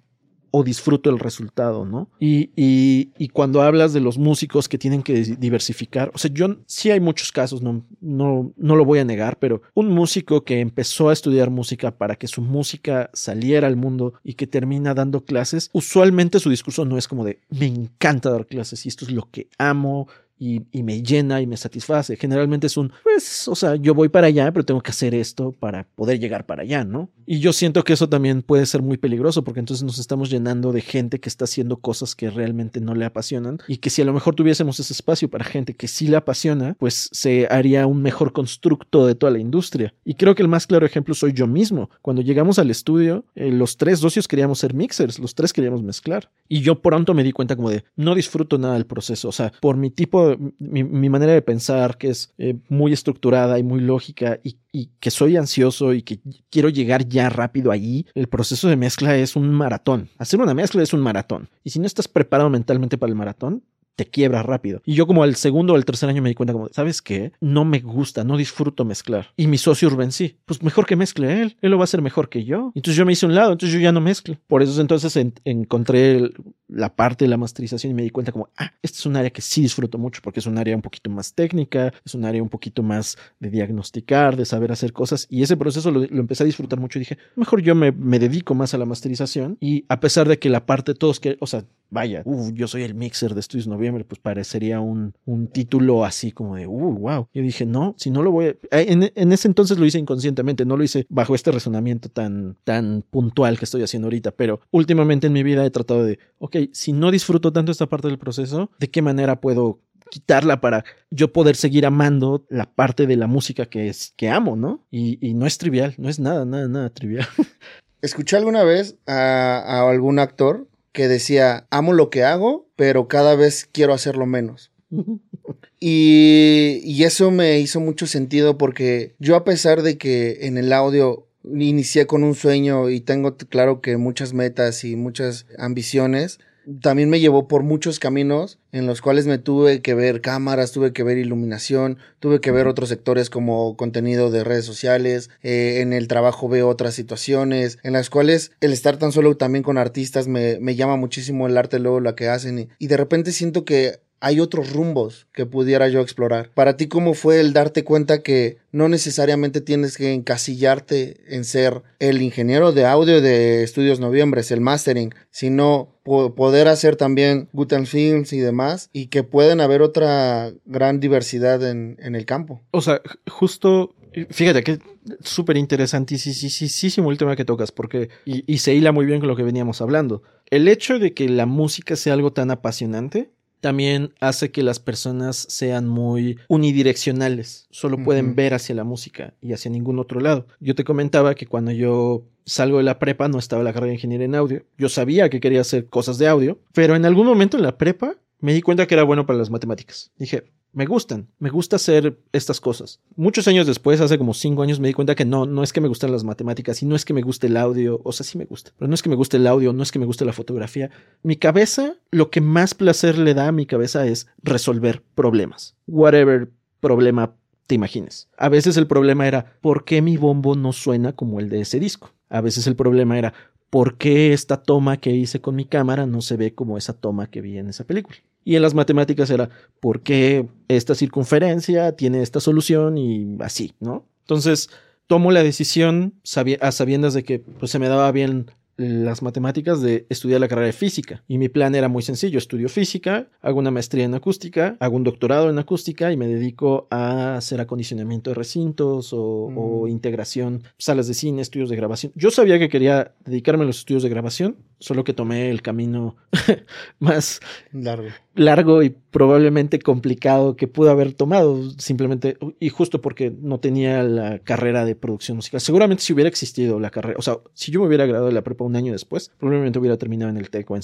o 0.51 0.65
disfruto 0.65 1.11
el 1.11 1.19
resultado, 1.19 1.85
¿no? 1.85 2.09
Y, 2.19 2.51
y, 2.57 3.11
y, 3.19 3.29
cuando 3.29 3.63
hablas 3.63 3.93
de 3.93 4.01
los 4.01 4.19
músicos 4.19 4.69
que 4.69 4.79
tienen 4.79 5.03
que 5.03 5.15
diversificar, 5.15 6.11
o 6.15 6.19
sea, 6.19 6.31
yo 6.33 6.57
sí 6.67 6.91
hay 6.91 7.01
muchos 7.01 7.33
casos, 7.33 7.63
no, 7.63 7.85
no, 8.01 8.53
no 8.57 8.77
lo 8.77 8.85
voy 8.85 8.99
a 8.99 9.05
negar, 9.05 9.39
pero 9.39 9.63
un 9.75 9.89
músico 9.89 10.45
que 10.45 10.61
empezó 10.61 11.09
a 11.09 11.13
estudiar 11.13 11.51
música 11.51 11.93
para 11.97 12.17
que 12.17 12.27
su 12.27 12.43
música 12.43 13.11
saliera 13.13 13.67
al 13.67 13.77
mundo 13.77 14.15
y 14.25 14.35
que 14.35 14.47
termina 14.47 14.95
dando 14.95 15.25
clases, 15.25 15.71
usualmente 15.73 16.41
su 16.41 16.51
discurso 16.51 16.85
no 16.85 16.99
es 16.99 17.07
como 17.07 17.25
de, 17.25 17.41
me 17.51 17.67
encanta 17.67 18.31
dar 18.31 18.47
clases 18.47 18.85
y 18.87 18.89
esto 18.89 19.05
es 19.05 19.13
lo 19.13 19.29
que 19.31 19.49
amo 19.59 20.09
y, 20.41 20.83
me 20.83 21.03
llena 21.03 21.43
y 21.43 21.47
me 21.47 21.59
satisface. 21.59 22.17
Generalmente 22.17 22.67
es 22.67 22.77
un, 22.79 22.91
pues, 23.05 23.47
o 23.47 23.55
sea, 23.55 23.77
yo 23.77 23.95
voy 23.95 24.09
para 24.09 24.29
allá, 24.29 24.51
pero 24.51 24.65
tengo 24.65 24.81
que 24.81 24.91
hacer 24.91 25.15
esto 25.15 25.53
para 25.53 25.87
poder 25.95 26.19
llegar 26.19 26.47
para 26.47 26.63
allá, 26.63 26.83
¿no? 26.83 27.11
Y 27.27 27.41
yo 27.41 27.53
siento 27.53 27.85
que 27.85 27.93
eso 27.93 28.09
también 28.09 28.41
puede 28.41 28.65
ser 28.65 28.81
muy 28.81 28.97
peligroso 28.97 29.45
porque 29.45 29.61
entonces 29.61 29.85
nos 29.85 29.99
estamos 29.99 30.31
llenando 30.31 30.73
de 30.73 30.81
gente 30.81 31.21
que 31.21 31.29
está 31.29 31.45
haciendo 31.45 31.77
cosas 31.77 32.17
que 32.17 32.31
realmente 32.31 32.81
no 32.81 32.95
le 32.95 33.05
apasionan 33.05 33.59
y 33.69 33.77
que 33.77 33.91
si 33.91 34.01
a 34.01 34.05
lo 34.07 34.15
mejor 34.15 34.35
tuviésemos 34.35 34.81
ese 34.81 34.95
espacio 34.95 35.29
para 35.29 35.45
gente 35.45 35.77
que 35.77 35.87
sí 35.87 36.09
le 36.09 36.17
apasiona, 36.17 36.75
pues 36.79 37.11
se 37.13 37.47
haría 37.51 37.87
un 37.87 38.01
mejor 38.01 38.33
constructo 38.33 39.07
de 39.07 39.15
toda 39.15 39.33
la 39.33 39.39
industria. 39.39 39.93
Y 40.05 40.15
creo 40.15 40.35
que 40.35 40.43
el 40.43 40.49
más 40.49 40.67
claro 40.67 40.87
ejemplo 40.87 41.15
soy 41.15 41.35
yo 41.35 41.47
mismo. 41.47 41.91
Cuando 42.01 42.23
llegamos 42.23 42.59
al 42.59 42.71
estudio, 42.71 43.27
eh, 43.35 43.53
los 43.53 43.77
tres 43.77 44.01
socios 44.01 44.27
queríamos 44.27 44.59
ser 44.59 44.73
mixers, 44.73 45.19
los 45.19 45.35
tres 45.35 45.53
queríamos 45.53 45.83
mezclar. 45.83 46.31
Y 46.49 46.63
yo 46.63 46.81
pronto 46.81 47.13
me 47.13 47.23
di 47.23 47.33
cuenta 47.33 47.57
como 47.57 47.69
de, 47.69 47.85
no 47.95 48.15
disfruto 48.15 48.57
nada 48.59 48.75
del 48.75 48.87
proceso. 48.87 49.29
O 49.29 49.33
sea, 49.33 49.53
por 49.61 49.77
mi 49.77 49.91
tipo 49.91 50.30
mi, 50.39 51.09
manera 51.09 51.33
de 51.33 51.43
pensar, 51.43 51.97
que 51.99 52.09
es 52.09 52.33
eh, 52.39 52.57
muy 52.69 52.93
estructurada 52.93 53.59
y 53.59 53.63
muy 53.63 53.81
lógica, 53.81 54.39
y, 54.43 54.57
y, 54.73 54.91
que 55.01 55.11
soy 55.11 55.37
ansioso 55.37 55.93
y 55.95 56.03
que 56.03 56.21
quiero 56.51 56.69
llegar 56.69 57.09
ya 57.09 57.29
rápido 57.29 57.71
allí, 57.71 58.07
el 58.15 58.29
proceso 58.29 58.69
de 58.69 58.77
mezcla 58.77 59.17
es 59.17 59.37
un 59.37 59.51
maratón. 59.51 60.09
Hacer 60.19 60.41
una 60.41 60.55
mezcla 60.55 60.83
es 60.83 60.93
un 60.93 61.01
maratón. 61.01 61.49
Y 61.65 61.71
si 61.71 61.79
no 61.79 61.87
estás 61.87 62.09
preparado 62.09 62.51
mentalmente 62.51 62.99
para 62.99 63.11
el 63.11 63.17
maratón, 63.17 63.63
te 64.01 64.07
quiebras 64.07 64.47
rápido. 64.47 64.81
Y 64.87 64.95
yo 64.95 65.07
como 65.07 65.25
al 65.25 65.37
segundo 65.37 65.75
o 65.75 65.77
el 65.77 65.85
tercer 65.85 66.09
año 66.09 66.23
me 66.23 66.31
di 66.31 66.35
cuenta 66.35 66.55
como, 66.55 66.71
¿sabes 66.71 67.03
qué? 67.03 67.33
No 67.39 67.67
me 67.67 67.81
gusta, 67.81 68.25
no 68.25 68.39
disfruto 68.39 68.87
mezclar. 68.87 69.29
Y 69.37 69.47
mi 69.47 69.59
socio 69.59 69.89
Urban 69.89 70.11
sí, 70.11 70.39
pues 70.47 70.63
mejor 70.63 70.87
que 70.87 70.97
mezcle 70.97 71.43
él, 71.43 71.59
él 71.61 71.71
lo 71.71 71.77
va 71.77 71.83
a 71.83 71.85
hacer 71.85 72.01
mejor 72.01 72.31
que 72.31 72.47
yo. 72.47 72.73
Entonces 72.75 72.97
yo 72.97 73.05
me 73.05 73.13
hice 73.13 73.27
un 73.27 73.35
lado, 73.35 73.53
entonces 73.53 73.75
yo 73.75 73.79
ya 73.79 73.93
no 73.93 74.01
mezclo. 74.01 74.39
Por 74.47 74.63
eso 74.63 74.81
entonces 74.81 75.15
en, 75.17 75.35
encontré 75.45 76.31
la 76.67 76.97
parte 76.97 77.27
de 77.27 77.29
la 77.29 77.37
masterización 77.37 77.91
y 77.91 77.95
me 77.95 78.03
di 78.03 78.09
cuenta 78.09 78.33
como, 78.33 78.49
ah, 78.57 78.73
este 78.81 78.97
es 78.97 79.05
un 79.05 79.17
área 79.17 79.29
que 79.29 79.43
sí 79.43 79.61
disfruto 79.61 79.99
mucho 79.99 80.23
porque 80.25 80.41
es 80.41 80.47
un 80.47 80.57
área 80.57 80.75
un 80.75 80.81
poquito 80.81 81.11
más 81.11 81.35
técnica, 81.35 81.93
es 82.03 82.15
un 82.15 82.25
área 82.25 82.43
un 82.43 82.49
poquito 82.49 82.83
más 82.83 83.19
de 83.39 83.51
diagnosticar, 83.51 84.35
de 84.35 84.47
saber 84.47 84.73
hacer 84.73 84.95
cosas. 84.95 85.27
Y 85.29 85.43
ese 85.43 85.59
proceso 85.59 85.91
lo, 85.91 86.05
empecé 86.05 86.45
a 86.45 86.47
disfrutar 86.47 86.81
mucho 86.81 86.99
y 86.99 87.01
dije, 87.01 87.19
mejor 87.37 87.61
yo 87.61 87.75
me, 87.75 87.93
me, 87.93 88.19
dedico 88.19 88.55
más 88.55 88.73
a 88.73 88.79
la 88.79 88.87
masterización. 88.87 89.59
Y 89.61 89.85
a 89.91 90.01
pesar 90.01 90.27
de 90.27 90.39
que 90.39 90.49
la 90.49 90.65
parte 90.65 90.95
todos 90.95 91.21
que, 91.21 91.37
o 91.41 91.47
sea, 91.47 91.67
vaya, 91.91 92.23
uh, 92.25 92.51
yo 92.53 92.69
soy 92.69 92.83
el 92.83 92.95
mixer 92.95 93.35
de 93.35 93.41
Estudios 93.41 93.67
Noviembre, 93.67 94.05
pues 94.05 94.21
parecería 94.21 94.81
un, 94.81 95.15
un 95.27 95.49
título 95.49 96.05
así 96.05 96.33
como 96.33 96.57
de, 96.57 96.67
uh, 96.67 96.99
wow. 96.99 97.29
Yo 97.35 97.43
dije, 97.43 97.67
no, 97.67 97.95
si 97.99 98.11
no 98.11 98.23
lo 98.23 98.31
voy 98.31 98.47
a... 98.71 98.81
En, 98.81 99.11
en, 99.15 99.33
ese 99.33 99.49
entonces 99.49 99.79
lo 99.79 99.87
hice 99.87 99.99
inconscientemente, 99.99 100.65
no 100.65 100.77
lo 100.77 100.85
hice 100.85 101.07
bajo 101.09 101.35
este 101.35 101.51
razonamiento 101.51 102.09
tan, 102.09 102.57
tan 102.65 103.03
puntual 103.11 103.59
que 103.59 103.65
estoy 103.65 103.83
haciendo 103.83 104.07
ahorita, 104.07 104.31
pero 104.31 104.61
últimamente 104.71 105.27
en 105.27 105.33
mi 105.33 105.43
vida 105.43 105.65
he 105.65 105.71
tratado 105.71 106.05
de, 106.05 106.19
ok, 106.39 106.57
si 106.73 106.93
no 106.93 107.11
disfruto 107.11 107.53
tanto 107.53 107.73
esta 107.73 107.87
parte 107.87 108.09
del 108.09 108.19
proceso, 108.19 108.71
¿de 108.79 108.91
qué 108.91 109.03
manera 109.03 109.41
puedo 109.41 109.81
quitarla 110.11 110.61
para 110.61 110.85
yo 111.11 111.33
poder 111.33 111.57
seguir 111.57 111.87
amando 111.87 112.45
la 112.49 112.67
parte 112.67 113.07
de 113.07 113.17
la 113.17 113.27
música 113.27 113.67
que 113.67 113.89
es 113.89 114.13
que 114.17 114.29
amo, 114.29 114.57
¿no? 114.57 114.85
Y, 114.91 115.25
y 115.27 115.35
no 115.35 115.47
es 115.47 115.57
trivial, 115.57 115.95
no 115.97 116.09
es 116.09 116.19
nada, 116.19 116.45
nada, 116.45 116.69
nada 116.69 116.91
trivial. 116.91 117.27
Escuché 118.03 118.37
alguna 118.37 118.65
vez 118.65 118.97
a, 119.07 119.59
a 119.59 119.89
algún 119.89 120.19
actor 120.19 120.67
que 120.93 121.09
decía, 121.09 121.67
amo 121.71 121.93
lo 121.93 122.11
que 122.11 122.25
hago, 122.25 122.69
pero 122.77 123.09
cada 123.09 123.35
vez 123.35 123.69
quiero 123.71 123.93
hacerlo 123.95 124.27
menos. 124.27 124.73
y, 125.81 126.81
y, 126.83 127.05
eso 127.05 127.31
me 127.31 127.61
hizo 127.61 127.81
mucho 127.81 128.07
sentido 128.07 128.59
porque 128.59 129.15
yo 129.19 129.37
a 129.37 129.45
pesar 129.45 129.83
de 129.83 129.99
que 129.99 130.47
en 130.47 130.59
el 130.59 130.73
audio 130.73 131.29
inicié 131.45 132.07
con 132.07 132.25
un 132.25 132.35
sueño 132.35 132.91
y 132.91 133.01
tengo 133.01 133.37
claro 133.37 133.81
que 133.81 133.97
muchas 133.97 134.33
metas 134.33 134.85
y 134.85 134.97
muchas 134.97 135.47
ambiciones, 135.59 136.39
también 136.81 137.11
me 137.11 137.21
llevó 137.21 137.49
por 137.49 137.63
muchos 137.63 137.99
caminos 137.99 138.59
en 138.73 138.87
los 138.87 139.01
cuales 139.01 139.27
me 139.27 139.39
tuve 139.39 139.83
que 139.83 139.95
ver 139.95 140.21
cámaras, 140.21 140.73
tuve 140.73 140.93
que 140.93 141.03
ver 141.03 141.19
iluminación, 141.19 141.99
tuve 142.21 142.41
que 142.41 142.53
ver 142.53 142.67
otros 142.67 142.89
sectores 142.89 143.31
como 143.31 143.77
contenido 143.77 144.31
de 144.31 144.45
redes 144.45 144.65
sociales, 144.65 145.31
eh, 145.43 145.79
en 145.81 145.93
el 145.93 146.09
trabajo 146.09 146.49
veo 146.49 146.69
otras 146.69 146.95
situaciones, 146.95 147.79
en 147.83 147.95
las 147.95 148.11
cuales 148.11 148.53
el 148.61 148.73
estar 148.73 148.97
tan 148.99 149.13
solo 149.13 149.37
también 149.37 149.63
con 149.63 149.79
artistas 149.79 150.29
me, 150.29 150.59
me 150.61 150.77
llama 150.77 150.97
muchísimo 150.97 151.47
el 151.47 151.57
arte, 151.57 151.79
luego 151.79 152.01
lo 152.01 152.15
que 152.15 152.29
hacen 152.29 152.59
y, 152.59 152.69
y 152.79 152.87
de 152.87 152.97
repente 152.97 153.33
siento 153.33 153.65
que 153.65 154.01
hay 154.21 154.39
otros 154.41 154.73
rumbos 154.73 155.27
que 155.33 155.47
pudiera 155.47 155.89
yo 155.89 156.01
explorar. 156.01 156.51
Para 156.55 156.77
ti, 156.77 156.89
¿cómo 156.89 157.15
fue 157.15 157.41
el 157.41 157.53
darte 157.53 157.85
cuenta 157.85 158.23
que 158.23 158.59
no 158.71 158.89
necesariamente 158.89 159.61
tienes 159.61 159.97
que 159.97 160.13
encasillarte 160.13 161.35
en 161.35 161.45
ser 161.45 161.83
el 161.99 162.23
ingeniero 162.23 162.73
de 162.73 162.87
audio 162.87 163.21
de 163.21 163.63
Estudios 163.63 163.99
Noviembres, 163.99 164.51
el 164.51 164.61
mastering, 164.61 165.15
sino 165.31 165.97
po 166.03 166.35
poder 166.35 166.69
hacer 166.69 166.97
también 166.97 167.49
Guten 167.53 167.87
Films 167.87 168.33
y 168.33 168.39
demás, 168.39 168.91
y 168.93 169.07
que 169.07 169.23
pueden 169.23 169.61
haber 169.61 169.83
otra 169.83 170.53
gran 170.67 171.01
diversidad 171.01 171.67
en, 171.69 171.97
en 172.01 172.15
el 172.15 172.27
campo? 172.27 172.63
O 172.71 172.81
sea, 172.81 173.01
justo 173.29 173.95
Fíjate 174.31 174.65
que 174.65 174.79
súper 175.21 175.57
interesantísimo 175.57 177.13
el 177.13 177.19
tema 177.19 177.37
que 177.37 177.45
tocas, 177.45 177.71
porque 177.71 178.09
y, 178.25 178.43
y 178.53 178.59
se 178.59 178.75
hila 178.75 178.93
muy 178.93 179.07
bien 179.07 179.21
con 179.21 179.29
lo 179.29 179.37
que 179.37 179.45
veníamos 179.45 179.81
hablando. 179.81 180.23
El 180.51 180.67
hecho 180.67 180.99
de 180.99 181.15
que 181.15 181.29
la 181.29 181.47
música 181.47 181.95
sea 181.95 182.15
algo 182.15 182.33
tan 182.33 182.51
apasionante 182.51 183.31
también 183.61 184.13
hace 184.21 184.51
que 184.51 184.63
las 184.63 184.79
personas 184.81 185.37
sean 185.37 185.87
muy 185.87 186.39
unidireccionales, 186.49 187.67
solo 187.71 187.97
uh 187.97 188.01
-huh. 188.01 188.05
pueden 188.05 188.35
ver 188.35 188.55
hacia 188.55 188.75
la 188.75 188.85
música 188.85 189.35
y 189.41 189.53
hacia 189.53 189.71
ningún 189.71 189.99
otro 189.99 190.21
lado. 190.21 190.47
Yo 190.61 190.75
te 190.75 190.85
comentaba 190.85 191.35
que 191.35 191.47
cuando 191.47 191.71
yo 191.71 192.25
salgo 192.45 192.79
de 192.79 192.85
la 192.85 192.99
prepa 192.99 193.29
no 193.29 193.39
estaba 193.39 193.63
la 193.63 193.73
carrera 193.73 193.91
de 193.91 193.95
ingeniería 193.95 194.25
en 194.25 194.35
audio, 194.35 194.65
yo 194.79 194.89
sabía 194.89 195.29
que 195.29 195.41
quería 195.41 195.61
hacer 195.61 195.87
cosas 195.87 196.19
de 196.19 196.27
audio, 196.27 196.59
pero 196.73 196.97
en 196.97 197.05
algún 197.05 197.27
momento 197.27 197.57
en 197.57 197.63
la 197.63 197.79
prepa 197.79 198.17
me 198.41 198.53
di 198.55 198.63
cuenta 198.63 198.87
que 198.87 198.95
era 198.95 199.05
bueno 199.05 199.27
para 199.27 199.39
las 199.39 199.51
matemáticas. 199.51 200.11
Dije, 200.17 200.45
me 200.73 200.87
gustan, 200.87 201.29
me 201.39 201.51
gusta 201.51 201.77
hacer 201.77 202.19
estas 202.33 202.61
cosas. 202.61 203.01
Muchos 203.17 203.49
años 203.49 203.67
después, 203.67 204.01
hace 204.01 204.19
como 204.19 204.35
cinco 204.35 204.63
años, 204.63 204.79
me 204.79 204.89
di 204.89 204.95
cuenta 204.95 205.15
que 205.15 205.25
no, 205.25 205.47
no 205.47 205.63
es 205.63 205.73
que 205.73 205.81
me 205.81 205.89
gustan 205.89 206.13
las 206.13 206.25
matemáticas 206.25 206.83
y 206.83 206.87
no 206.87 206.95
es 206.95 207.05
que 207.05 207.15
me 207.15 207.23
guste 207.23 207.49
el 207.49 207.57
audio, 207.57 208.01
o 208.05 208.13
sea, 208.13 208.25
sí 208.25 208.39
me 208.39 208.45
gusta, 208.45 208.73
pero 208.79 208.89
no 208.89 208.95
es 208.95 209.03
que 209.03 209.09
me 209.09 209.17
guste 209.17 209.37
el 209.37 209.47
audio, 209.47 209.73
no 209.73 209.83
es 209.83 209.91
que 209.91 209.99
me 209.99 210.07
guste 210.07 210.25
la 210.25 210.33
fotografía. 210.33 210.91
Mi 211.23 211.37
cabeza, 211.37 211.97
lo 212.11 212.31
que 212.31 212.41
más 212.41 212.75
placer 212.75 213.19
le 213.19 213.35
da 213.35 213.49
a 213.49 213.53
mi 213.53 213.67
cabeza 213.67 214.07
es 214.07 214.29
resolver 214.43 215.03
problemas. 215.15 215.77
Whatever 215.87 216.51
problema 216.81 217.35
te 217.67 217.75
imagines. 217.75 218.29
A 218.37 218.49
veces 218.49 218.77
el 218.77 218.87
problema 218.87 219.27
era, 219.27 219.57
¿por 219.61 219.85
qué 219.85 220.03
mi 220.03 220.17
bombo 220.17 220.55
no 220.57 220.73
suena 220.73 221.15
como 221.15 221.41
el 221.41 221.49
de 221.49 221.61
ese 221.63 221.81
disco? 221.81 222.13
A 222.29 222.41
veces 222.41 222.67
el 222.67 222.77
problema 222.77 223.19
era, 223.19 223.35
¿por 223.71 223.97
qué 223.97 224.33
esta 224.33 224.63
toma 224.63 224.99
que 224.99 225.11
hice 225.11 225.41
con 225.41 225.57
mi 225.57 225.65
cámara 225.65 226.07
no 226.07 226.21
se 226.21 226.37
ve 226.37 226.55
como 226.55 226.79
esa 226.79 226.93
toma 226.93 227.29
que 227.29 227.41
vi 227.41 227.59
en 227.59 227.69
esa 227.69 227.85
película? 227.85 228.17
Y 228.45 228.57
en 228.57 228.63
las 228.63 228.75
matemáticas 228.75 229.31
era, 229.31 229.51
¿por 229.81 230.01
qué 230.03 230.49
esta 230.69 230.95
circunferencia 230.95 231.93
tiene 231.93 232.23
esta 232.23 232.41
solución 232.41 232.97
y 232.99 233.37
así, 233.41 233.75
¿no? 233.81 234.07
Entonces, 234.23 234.71
tomo 235.07 235.31
la 235.33 235.43
decisión 235.43 236.15
a 236.61 236.73
sabiendas 236.73 237.15
de 237.15 237.23
que 237.25 237.41
pues, 237.41 237.71
se 237.71 237.79
me 237.79 237.89
daba 237.89 238.11
bien 238.13 238.47
las 238.81 239.21
matemáticas 239.21 239.83
de 239.83 240.07
estudiar 240.09 240.41
la 240.41 240.49
carrera 240.49 240.67
de 240.69 240.73
física. 240.73 241.23
Y 241.29 241.37
mi 241.37 241.51
plan 241.51 241.75
era 241.75 241.89
muy 241.89 242.03
sencillo, 242.03 242.39
estudio 242.39 242.69
física, 242.71 243.29
hago 243.43 243.59
una 243.59 243.71
maestría 243.71 244.05
en 244.05 244.15
acústica, 244.15 244.77
hago 244.81 244.97
un 244.97 245.05
doctorado 245.05 245.51
en 245.51 245.59
acústica 245.59 246.11
y 246.13 246.17
me 246.17 246.27
dedico 246.27 246.89
a 246.91 247.37
hacer 247.37 247.61
acondicionamiento 247.61 248.31
de 248.31 248.35
recintos 248.35 249.13
o, 249.13 249.51
o 249.55 249.87
Mm. 249.87 249.89
integración, 249.89 250.63
salas 250.79 251.09
de 251.09 251.15
cine, 251.15 251.43
estudios 251.43 251.69
de 251.69 251.77
grabación. 251.77 252.13
Yo 252.15 252.31
sabía 252.31 252.59
que 252.59 252.71
quería 252.71 253.15
dedicarme 253.25 253.65
a 253.65 253.67
los 253.67 253.81
estudios 253.81 254.03
de 254.03 254.09
grabación, 254.09 254.57
solo 254.79 255.05
que 255.05 255.13
tomé 255.13 255.51
el 255.51 255.61
camino 255.61 256.17
más 256.99 257.41
Largo. 257.73 258.09
Largo 258.41 258.83
y 258.83 258.91
probablemente 258.91 259.79
complicado 259.79 260.57
que 260.57 260.67
pude 260.67 260.91
haber 260.91 261.13
tomado 261.13 261.71
simplemente 261.79 262.39
y 262.59 262.71
justo 262.71 263.03
porque 263.03 263.31
no 263.31 263.61
tenía 263.61 264.03
la 264.03 264.39
carrera 264.39 264.85
de 264.85 264.97
producción 264.97 265.37
musical. 265.37 265.61
Seguramente 265.61 266.03
si 266.03 266.13
hubiera 266.15 266.29
existido 266.29 266.81
la 266.81 266.91
carrera, 266.91 267.19
o 267.19 267.23
sea, 267.23 267.39
si 267.53 267.71
yo 267.71 267.81
me 267.81 267.87
hubiera 267.87 268.07
graduado 268.07 268.29
de 268.29 268.33
la 268.33 268.43
prepa 268.43 268.65
un 268.65 268.77
año 268.77 268.93
después, 268.93 269.31
probablemente 269.39 269.79
hubiera 269.79 269.99
terminado 269.99 270.31
en 270.31 270.39
el 270.39 270.49
TEC 270.49 270.71
o 270.71 270.77
en. 270.77 270.83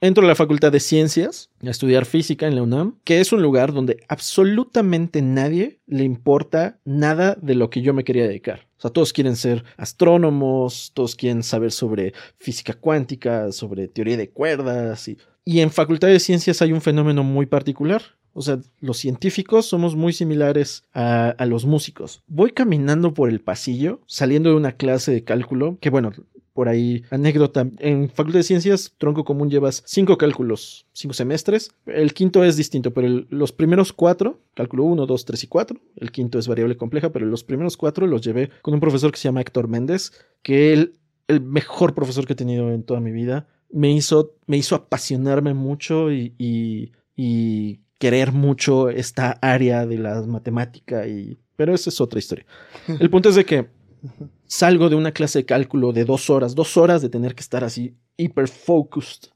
Entro 0.00 0.24
a 0.24 0.28
la 0.28 0.34
Facultad 0.34 0.72
de 0.72 0.80
Ciencias 0.80 1.50
a 1.64 1.70
estudiar 1.70 2.06
física 2.06 2.46
en 2.46 2.54
la 2.56 2.62
UNAM, 2.62 2.98
que 3.04 3.20
es 3.20 3.32
un 3.32 3.42
lugar 3.42 3.72
donde 3.72 3.98
absolutamente 4.08 5.22
nadie 5.22 5.80
le 5.86 6.04
importa 6.04 6.80
nada 6.84 7.36
de 7.40 7.54
lo 7.54 7.70
que 7.70 7.82
yo 7.82 7.94
me 7.94 8.04
quería 8.04 8.26
dedicar. 8.26 8.66
O 8.82 8.88
sea, 8.88 8.90
todos 8.90 9.12
quieren 9.12 9.36
ser 9.36 9.62
astrónomos, 9.76 10.90
todos 10.92 11.14
quieren 11.14 11.44
saber 11.44 11.70
sobre 11.70 12.14
física 12.38 12.72
cuántica, 12.72 13.52
sobre 13.52 13.86
teoría 13.86 14.16
de 14.16 14.28
cuerdas. 14.28 15.06
Y, 15.06 15.18
y 15.44 15.60
en 15.60 15.70
Facultad 15.70 16.08
de 16.08 16.18
Ciencias 16.18 16.62
hay 16.62 16.72
un 16.72 16.80
fenómeno 16.80 17.22
muy 17.22 17.46
particular. 17.46 18.02
O 18.32 18.42
sea, 18.42 18.58
los 18.80 18.98
científicos 18.98 19.66
somos 19.66 19.94
muy 19.94 20.12
similares 20.12 20.82
a, 20.92 21.28
a, 21.28 21.46
los 21.46 21.64
músicos. 21.64 22.24
Voy 22.26 22.50
caminando 22.50 23.14
por 23.14 23.28
el 23.28 23.40
pasillo, 23.40 24.00
saliendo 24.06 24.50
de 24.50 24.56
una 24.56 24.72
clase 24.72 25.12
de 25.12 25.22
cálculo, 25.22 25.78
que 25.80 25.90
bueno, 25.90 26.10
por 26.52 26.68
ahí, 26.68 27.04
anécdota. 27.10 27.68
En 27.78 28.08
Facultad 28.10 28.40
de 28.40 28.44
Ciencias, 28.44 28.92
tronco 28.98 29.24
común, 29.24 29.50
llevas 29.50 29.82
cinco 29.86 30.18
cálculos, 30.18 30.86
cinco 30.92 31.14
semestres. 31.14 31.70
El 31.86 32.12
quinto 32.14 32.44
es 32.44 32.56
distinto, 32.56 32.92
pero 32.92 33.06
el, 33.06 33.26
los 33.30 33.52
primeros 33.52 33.92
cuatro, 33.92 34.40
cálculo 34.54 34.84
1, 34.84 35.06
2, 35.06 35.24
3 35.24 35.44
y 35.44 35.46
4, 35.46 35.80
el 35.96 36.12
quinto 36.12 36.38
es 36.38 36.48
variable 36.48 36.76
compleja, 36.76 37.10
pero 37.10 37.26
los 37.26 37.44
primeros 37.44 37.76
cuatro 37.76 38.06
los 38.06 38.22
llevé 38.22 38.50
con 38.62 38.74
un 38.74 38.80
profesor 38.80 39.10
que 39.10 39.18
se 39.18 39.24
llama 39.24 39.40
Héctor 39.40 39.68
Méndez, 39.68 40.12
que 40.42 40.72
él, 40.72 40.98
el 41.28 41.40
mejor 41.40 41.94
profesor 41.94 42.26
que 42.26 42.34
he 42.34 42.36
tenido 42.36 42.70
en 42.70 42.82
toda 42.82 43.00
mi 43.00 43.12
vida, 43.12 43.48
me 43.70 43.90
hizo, 43.90 44.34
me 44.46 44.58
hizo 44.58 44.74
apasionarme 44.74 45.54
mucho 45.54 46.12
y, 46.12 46.34
y, 46.36 46.92
y 47.16 47.80
querer 47.98 48.32
mucho 48.32 48.90
esta 48.90 49.38
área 49.40 49.86
de 49.86 49.98
la 49.98 50.20
matemática 50.22 51.06
y 51.06 51.38
pero 51.56 51.74
esa 51.74 51.90
es 51.90 52.00
otra 52.00 52.18
historia. 52.18 52.44
El 52.98 53.08
punto 53.10 53.28
es 53.28 53.36
de 53.36 53.44
que 53.44 53.68
salgo 54.52 54.90
de 54.90 54.96
una 54.96 55.12
clase 55.12 55.38
de 55.38 55.46
cálculo 55.46 55.94
de 55.94 56.04
dos 56.04 56.28
horas, 56.28 56.54
dos 56.54 56.76
horas 56.76 57.00
de 57.00 57.08
tener 57.08 57.34
que 57.34 57.40
estar 57.40 57.64
así 57.64 57.96
hiper 58.18 58.48
focused 58.48 59.30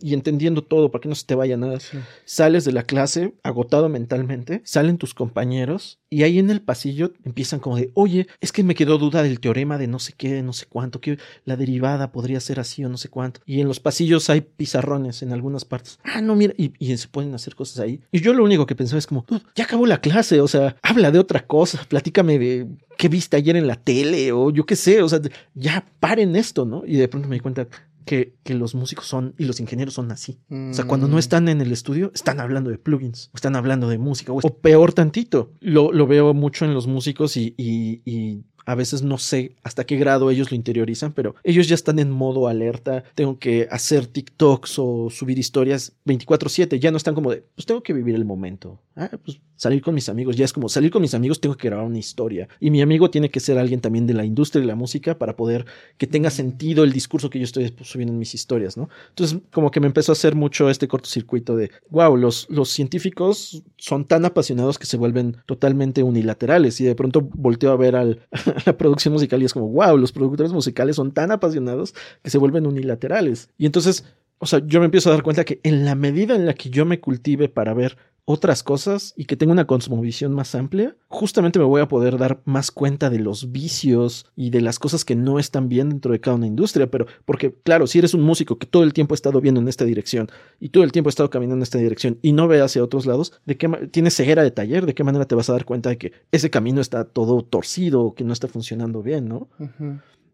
y 0.00 0.14
entendiendo 0.14 0.62
todo 0.62 0.90
para 0.90 1.02
que 1.02 1.08
no 1.08 1.14
se 1.14 1.26
te 1.26 1.34
vaya 1.34 1.56
nada. 1.56 1.80
Sí. 1.80 1.98
Sales 2.24 2.64
de 2.64 2.72
la 2.72 2.84
clase 2.84 3.34
agotado 3.42 3.88
mentalmente, 3.88 4.62
salen 4.64 4.98
tus 4.98 5.14
compañeros 5.14 6.00
y 6.08 6.24
ahí 6.24 6.38
en 6.38 6.50
el 6.50 6.60
pasillo 6.60 7.12
empiezan 7.24 7.60
como 7.60 7.76
de, 7.76 7.90
oye, 7.94 8.26
es 8.40 8.52
que 8.52 8.64
me 8.64 8.74
quedó 8.74 8.98
duda 8.98 9.22
del 9.22 9.40
teorema 9.40 9.78
de 9.78 9.86
no 9.86 9.98
sé 9.98 10.12
qué, 10.16 10.42
no 10.42 10.52
sé 10.52 10.66
cuánto, 10.66 11.00
que 11.00 11.18
la 11.44 11.56
derivada 11.56 12.12
podría 12.12 12.40
ser 12.40 12.60
así 12.60 12.84
o 12.84 12.88
no 12.88 12.96
sé 12.96 13.08
cuánto. 13.08 13.40
Y 13.46 13.60
en 13.60 13.68
los 13.68 13.80
pasillos 13.80 14.28
hay 14.30 14.40
pizarrones 14.40 15.22
en 15.22 15.32
algunas 15.32 15.64
partes. 15.64 15.98
Ah, 16.02 16.20
no, 16.20 16.34
mira, 16.34 16.54
y, 16.56 16.72
y 16.78 16.96
se 16.96 17.08
pueden 17.08 17.34
hacer 17.34 17.54
cosas 17.54 17.80
ahí. 17.80 18.00
Y 18.10 18.20
yo 18.20 18.32
lo 18.32 18.44
único 18.44 18.66
que 18.66 18.74
pensaba 18.74 18.98
es 18.98 19.06
como, 19.06 19.24
ya 19.54 19.64
acabó 19.64 19.86
la 19.86 20.00
clase, 20.00 20.40
o 20.40 20.48
sea, 20.48 20.76
habla 20.82 21.10
de 21.10 21.18
otra 21.18 21.46
cosa, 21.46 21.80
platícame 21.88 22.38
de 22.38 22.66
qué 22.96 23.08
viste 23.08 23.36
ayer 23.36 23.56
en 23.56 23.66
la 23.66 23.76
tele 23.76 24.32
o 24.32 24.50
yo 24.50 24.66
qué 24.66 24.76
sé, 24.76 25.02
o 25.02 25.08
sea, 25.08 25.20
ya 25.54 25.86
paren 26.00 26.36
esto, 26.36 26.66
¿no? 26.66 26.82
Y 26.84 26.96
de 26.96 27.08
pronto 27.08 27.28
me 27.28 27.36
di 27.36 27.40
cuenta, 27.40 27.66
que, 28.04 28.34
que, 28.42 28.54
los 28.54 28.74
músicos 28.74 29.06
son 29.06 29.34
y 29.38 29.44
los 29.44 29.60
ingenieros 29.60 29.94
son 29.94 30.10
así. 30.12 30.38
Mm. 30.48 30.70
O 30.70 30.74
sea, 30.74 30.84
cuando 30.86 31.08
no 31.08 31.18
están 31.18 31.48
en 31.48 31.60
el 31.60 31.72
estudio, 31.72 32.10
están 32.14 32.40
hablando 32.40 32.70
de 32.70 32.78
plugins, 32.78 33.30
o 33.32 33.36
están 33.36 33.56
hablando 33.56 33.88
de 33.88 33.98
música, 33.98 34.32
o, 34.32 34.38
o 34.42 34.58
peor 34.58 34.92
tantito. 34.92 35.52
Lo, 35.60 35.92
lo, 35.92 36.06
veo 36.06 36.34
mucho 36.34 36.64
en 36.64 36.74
los 36.74 36.86
músicos 36.86 37.36
y, 37.36 37.54
y, 37.56 38.02
y 38.04 38.44
a 38.66 38.74
veces 38.74 39.02
no 39.02 39.18
sé 39.18 39.56
hasta 39.62 39.84
qué 39.84 39.96
grado 39.96 40.30
ellos 40.30 40.50
lo 40.50 40.54
interiorizan, 40.54 41.12
pero 41.12 41.34
ellos 41.42 41.68
ya 41.68 41.74
están 41.74 41.98
en 41.98 42.10
modo 42.10 42.48
alerta. 42.48 43.04
Tengo 43.14 43.38
que 43.38 43.66
hacer 43.70 44.06
TikToks 44.06 44.78
o 44.78 45.10
subir 45.10 45.38
historias 45.38 45.94
24/7. 46.06 46.78
Ya 46.78 46.90
no 46.90 46.96
están 46.96 47.14
como 47.14 47.30
de, 47.30 47.44
pues 47.54 47.66
tengo 47.66 47.82
que 47.82 47.92
vivir 47.92 48.14
el 48.14 48.24
momento. 48.24 48.80
Ah, 48.96 49.10
pues 49.24 49.40
salir 49.60 49.82
con 49.82 49.94
mis 49.94 50.08
amigos. 50.08 50.36
Ya 50.36 50.46
es 50.46 50.54
como 50.54 50.70
salir 50.70 50.90
con 50.90 51.02
mis 51.02 51.12
amigos, 51.12 51.38
tengo 51.38 51.54
que 51.54 51.68
grabar 51.68 51.84
una 51.84 51.98
historia. 51.98 52.48
Y 52.60 52.70
mi 52.70 52.80
amigo 52.80 53.10
tiene 53.10 53.28
que 53.28 53.40
ser 53.40 53.58
alguien 53.58 53.82
también 53.82 54.06
de 54.06 54.14
la 54.14 54.24
industria 54.24 54.62
de 54.62 54.66
la 54.66 54.74
música 54.74 55.18
para 55.18 55.36
poder 55.36 55.66
que 55.98 56.06
tenga 56.06 56.30
sentido 56.30 56.82
el 56.82 56.92
discurso 56.92 57.28
que 57.28 57.38
yo 57.38 57.44
estoy 57.44 57.74
subiendo 57.82 58.14
en 58.14 58.18
mis 58.18 58.34
historias, 58.34 58.78
¿no? 58.78 58.88
Entonces, 59.10 59.38
como 59.52 59.70
que 59.70 59.80
me 59.80 59.86
empezó 59.86 60.12
a 60.12 60.14
hacer 60.14 60.34
mucho 60.34 60.70
este 60.70 60.88
cortocircuito 60.88 61.56
de, 61.56 61.70
wow, 61.90 62.16
los, 62.16 62.46
los 62.48 62.70
científicos 62.70 63.62
son 63.76 64.06
tan 64.06 64.24
apasionados 64.24 64.78
que 64.78 64.86
se 64.86 64.96
vuelven 64.96 65.36
totalmente 65.44 66.02
unilaterales. 66.02 66.80
Y 66.80 66.84
de 66.84 66.94
pronto 66.94 67.20
volteo 67.20 67.72
a 67.72 67.76
ver 67.76 67.96
al 67.96 68.26
la 68.64 68.78
producción 68.78 69.12
musical 69.12 69.42
y 69.42 69.44
es 69.44 69.52
como, 69.52 69.68
wow, 69.68 69.98
los 69.98 70.12
productores 70.12 70.54
musicales 70.54 70.96
son 70.96 71.12
tan 71.12 71.32
apasionados 71.32 71.92
que 72.22 72.30
se 72.30 72.38
vuelven 72.38 72.66
unilaterales. 72.66 73.50
Y 73.58 73.66
entonces, 73.66 74.06
o 74.42 74.46
sea, 74.46 74.62
yo 74.66 74.80
me 74.80 74.86
empiezo 74.86 75.10
a 75.10 75.12
dar 75.12 75.22
cuenta 75.22 75.44
que 75.44 75.60
en 75.62 75.84
la 75.84 75.94
medida 75.94 76.34
en 76.34 76.46
la 76.46 76.54
que 76.54 76.70
yo 76.70 76.86
me 76.86 76.98
cultive 76.98 77.50
para 77.50 77.74
ver 77.74 77.98
otras 78.24 78.62
cosas 78.62 79.12
y 79.16 79.26
que 79.26 79.36
tenga 79.36 79.52
una 79.52 79.66
cosmovisión 79.66 80.32
más 80.32 80.54
amplia, 80.54 80.96
justamente 81.08 81.58
me 81.58 81.64
voy 81.66 81.82
a 81.82 81.88
poder 81.88 82.16
dar 82.16 82.40
más 82.46 82.70
cuenta 82.70 83.10
de 83.10 83.18
los 83.18 83.52
vicios 83.52 84.26
y 84.36 84.48
de 84.48 84.62
las 84.62 84.78
cosas 84.78 85.04
que 85.04 85.14
no 85.14 85.38
están 85.38 85.68
bien 85.68 85.90
dentro 85.90 86.12
de 86.12 86.20
cada 86.20 86.36
una 86.36 86.46
industria, 86.46 86.90
pero 86.90 87.06
porque 87.26 87.54
claro, 87.64 87.86
si 87.86 87.98
eres 87.98 88.14
un 88.14 88.22
músico 88.22 88.56
que 88.56 88.66
todo 88.66 88.82
el 88.82 88.94
tiempo 88.94 89.12
ha 89.12 89.16
estado 89.16 89.40
viendo 89.42 89.60
en 89.60 89.68
esta 89.68 89.84
dirección 89.84 90.30
y 90.58 90.70
todo 90.70 90.84
el 90.84 90.92
tiempo 90.92 91.08
ha 91.08 91.10
estado 91.10 91.28
caminando 91.28 91.56
en 91.56 91.62
esta 91.62 91.78
dirección 91.78 92.18
y 92.22 92.32
no 92.32 92.48
ve 92.48 92.62
hacia 92.62 92.82
otros 92.82 93.04
lados, 93.04 93.32
¿de 93.44 93.58
qué 93.58 93.68
tienes 93.90 94.16
ceguera 94.16 94.42
de 94.42 94.52
taller? 94.52 94.86
¿De 94.86 94.94
qué 94.94 95.04
manera 95.04 95.26
te 95.26 95.34
vas 95.34 95.50
a 95.50 95.54
dar 95.54 95.66
cuenta 95.66 95.90
de 95.90 95.98
que 95.98 96.12
ese 96.32 96.48
camino 96.48 96.80
está 96.80 97.04
todo 97.04 97.42
torcido, 97.42 98.14
que 98.14 98.24
no 98.24 98.32
está 98.32 98.48
funcionando 98.48 99.02
bien, 99.02 99.28
¿no? 99.28 99.48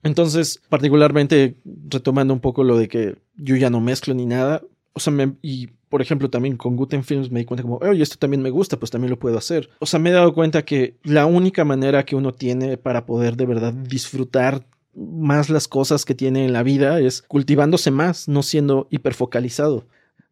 Entonces, 0.07 0.63
particularmente 0.69 1.57
retomando 1.89 2.33
un 2.33 2.41
poco 2.41 2.65
lo 2.65 2.79
de 2.79 2.89
que 2.89 3.17
yo 3.37 3.57
ya 3.57 3.71
no 3.71 3.81
mezclo 3.81 4.15
ni 4.15 4.25
nada, 4.25 4.63
o 4.93 5.01
sea, 5.01 5.13
me, 5.13 5.35
y 5.43 5.69
por 5.89 6.03
ejemplo, 6.03 6.31
también 6.31 6.57
con 6.57 6.77
Guten 6.77 7.05
Films 7.05 7.31
me 7.31 7.41
di 7.41 7.45
cuenta 7.45 7.63
como, 7.63 7.77
oye, 7.77 8.03
esto 8.03 8.17
también 8.17 8.43
me 8.43 8.51
gusta, 8.51 8.79
pues 8.79 8.91
también 8.91 9.11
lo 9.11 9.19
puedo 9.19 9.39
hacer. 9.39 9.69
O 9.79 9.87
sea, 9.87 10.01
me 10.01 10.11
he 10.11 10.13
dado 10.13 10.33
cuenta 10.35 10.65
que 10.65 10.97
la 11.03 11.27
única 11.27 11.65
manera 11.65 12.05
que 12.05 12.17
uno 12.17 12.33
tiene 12.33 12.77
para 12.77 13.07
poder 13.07 13.37
de 13.37 13.47
verdad 13.47 13.73
disfrutar 13.73 14.67
más 14.95 15.51
las 15.51 15.69
cosas 15.69 16.05
que 16.05 16.15
tiene 16.15 16.45
en 16.45 16.53
la 16.53 16.63
vida 16.63 17.01
es 17.01 17.23
cultivándose 17.23 17.91
más, 17.91 18.29
no 18.29 18.43
siendo 18.43 18.89
hiperfocalizado. 18.91 19.85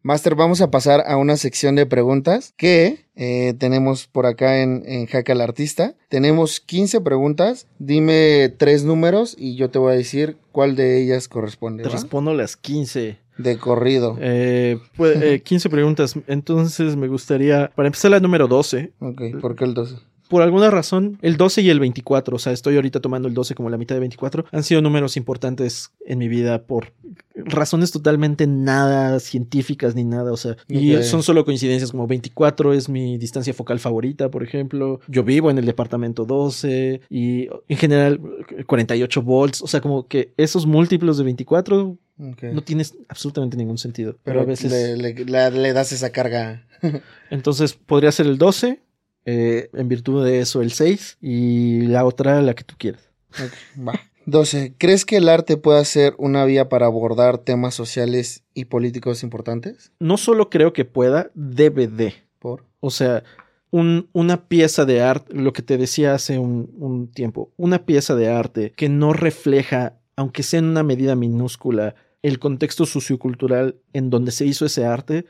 Master, 0.05 0.35
vamos 0.35 0.61
a 0.61 0.69
pasar 0.69 1.03
a 1.07 1.17
una 1.17 1.35
sección 1.35 1.73
de 1.73 1.87
preguntas 1.87 2.53
que 2.57 3.07
eh, 3.15 3.55
tenemos 3.57 4.05
por 4.05 4.27
acá 4.27 4.61
en, 4.61 4.83
en 4.85 5.07
al 5.11 5.41
Artista. 5.41 5.95
Tenemos 6.09 6.59
15 6.59 7.01
preguntas. 7.01 7.65
Dime 7.79 8.53
tres 8.55 8.83
números 8.83 9.35
y 9.35 9.55
yo 9.55 9.71
te 9.71 9.79
voy 9.79 9.93
a 9.93 9.95
decir 9.95 10.37
cuál 10.51 10.75
de 10.75 11.01
ellas 11.01 11.27
corresponde. 11.27 11.81
Te 11.81 11.89
¿va? 11.89 11.95
respondo 11.95 12.35
las 12.35 12.55
15. 12.55 13.17
De 13.39 13.57
corrido. 13.57 14.15
Eh, 14.21 14.77
pues, 14.95 15.19
eh, 15.23 15.41
15 15.41 15.71
preguntas. 15.71 16.13
Entonces 16.27 16.95
me 16.95 17.07
gustaría, 17.07 17.71
para 17.73 17.87
empezar 17.87 18.11
la 18.11 18.19
número 18.19 18.47
12. 18.47 18.91
Ok, 18.99 19.21
¿por 19.41 19.55
qué 19.55 19.63
el 19.63 19.73
12? 19.73 19.95
Por 20.27 20.41
alguna 20.41 20.71
razón, 20.71 21.19
el 21.21 21.37
12 21.37 21.61
y 21.61 21.69
el 21.69 21.79
24, 21.79 22.35
o 22.35 22.39
sea, 22.39 22.53
estoy 22.53 22.75
ahorita 22.75 22.99
tomando 22.99 23.27
el 23.27 23.33
12 23.33 23.55
como 23.55 23.69
la 23.69 23.77
mitad 23.77 23.95
de 23.95 23.99
24, 23.99 24.45
han 24.51 24.63
sido 24.63 24.81
números 24.81 25.17
importantes 25.17 25.91
en 26.05 26.17
mi 26.19 26.27
vida 26.27 26.63
por 26.63 26.93
razones 27.35 27.91
totalmente 27.91 28.47
nada 28.47 29.19
científicas 29.19 29.93
ni 29.95 30.03
nada, 30.03 30.31
o 30.31 30.37
sea, 30.37 30.57
y 30.67 30.95
son 31.03 31.21
solo 31.21 31.45
coincidencias 31.45 31.91
como 31.91 32.07
24 32.07 32.73
es 32.73 32.89
mi 32.89 33.17
distancia 33.17 33.53
focal 33.53 33.79
favorita, 33.79 34.31
por 34.31 34.43
ejemplo, 34.43 34.99
yo 35.07 35.23
vivo 35.23 35.51
en 35.51 35.57
el 35.57 35.65
departamento 35.65 36.25
12 36.25 37.01
y 37.09 37.47
en 37.67 37.77
general 37.77 38.19
48 38.65 39.21
volts, 39.21 39.61
o 39.61 39.67
sea, 39.67 39.81
como 39.81 40.07
que 40.07 40.33
esos 40.37 40.65
múltiplos 40.65 41.17
de 41.17 41.23
24 41.23 41.97
Okay. 42.17 42.53
No 42.53 42.63
tienes 42.63 42.95
absolutamente 43.09 43.57
ningún 43.57 43.77
sentido. 43.77 44.13
Pero, 44.23 44.39
pero 44.39 44.41
a 44.41 44.45
veces. 44.45 44.71
Le, 44.71 44.95
le, 44.95 45.25
le, 45.25 45.51
le 45.51 45.73
das 45.73 45.91
esa 45.91 46.11
carga. 46.11 46.65
Entonces 47.29 47.73
podría 47.73 48.11
ser 48.11 48.27
el 48.27 48.37
12, 48.37 48.79
eh, 49.25 49.69
en 49.73 49.87
virtud 49.87 50.23
de 50.23 50.39
eso 50.39 50.61
el 50.61 50.71
6, 50.71 51.17
y 51.21 51.81
la 51.87 52.05
otra 52.05 52.41
la 52.41 52.53
que 52.53 52.63
tú 52.63 52.75
quieras. 52.77 53.09
Okay, 53.31 53.83
va. 53.83 53.93
12. 54.25 54.73
¿Crees 54.77 55.05
que 55.05 55.17
el 55.17 55.29
arte 55.29 55.57
pueda 55.57 55.83
ser 55.85 56.15
una 56.17 56.45
vía 56.45 56.67
para 56.67 56.87
abordar 56.87 57.37
temas 57.37 57.75
sociales 57.75 58.43
y 58.53 58.65
políticos 58.65 59.23
importantes? 59.23 59.91
No 59.99 60.17
solo 60.17 60.49
creo 60.49 60.73
que 60.73 60.85
pueda, 60.85 61.29
debe 61.35 61.87
de. 61.87 62.15
¿Por? 62.39 62.65
O 62.79 62.89
sea, 62.89 63.23
un, 63.71 64.09
una 64.13 64.47
pieza 64.47 64.85
de 64.85 65.01
arte, 65.01 65.33
lo 65.35 65.53
que 65.53 65.61
te 65.61 65.77
decía 65.77 66.13
hace 66.13 66.39
un, 66.39 66.73
un 66.77 67.11
tiempo, 67.11 67.51
una 67.57 67.85
pieza 67.85 68.15
de 68.15 68.29
arte 68.29 68.71
que 68.75 68.89
no 68.89 69.13
refleja, 69.13 69.99
aunque 70.15 70.43
sea 70.43 70.59
en 70.59 70.65
una 70.65 70.83
medida 70.83 71.15
minúscula, 71.15 71.95
el 72.23 72.39
contexto 72.39 72.85
sociocultural 72.85 73.75
en 73.93 74.09
donde 74.09 74.31
se 74.31 74.45
hizo 74.45 74.65
ese 74.65 74.85
arte, 74.85 75.25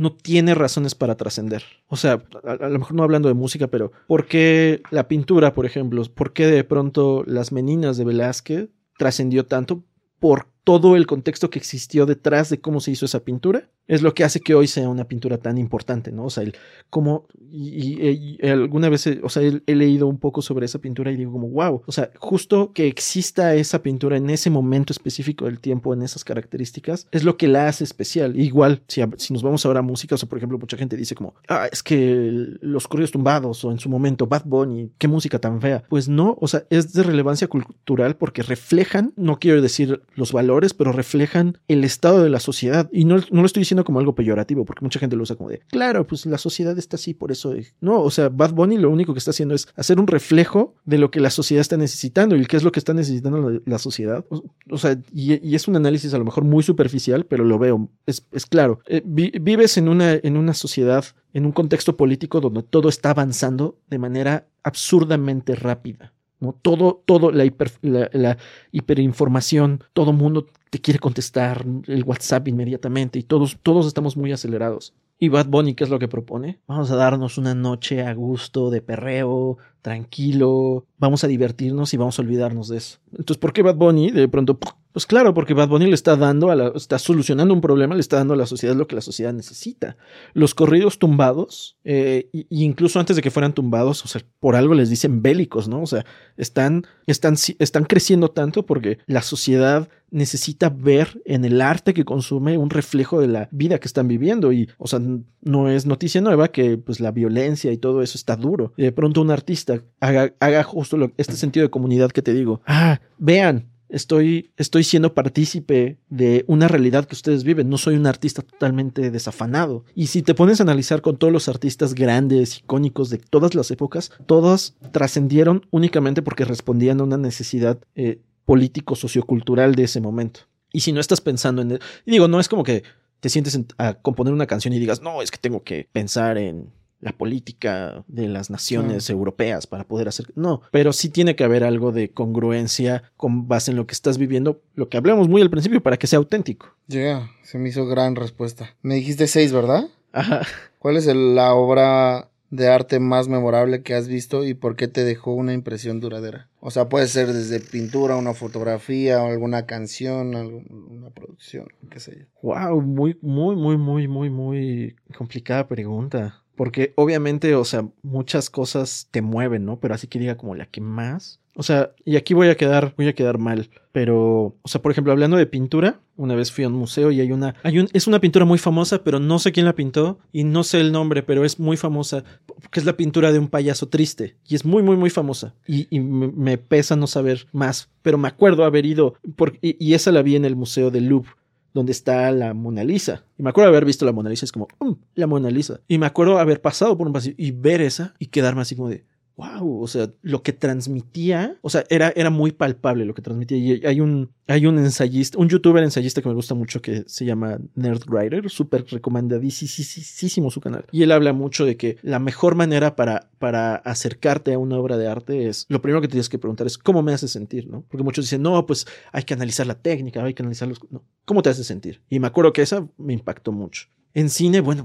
no 0.00 0.14
tiene 0.14 0.54
razones 0.54 0.94
para 0.94 1.14
trascender. 1.16 1.62
O 1.86 1.96
sea, 1.96 2.24
a, 2.42 2.68
lo 2.68 2.78
mejor 2.78 2.94
no 2.94 3.02
hablando 3.02 3.28
de 3.28 3.34
música, 3.34 3.66
pero 3.66 3.92
¿por 4.06 4.26
qué 4.26 4.82
la 4.90 5.08
pintura, 5.08 5.52
por 5.52 5.66
ejemplo? 5.66 6.02
¿Por 6.14 6.32
qué 6.32 6.46
de 6.46 6.64
pronto 6.64 7.22
las 7.26 7.52
meninas 7.52 7.98
de 7.98 8.06
Velázquez 8.06 8.70
trascendió 8.96 9.44
tanto? 9.44 9.84
Por 10.18 10.46
todo 10.64 10.96
el 10.96 11.06
contexto 11.06 11.50
que 11.50 11.58
existió 11.58 12.06
detrás 12.06 12.50
de 12.50 12.60
cómo 12.60 12.80
se 12.80 12.90
hizo 12.90 13.06
esa 13.06 13.20
pintura 13.20 13.68
es 13.90 14.02
lo 14.02 14.14
que 14.14 14.22
hace 14.22 14.38
que 14.38 14.54
hoy 14.54 14.68
sea 14.68 14.88
una 14.88 15.08
pintura 15.08 15.38
tan 15.38 15.58
importante, 15.58 16.12
¿no? 16.12 16.26
O 16.26 16.30
sea, 16.30 16.44
el 16.44 16.54
cómo, 16.90 17.26
y, 17.50 18.38
alguna 18.46 18.88
vez, 18.88 19.04
o 19.20 19.28
sea, 19.28 19.42
he, 19.42 19.74
leído 19.74 20.06
un 20.06 20.18
poco 20.18 20.42
sobre 20.42 20.66
esa 20.66 20.78
pintura 20.78 21.10
y 21.10 21.16
digo 21.16 21.32
como, 21.32 21.48
wow, 21.48 21.82
o 21.84 21.90
sea, 21.90 22.08
justo 22.20 22.72
que 22.72 22.86
exista 22.86 23.56
esa 23.56 23.82
pintura 23.82 24.16
en 24.16 24.30
ese 24.30 24.48
momento 24.48 24.92
específico 24.92 25.46
del 25.46 25.58
tiempo, 25.58 25.92
en 25.92 26.02
esas 26.02 26.22
características, 26.22 27.08
es 27.10 27.24
lo 27.24 27.36
que 27.36 27.48
la 27.48 27.66
hace 27.66 27.82
especial. 27.82 28.38
Igual, 28.38 28.80
si, 28.86 29.02
si 29.16 29.32
nos 29.32 29.42
vamos 29.42 29.66
ahora 29.66 29.80
a 29.80 29.82
música, 29.82 30.14
o 30.14 30.18
sea, 30.18 30.28
por 30.28 30.38
ejemplo, 30.38 30.56
mucha 30.56 30.76
gente 30.76 30.96
dice 30.96 31.16
como, 31.16 31.34
ah, 31.48 31.66
es 31.72 31.82
que 31.82 32.30
los 32.60 32.86
corridos 32.86 33.10
tumbados 33.10 33.64
o 33.64 33.72
en 33.72 33.80
su 33.80 33.88
momento 33.88 34.28
Bad 34.28 34.44
Bunny, 34.44 34.92
qué 34.98 35.08
música 35.08 35.40
tan 35.40 35.60
fea. 35.60 35.82
Pues 35.88 36.08
no, 36.08 36.36
o 36.40 36.46
sea, 36.46 36.62
es 36.70 36.92
de 36.92 37.02
relevancia 37.02 37.48
cultural 37.48 38.14
porque 38.14 38.44
reflejan, 38.44 39.12
no 39.16 39.40
quiero 39.40 39.60
decir 39.60 40.00
los 40.14 40.30
valores, 40.30 40.59
pero 40.76 40.92
reflejan 40.92 41.58
el 41.68 41.84
estado 41.84 42.22
de 42.22 42.30
la 42.30 42.40
sociedad. 42.40 42.88
Y 42.92 43.04
no, 43.04 43.16
no 43.30 43.40
lo 43.40 43.46
estoy 43.46 43.62
diciendo 43.62 43.84
como 43.84 43.98
algo 43.98 44.14
peyorativo, 44.14 44.64
porque 44.64 44.84
mucha 44.84 45.00
gente 45.00 45.16
lo 45.16 45.22
usa 45.22 45.36
como 45.36 45.50
de, 45.50 45.60
claro, 45.68 46.06
pues 46.06 46.26
la 46.26 46.38
sociedad 46.38 46.78
está 46.78 46.96
así, 46.96 47.14
por 47.14 47.32
eso. 47.32 47.54
No, 47.80 48.00
o 48.02 48.10
sea, 48.10 48.28
Bad 48.28 48.52
Bunny 48.52 48.78
lo 48.78 48.90
único 48.90 49.12
que 49.12 49.18
está 49.18 49.30
haciendo 49.30 49.54
es 49.54 49.68
hacer 49.76 49.98
un 49.98 50.06
reflejo 50.06 50.74
de 50.84 50.98
lo 50.98 51.10
que 51.10 51.20
la 51.20 51.30
sociedad 51.30 51.60
está 51.60 51.76
necesitando 51.76 52.36
y 52.36 52.46
qué 52.46 52.56
es 52.56 52.62
lo 52.62 52.72
que 52.72 52.80
está 52.80 52.94
necesitando 52.94 53.60
la, 53.64 53.78
sociedad. 53.78 54.24
O, 54.70 54.78
sea, 54.78 55.00
y, 55.12 55.54
es 55.54 55.68
un 55.68 55.76
análisis 55.76 56.14
a 56.14 56.18
lo 56.18 56.24
mejor 56.24 56.44
muy 56.44 56.62
superficial, 56.62 57.24
pero 57.26 57.44
lo 57.44 57.58
veo, 57.58 57.88
es, 58.06 58.22
claro. 58.48 58.80
Eh, 58.86 59.02
vives 59.04 59.76
en 59.76 59.88
una, 59.88 60.14
en 60.14 60.36
una 60.36 60.54
sociedad, 60.54 61.04
en 61.32 61.46
un 61.46 61.52
contexto 61.52 61.96
político 61.96 62.40
donde 62.40 62.62
todo 62.62 62.88
está 62.88 63.10
avanzando 63.10 63.78
de 63.88 63.98
manera 63.98 64.48
absurdamente 64.62 65.54
rápida. 65.54 66.12
¿No? 66.40 66.56
Todo, 66.60 67.02
todo, 67.06 67.30
la, 67.30 67.44
la, 67.82 68.38
hiperinformación, 68.72 69.84
todo 69.92 70.12
mundo 70.12 70.46
te 70.70 70.80
quiere 70.80 70.98
contestar 70.98 71.64
el 71.86 72.04
WhatsApp 72.04 72.48
inmediatamente 72.48 73.18
y 73.18 73.22
todos, 73.22 73.58
todos 73.62 73.86
estamos 73.86 74.16
muy 74.16 74.32
acelerados. 74.32 74.94
¿Y 75.22 75.28
Bad 75.28 75.48
Bunny 75.48 75.74
qué 75.74 75.84
es 75.84 75.90
lo 75.90 75.98
que 75.98 76.08
propone? 76.08 76.60
Vamos 76.66 76.90
a 76.90 76.96
darnos 76.96 77.36
una 77.36 77.54
noche 77.54 78.02
a 78.02 78.14
gusto 78.14 78.70
de 78.70 78.80
perreo, 78.80 79.58
tranquilo, 79.82 80.86
vamos 80.96 81.24
a 81.24 81.28
divertirnos 81.28 81.92
y 81.92 81.98
vamos 81.98 82.18
a 82.18 82.22
olvidarnos 82.22 82.68
de 82.68 82.78
eso. 82.78 82.98
Entonces, 83.10 83.36
¿por 83.36 83.52
qué 83.52 83.62
Bad 83.62 83.76
Bunny 83.76 84.10
de 84.10 84.28
pronto 84.28 84.58
pues 84.92 85.06
claro, 85.06 85.34
porque 85.34 85.54
Bad 85.54 85.68
Bunny 85.68 85.86
le 85.86 85.94
está 85.94 86.16
dando 86.16 86.50
a 86.50 86.56
la, 86.56 86.72
está 86.74 86.98
solucionando 86.98 87.54
un 87.54 87.60
problema, 87.60 87.94
le 87.94 88.00
está 88.00 88.16
dando 88.16 88.34
a 88.34 88.36
la 88.36 88.46
sociedad 88.46 88.74
lo 88.74 88.88
que 88.88 88.96
la 88.96 89.00
sociedad 89.00 89.32
necesita. 89.32 89.96
Los 90.32 90.54
corridos 90.54 90.98
tumbados, 90.98 91.76
eh, 91.84 92.28
incluso 92.50 92.98
antes 92.98 93.14
de 93.14 93.22
que 93.22 93.30
fueran 93.30 93.54
tumbados, 93.54 94.04
o 94.04 94.08
sea, 94.08 94.22
por 94.40 94.56
algo 94.56 94.74
les 94.74 94.90
dicen 94.90 95.22
bélicos, 95.22 95.68
¿no? 95.68 95.82
O 95.82 95.86
sea, 95.86 96.04
están, 96.36 96.86
están, 97.06 97.36
están 97.58 97.84
creciendo 97.84 98.30
tanto 98.30 98.66
porque 98.66 98.98
la 99.06 99.22
sociedad 99.22 99.88
necesita 100.10 100.70
ver 100.70 101.22
en 101.24 101.44
el 101.44 101.60
arte 101.60 101.94
que 101.94 102.04
consume 102.04 102.58
un 102.58 102.70
reflejo 102.70 103.20
de 103.20 103.28
la 103.28 103.48
vida 103.52 103.78
que 103.78 103.86
están 103.86 104.08
viviendo 104.08 104.52
y, 104.52 104.68
o 104.78 104.88
sea, 104.88 105.00
no 105.42 105.68
es 105.68 105.86
noticia 105.86 106.20
nueva 106.20 106.48
que 106.48 106.78
pues 106.78 107.00
la 107.00 107.12
violencia 107.12 107.70
y 107.72 107.78
todo 107.78 108.02
eso 108.02 108.18
está 108.18 108.36
duro. 108.36 108.72
Y 108.76 108.82
de 108.82 108.92
pronto 108.92 109.20
un 109.20 109.30
artista 109.30 109.82
haga, 110.00 110.34
haga 110.40 110.64
justo 110.64 110.96
este 111.16 111.34
sentido 111.34 111.64
de 111.64 111.70
comunidad 111.70 112.10
que 112.10 112.22
te 112.22 112.34
digo, 112.34 112.60
ah, 112.66 113.00
vean, 113.18 113.68
estoy, 113.90 114.50
estoy 114.56 114.84
siendo 114.84 115.14
partícipe 115.14 115.98
de 116.08 116.44
una 116.46 116.68
realidad 116.68 117.06
que 117.06 117.14
ustedes 117.14 117.44
viven. 117.44 117.68
No 117.68 117.78
soy 117.78 117.96
un 117.96 118.06
artista 118.06 118.42
totalmente 118.42 119.10
desafanado. 119.10 119.84
Y 119.94 120.06
si 120.06 120.22
te 120.22 120.34
pones 120.34 120.60
a 120.60 120.62
analizar 120.62 121.02
con 121.02 121.16
todos 121.16 121.32
los 121.32 121.48
artistas 121.48 121.94
grandes, 121.94 122.58
icónicos 122.58 123.10
de 123.10 123.18
todas 123.18 123.54
las 123.54 123.70
épocas, 123.70 124.12
todos 124.26 124.74
trascendieron 124.92 125.66
únicamente 125.70 126.22
porque 126.22 126.44
respondían 126.44 127.00
a 127.00 127.04
una 127.04 127.18
necesidad 127.18 127.78
eh, 127.94 128.20
político-sociocultural 128.44 129.74
de 129.74 129.84
ese 129.84 130.00
momento. 130.00 130.40
Y 130.72 130.80
si 130.80 130.92
no 130.92 131.00
estás 131.00 131.20
pensando 131.20 131.62
en... 131.62 131.78
Y 132.06 132.10
digo, 132.10 132.28
no 132.28 132.40
es 132.40 132.48
como 132.48 132.62
que 132.62 132.84
te 133.20 133.28
sientes 133.28 133.58
a 133.78 133.94
componer 133.94 134.32
una 134.32 134.46
canción 134.46 134.72
y 134.72 134.78
digas, 134.78 135.02
no, 135.02 135.20
es 135.22 135.30
que 135.30 135.38
tengo 135.38 135.62
que 135.62 135.88
pensar 135.92 136.38
en 136.38 136.70
la 137.00 137.12
política 137.12 138.04
de 138.08 138.28
las 138.28 138.50
naciones 138.50 139.08
europeas 139.10 139.66
para 139.66 139.84
poder 139.84 140.08
hacer. 140.08 140.26
No, 140.34 140.62
pero 140.70 140.92
sí 140.92 141.08
tiene 141.08 141.36
que 141.36 141.44
haber 141.44 141.64
algo 141.64 141.92
de 141.92 142.10
congruencia 142.10 143.02
con 143.16 143.48
base 143.48 143.70
en 143.70 143.76
lo 143.76 143.86
que 143.86 143.94
estás 143.94 144.18
viviendo, 144.18 144.60
lo 144.74 144.88
que 144.88 144.96
hablamos 144.96 145.28
muy 145.28 145.42
al 145.42 145.50
principio, 145.50 145.82
para 145.82 145.96
que 145.96 146.06
sea 146.06 146.18
auténtico. 146.18 146.74
Ya, 146.86 147.30
se 147.42 147.58
me 147.58 147.68
hizo 147.68 147.86
gran 147.86 148.16
respuesta. 148.16 148.76
Me 148.82 148.96
dijiste 148.96 149.26
seis, 149.26 149.52
¿verdad? 149.52 149.88
Ajá. 150.12 150.42
¿Cuál 150.78 150.96
es 150.96 151.06
la 151.06 151.54
obra 151.54 152.30
de 152.50 152.68
arte 152.68 152.98
más 152.98 153.28
memorable 153.28 153.82
que 153.82 153.94
has 153.94 154.08
visto 154.08 154.44
y 154.44 154.54
por 154.54 154.74
qué 154.74 154.88
te 154.88 155.04
dejó 155.04 155.34
una 155.34 155.52
impresión 155.52 156.00
duradera? 156.00 156.48
O 156.60 156.70
sea, 156.70 156.88
puede 156.88 157.06
ser 157.06 157.32
desde 157.32 157.60
pintura, 157.60 158.16
una 158.16 158.34
fotografía, 158.34 159.24
alguna 159.24 159.66
canción, 159.66 160.34
alguna 160.34 161.10
producción, 161.10 161.68
qué 161.90 162.00
sé 162.00 162.18
yo. 162.18 162.24
Wow, 162.42 162.82
muy, 162.82 163.18
muy, 163.22 163.56
muy, 163.56 163.78
muy, 163.78 164.08
muy, 164.08 164.30
muy 164.30 164.96
complicada 165.16 165.68
pregunta. 165.68 166.42
Porque 166.60 166.92
obviamente, 166.96 167.54
o 167.54 167.64
sea, 167.64 167.88
muchas 168.02 168.50
cosas 168.50 169.08
te 169.10 169.22
mueven, 169.22 169.64
¿no? 169.64 169.80
Pero 169.80 169.94
así 169.94 170.08
que 170.08 170.18
diga 170.18 170.36
como 170.36 170.54
la 170.54 170.66
que 170.66 170.82
más. 170.82 171.40
O 171.54 171.62
sea, 171.62 171.92
y 172.04 172.16
aquí 172.16 172.34
voy 172.34 172.48
a 172.48 172.56
quedar, 172.58 172.92
voy 172.98 173.08
a 173.08 173.14
quedar 173.14 173.38
mal. 173.38 173.70
Pero, 173.92 174.54
o 174.60 174.68
sea, 174.68 174.82
por 174.82 174.92
ejemplo, 174.92 175.10
hablando 175.10 175.38
de 175.38 175.46
pintura, 175.46 176.00
una 176.16 176.34
vez 176.34 176.52
fui 176.52 176.64
a 176.64 176.68
un 176.68 176.74
museo 176.74 177.12
y 177.12 177.20
hay 177.22 177.32
una, 177.32 177.54
hay 177.62 177.78
un, 177.78 177.88
es 177.94 178.06
una 178.06 178.20
pintura 178.20 178.44
muy 178.44 178.58
famosa, 178.58 179.02
pero 179.02 179.18
no 179.20 179.38
sé 179.38 179.52
quién 179.52 179.64
la 179.64 179.74
pintó 179.74 180.18
y 180.32 180.44
no 180.44 180.62
sé 180.62 180.80
el 180.80 180.92
nombre, 180.92 181.22
pero 181.22 181.46
es 181.46 181.58
muy 181.58 181.78
famosa, 181.78 182.24
que 182.70 182.78
es 182.78 182.84
la 182.84 182.98
pintura 182.98 183.32
de 183.32 183.38
un 183.38 183.48
payaso 183.48 183.88
triste 183.88 184.36
y 184.46 184.54
es 184.54 184.66
muy, 184.66 184.82
muy, 184.82 184.98
muy 184.98 185.08
famosa. 185.08 185.54
Y, 185.66 185.98
me, 185.98 186.58
pesa 186.58 186.94
no 186.94 187.06
saber 187.06 187.46
más, 187.52 187.88
pero 188.02 188.18
me 188.18 188.28
acuerdo 188.28 188.66
haber 188.66 188.84
ido, 188.84 189.14
por, 189.34 189.56
y, 189.62 189.94
esa 189.94 190.12
la 190.12 190.20
vi 190.20 190.36
en 190.36 190.44
el 190.44 190.56
Museo 190.56 190.90
del 190.90 191.06
Louvre 191.06 191.30
donde 191.72 191.92
está 191.92 192.30
la 192.32 192.54
Mona 192.54 192.84
Lisa. 192.84 193.24
Y 193.38 193.42
me 193.42 193.50
acuerdo 193.50 193.70
haber 193.70 193.84
visto 193.84 194.04
la 194.04 194.12
Mona 194.12 194.30
Lisa, 194.30 194.44
es 194.44 194.52
como, 194.52 194.68
mm, 194.80 194.92
la 195.14 195.26
Mona 195.26 195.50
Lisa. 195.50 195.80
Y 195.88 195.98
me 195.98 196.06
acuerdo 196.06 196.38
haber 196.38 196.60
pasado 196.60 196.96
por 196.96 197.06
un 197.06 197.12
pasillo 197.12 197.34
y 197.38 197.52
ver 197.52 197.80
esa 197.80 198.14
y 198.18 198.26
quedarme 198.26 198.62
así 198.62 198.76
como 198.76 198.88
de, 198.88 199.04
wow, 199.40 199.82
o 199.82 199.86
sea, 199.86 200.10
lo 200.20 200.42
que 200.42 200.52
transmitía, 200.52 201.56
o 201.62 201.70
sea, 201.70 201.84
era, 201.88 202.12
era 202.14 202.28
muy 202.28 202.52
palpable 202.52 203.06
lo 203.06 203.14
que 203.14 203.22
transmitía. 203.22 203.56
Y 203.56 203.86
hay 203.86 204.00
un, 204.00 204.30
hay 204.46 204.66
un 204.66 204.78
ensayista, 204.78 205.38
un 205.38 205.48
youtuber 205.48 205.82
ensayista 205.82 206.20
que 206.20 206.28
me 206.28 206.34
gusta 206.34 206.54
mucho 206.54 206.82
que 206.82 207.04
se 207.06 207.24
llama 207.24 207.58
Nerdwriter, 207.74 208.50
súper 208.50 208.84
recomendadísimo 208.86 210.50
su 210.50 210.60
canal. 210.60 210.84
Y 210.92 211.02
él 211.02 211.12
habla 211.12 211.32
mucho 211.32 211.64
de 211.64 211.78
que 211.78 211.96
la 212.02 212.18
mejor 212.18 212.54
manera 212.54 212.96
para, 212.96 213.30
para 213.38 213.76
acercarte 213.76 214.52
a 214.52 214.58
una 214.58 214.76
obra 214.76 214.98
de 214.98 215.08
arte 215.08 215.48
es, 215.48 215.64
lo 215.68 215.80
primero 215.80 216.02
que 216.02 216.08
tienes 216.08 216.28
que 216.28 216.38
preguntar 216.38 216.66
es, 216.66 216.76
¿cómo 216.76 217.02
me 217.02 217.14
hace 217.14 217.26
sentir? 217.26 217.66
¿no? 217.68 217.82
Porque 217.88 218.04
muchos 218.04 218.26
dicen, 218.26 218.42
no, 218.42 218.66
pues 218.66 218.86
hay 219.12 219.22
que 219.22 219.34
analizar 219.34 219.66
la 219.66 219.80
técnica, 219.80 220.22
hay 220.22 220.34
que 220.34 220.42
analizar 220.42 220.68
los... 220.68 220.80
No, 220.90 221.02
¿cómo 221.24 221.42
te 221.42 221.48
hace 221.48 221.64
sentir? 221.64 222.02
Y 222.10 222.20
me 222.20 222.26
acuerdo 222.26 222.52
que 222.52 222.62
esa 222.62 222.86
me 222.98 223.14
impactó 223.14 223.52
mucho. 223.52 223.88
En 224.12 224.28
cine, 224.28 224.60
bueno, 224.60 224.84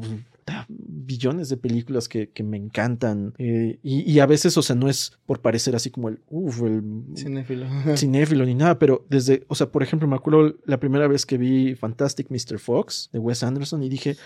billones 0.67 1.49
de 1.49 1.57
películas 1.57 2.07
que, 2.07 2.29
me 2.43 2.57
encantan. 2.57 3.33
Eh, 3.37 3.79
y, 3.83 4.19
a 4.19 4.25
veces, 4.25 4.57
o 4.57 4.61
sea, 4.61 4.75
no 4.75 4.89
es 4.89 5.17
por 5.25 5.41
parecer 5.41 5.75
así 5.75 5.89
como 5.89 6.09
el, 6.09 6.19
uff, 6.29 6.61
el 6.63 6.83
cinéfilo. 7.15 7.65
cinéfilo 7.97 8.45
ni 8.45 8.55
nada, 8.55 8.77
pero 8.79 9.05
desde, 9.09 9.43
o 9.47 9.55
sea, 9.55 9.71
por 9.71 9.83
ejemplo, 9.83 10.07
me 10.07 10.15
acuerdo 10.15 10.55
la 10.65 10.79
primera 10.79 11.07
vez 11.07 11.25
que 11.25 11.37
vi 11.37 11.75
Fantastic 11.75 12.29
Mr. 12.29 12.59
Fox 12.59 13.09
de 13.11 13.19
Wes 13.19 13.43
Anderson 13.43 13.83
y 13.83 13.89
dije, 13.89 14.17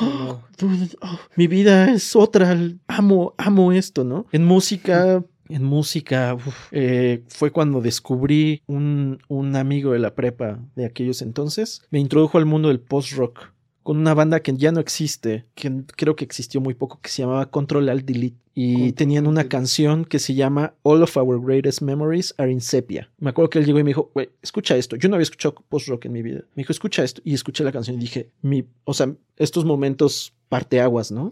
oh, 0.00 0.40
oh, 0.62 1.18
mi 1.36 1.46
vida 1.46 1.90
es 1.92 2.14
otra, 2.14 2.56
amo, 2.86 3.34
amo 3.36 3.72
esto, 3.72 4.04
¿no? 4.04 4.26
En 4.32 4.44
música. 4.44 5.24
En 5.50 5.62
música 5.62 6.38
eh, 6.70 7.22
fue 7.28 7.50
cuando 7.50 7.82
descubrí 7.82 8.62
un, 8.66 9.18
un 9.28 9.56
amigo 9.56 9.92
de 9.92 9.98
la 9.98 10.14
prepa 10.14 10.58
de 10.74 10.86
aquellos 10.86 11.20
entonces. 11.20 11.82
Me 11.90 11.98
introdujo 11.98 12.38
al 12.38 12.46
mundo 12.46 12.68
del 12.68 12.80
post-rock 12.80 13.53
con 13.84 13.98
una 13.98 14.14
banda 14.14 14.40
que 14.40 14.56
ya 14.56 14.72
no 14.72 14.80
existe, 14.80 15.44
que 15.54 15.84
creo 15.94 16.16
que 16.16 16.24
existió 16.24 16.60
muy 16.60 16.72
poco, 16.72 16.98
que 17.00 17.10
se 17.10 17.22
llamaba 17.22 17.50
Control 17.50 17.88
Alt 17.90 18.06
Delete. 18.06 18.36
Y 18.56 18.92
tenían 18.92 19.26
una 19.26 19.48
canción 19.48 20.04
que 20.04 20.20
se 20.20 20.34
llama 20.34 20.74
All 20.82 21.02
of 21.02 21.16
Our 21.16 21.44
Greatest 21.44 21.82
Memories 21.82 22.34
Are 22.38 22.50
in 22.50 22.60
Sepia. 22.60 23.10
Me 23.18 23.30
acuerdo 23.30 23.50
que 23.50 23.58
él 23.58 23.66
llegó 23.66 23.80
y 23.80 23.82
me 23.82 23.90
dijo, 23.90 24.10
güey, 24.14 24.30
escucha 24.42 24.76
esto. 24.76 24.94
Yo 24.96 25.08
no 25.08 25.16
había 25.16 25.24
escuchado 25.24 25.56
post-rock 25.68 26.06
en 26.06 26.12
mi 26.12 26.22
vida. 26.22 26.40
Me 26.54 26.62
dijo, 26.62 26.72
escucha 26.72 27.02
esto. 27.02 27.20
Y 27.24 27.34
escuché 27.34 27.62
la 27.64 27.72
canción 27.72 27.96
y 27.96 28.00
dije, 28.00 28.30
mi, 28.42 28.64
o 28.84 28.94
sea, 28.94 29.12
estos 29.36 29.64
momentos 29.64 30.34
parteaguas, 30.48 31.10
¿no? 31.10 31.30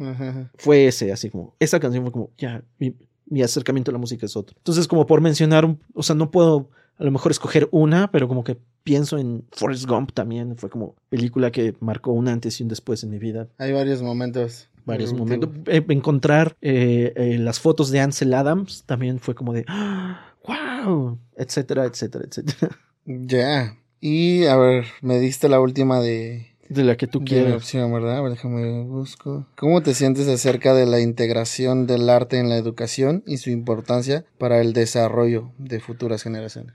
Fue 0.56 0.88
ese, 0.88 1.12
así 1.12 1.30
como, 1.30 1.54
esa 1.58 1.80
canción 1.80 2.02
fue 2.02 2.12
como, 2.12 2.30
ya, 2.36 2.64
mi, 2.78 2.94
mi 3.26 3.40
acercamiento 3.40 3.90
a 3.90 3.94
la 3.94 3.98
música 3.98 4.26
es 4.26 4.36
otro. 4.36 4.56
Entonces, 4.58 4.86
como 4.88 5.06
por 5.06 5.20
mencionar, 5.20 5.76
o 5.94 6.02
sea, 6.02 6.16
no 6.16 6.30
puedo 6.30 6.70
a 7.02 7.04
lo 7.04 7.10
mejor 7.10 7.32
escoger 7.32 7.68
una, 7.72 8.12
pero 8.12 8.28
como 8.28 8.44
que 8.44 8.56
pienso 8.84 9.18
en 9.18 9.44
Forrest 9.50 9.86
Gump 9.86 10.12
también. 10.12 10.56
Fue 10.56 10.70
como 10.70 10.94
película 11.08 11.50
que 11.50 11.74
marcó 11.80 12.12
un 12.12 12.28
antes 12.28 12.60
y 12.60 12.62
un 12.62 12.68
después 12.68 13.02
en 13.02 13.10
mi 13.10 13.18
vida. 13.18 13.48
Hay 13.58 13.72
varios 13.72 14.02
momentos. 14.02 14.68
Varios 14.84 15.12
momentos. 15.12 15.50
Eh, 15.66 15.84
encontrar 15.88 16.56
eh, 16.60 17.12
eh, 17.16 17.38
las 17.38 17.58
fotos 17.58 17.90
de 17.90 17.98
Ansel 17.98 18.32
Adams 18.32 18.84
también 18.86 19.18
fue 19.18 19.34
como 19.34 19.52
de 19.52 19.64
¡Wow! 20.46 21.18
Etcétera, 21.36 21.86
etcétera, 21.86 22.24
etcétera. 22.28 22.78
Ya. 23.04 23.76
Y 23.98 24.44
a 24.44 24.56
ver, 24.56 24.84
me 25.00 25.18
diste 25.18 25.48
la 25.48 25.58
última 25.58 25.98
de 25.98 26.51
de 26.74 26.84
la 26.84 26.96
que 26.96 27.06
tú 27.06 27.18
de 27.20 27.24
la 27.24 27.28
quieras. 27.28 27.54
opción, 27.54 27.92
¿verdad? 27.92 28.16
A 28.18 28.20
ver, 28.22 28.32
déjame 28.32 28.82
busco. 28.84 29.46
¿Cómo 29.56 29.82
te 29.82 29.94
sientes 29.94 30.28
acerca 30.28 30.74
de 30.74 30.86
la 30.86 31.00
integración 31.00 31.86
del 31.86 32.08
arte 32.10 32.38
en 32.38 32.48
la 32.48 32.56
educación 32.56 33.22
y 33.26 33.36
su 33.38 33.50
importancia 33.50 34.24
para 34.38 34.60
el 34.60 34.72
desarrollo 34.72 35.52
de 35.58 35.80
futuras 35.80 36.22
generaciones? 36.22 36.74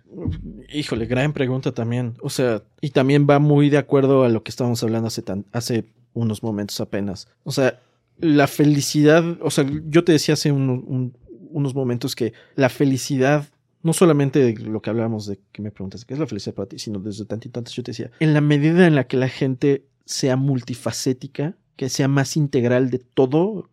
Híjole, 0.74 1.06
gran 1.06 1.34
pregunta 1.34 1.72
también. 1.74 2.16
O 2.22 2.30
sea, 2.30 2.64
y 2.82 2.90
también 2.92 3.28
va 3.30 3.40
muy 3.40 3.70
de 3.70 3.78
acuerdo 3.78 4.24
a 4.24 4.30
lo 4.30 4.44
que 4.44 4.50
estábamos 4.52 4.84
hablando 4.84 5.08
hace, 5.08 5.22
tan, 5.22 5.46
hace 5.52 5.86
unos 6.14 6.44
momentos 6.44 6.80
apenas. 6.82 7.28
O 7.44 7.52
sea, 7.52 7.80
la 8.20 8.48
felicidad, 8.48 9.24
o 9.42 9.52
sea, 9.52 9.66
yo 9.90 10.04
te 10.04 10.12
decía 10.12 10.34
hace 10.34 10.52
un- 10.52 10.70
un- 10.70 11.14
unos 11.52 11.74
momentos 11.76 12.16
que 12.16 12.34
la 12.56 12.70
felicidad, 12.70 13.46
no 13.88 13.94
solamente 13.94 14.54
lo 14.60 14.82
que 14.82 14.90
hablábamos 14.90 15.28
de 15.28 15.40
que 15.54 15.62
me 15.62 15.72
preguntas, 15.72 16.04
¿qué 16.04 16.14
es 16.14 16.20
la 16.20 16.28
felicidad 16.28 16.54
para 16.54 16.68
ti? 16.68 16.78
Sino 16.78 17.00
desde 17.00 17.24
tantito 17.24 17.58
antes 17.58 17.74
yo 17.74 17.84
te 17.84 17.92
decía, 17.92 18.12
en 18.20 18.34
la 18.34 18.42
medida 18.42 18.86
en 18.86 18.96
la 18.96 19.08
que 19.08 19.16
la 19.16 19.30
gente 19.30 19.86
sea 20.04 20.36
multifacética, 20.36 21.56
que 21.78 21.88
sea 21.88 22.10
más 22.10 22.36
integral 22.36 22.90
de 22.90 23.00
todo, 23.00 23.70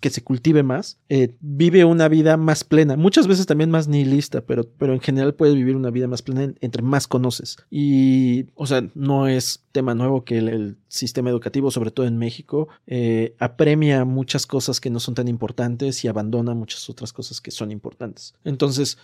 que, 0.00 0.10
se 0.10 0.22
cultive 0.22 0.62
más, 0.62 0.98
eh, 1.08 1.34
vive 1.40 1.86
una 1.86 2.06
vida 2.08 2.36
más 2.36 2.64
plena, 2.64 2.96
muchas 2.96 3.26
veces 3.26 3.46
también 3.46 3.70
más 3.70 3.88
nihilista, 3.88 4.42
pero, 4.42 4.68
pero 4.78 4.92
en 4.92 5.00
general 5.00 5.34
puedes 5.34 5.54
vivir 5.54 5.74
una 5.74 5.90
vida 5.90 6.06
más 6.06 6.20
plena 6.20 6.44
en- 6.44 6.58
entre 6.60 6.82
más 6.82 7.08
conoces. 7.08 7.56
Y, 7.70 8.44
o 8.54 8.66
sea, 8.66 8.86
no 8.94 9.26
es 9.26 9.64
tema 9.72 9.94
nuevo 9.94 10.22
que 10.22 10.36
el, 10.36 10.76
sistema 10.88 11.30
educativo, 11.30 11.70
sobre 11.70 11.90
todo 11.90 12.06
en 12.06 12.16
México, 12.16 12.68
eh, 12.86 13.34
apremia 13.38 14.04
muchas 14.04 14.46
cosas 14.46 14.80
que 14.80 14.88
no 14.88 15.00
son 15.00 15.14
tan 15.14 15.28
importantes 15.28 16.04
y 16.04 16.08
abandona 16.08 16.54
muchas 16.54 16.88
otras 16.88 17.12
cosas 17.12 17.40
que 17.40 17.50
son 17.50 17.70
importantes. 17.70 18.34
Entonces, 18.44 18.98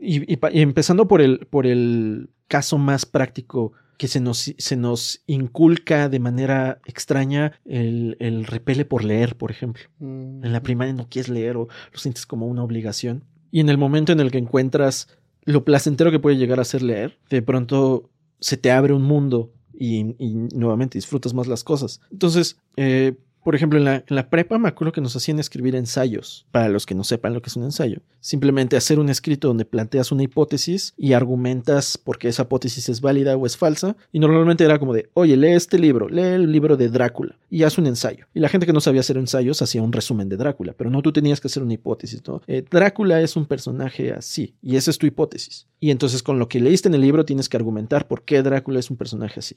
y, 0.00 0.32
y 0.32 0.36
pa- 0.36 0.50
y 0.52 0.60
empezando 0.60 1.08
por 1.08 1.20
el, 1.20 1.46
por 1.50 1.66
el 1.66 2.30
caso 2.48 2.78
más 2.78 3.06
práctico 3.06 3.72
que 3.98 4.06
se 4.08 4.20
nos, 4.20 4.54
se 4.56 4.76
nos 4.76 5.22
inculca 5.26 6.08
de 6.08 6.20
manera 6.20 6.80
extraña 6.86 7.52
el, 7.64 8.16
el 8.20 8.44
repele 8.46 8.84
por 8.84 9.02
leer, 9.04 9.36
por 9.36 9.50
ejemplo. 9.50 9.82
Mm, 9.98 10.44
En 10.44 10.52
la 10.52 10.62
primaria 10.62 10.94
no 10.94 11.08
quieres 11.08 11.28
leer 11.28 11.56
o 11.56 11.66
lo 11.92 11.98
sientes 11.98 12.24
como 12.26 12.46
una 12.46 12.62
obligación. 12.62 13.24
Y 13.50 13.60
en 13.60 13.68
el 13.70 13.78
momento 13.78 14.12
en 14.12 14.20
el 14.20 14.30
que 14.30 14.38
encuentras 14.38 15.08
lo 15.44 15.64
placentero 15.64 16.10
que 16.10 16.20
puede 16.20 16.36
llegar 16.36 16.60
a 16.60 16.64
ser 16.64 16.82
leer, 16.82 17.18
de 17.30 17.42
pronto 17.42 18.10
se 18.40 18.56
te 18.56 18.70
abre 18.70 18.92
un 18.92 19.02
mundo 19.02 19.52
y, 19.72 20.14
y 20.22 20.34
nuevamente 20.54 20.98
disfrutas 20.98 21.34
más 21.34 21.46
las 21.48 21.64
cosas. 21.64 22.00
Entonces, 22.12 22.58
eh, 22.76 23.14
por 23.48 23.54
ejemplo, 23.54 23.78
en 23.78 24.02
la, 24.08 24.28
prepa 24.28 24.58
me 24.58 24.68
acuerdo 24.68 24.92
que 24.92 25.00
nos 25.00 25.16
hacían 25.16 25.38
escribir 25.38 25.74
ensayos. 25.74 26.44
Para 26.50 26.68
los 26.68 26.84
que 26.84 26.94
no 26.94 27.02
sepan 27.02 27.32
lo 27.32 27.40
que 27.40 27.48
es 27.48 27.56
un 27.56 27.64
ensayo, 27.64 28.02
simplemente 28.20 28.76
hacer 28.76 28.98
un 28.98 29.08
escrito 29.08 29.48
donde 29.48 29.64
planteas 29.64 30.12
una 30.12 30.22
hipótesis 30.22 30.92
y 30.98 31.14
argumentas 31.14 31.96
por 31.96 32.18
qué 32.18 32.28
esa 32.28 32.42
hipótesis 32.42 32.90
es 32.90 33.00
válida 33.00 33.38
o 33.38 33.46
es 33.46 33.56
falsa. 33.56 33.96
Y 34.12 34.18
normalmente 34.18 34.64
era 34.64 34.78
como 34.78 34.92
de, 34.92 35.08
oye, 35.14 35.34
lee 35.38 35.52
este 35.52 35.78
libro, 35.78 36.10
lee 36.10 36.20
el 36.20 36.52
libro 36.52 36.76
de 36.76 36.90
Drácula 36.90 37.38
y 37.48 37.62
haz 37.62 37.78
un 37.78 37.86
ensayo. 37.86 38.26
Y 38.34 38.40
la 38.40 38.50
gente 38.50 38.66
que 38.66 38.74
no 38.74 38.82
sabía 38.82 39.00
hacer 39.00 39.16
ensayos 39.16 39.62
hacía 39.62 39.80
un 39.80 39.94
resumen 39.94 40.28
de 40.28 40.36
Drácula, 40.36 40.74
pero 40.76 40.90
no 40.90 41.00
tú 41.00 41.10
tenías 41.10 41.40
que 41.40 41.48
hacer 41.48 41.62
una 41.62 41.72
hipótesis, 41.72 42.20
¿no? 42.28 42.42
Eh, 42.48 42.62
Drácula 42.70 43.22
es 43.22 43.34
un 43.34 43.46
personaje 43.46 44.12
así 44.12 44.56
y 44.60 44.76
esa 44.76 44.90
es 44.90 44.98
tu 44.98 45.06
hipótesis. 45.06 45.66
Y 45.80 45.90
entonces 45.90 46.22
con 46.22 46.38
lo 46.38 46.48
que 46.48 46.58
leíste 46.60 46.88
en 46.88 46.94
el 46.94 47.00
libro 47.02 47.24
tienes 47.24 47.48
que 47.48 47.56
argumentar 47.56 48.08
por 48.08 48.22
qué 48.22 48.42
Drácula 48.42 48.80
es 48.80 48.90
un 48.90 48.96
personaje 48.96 49.40
así. 49.40 49.56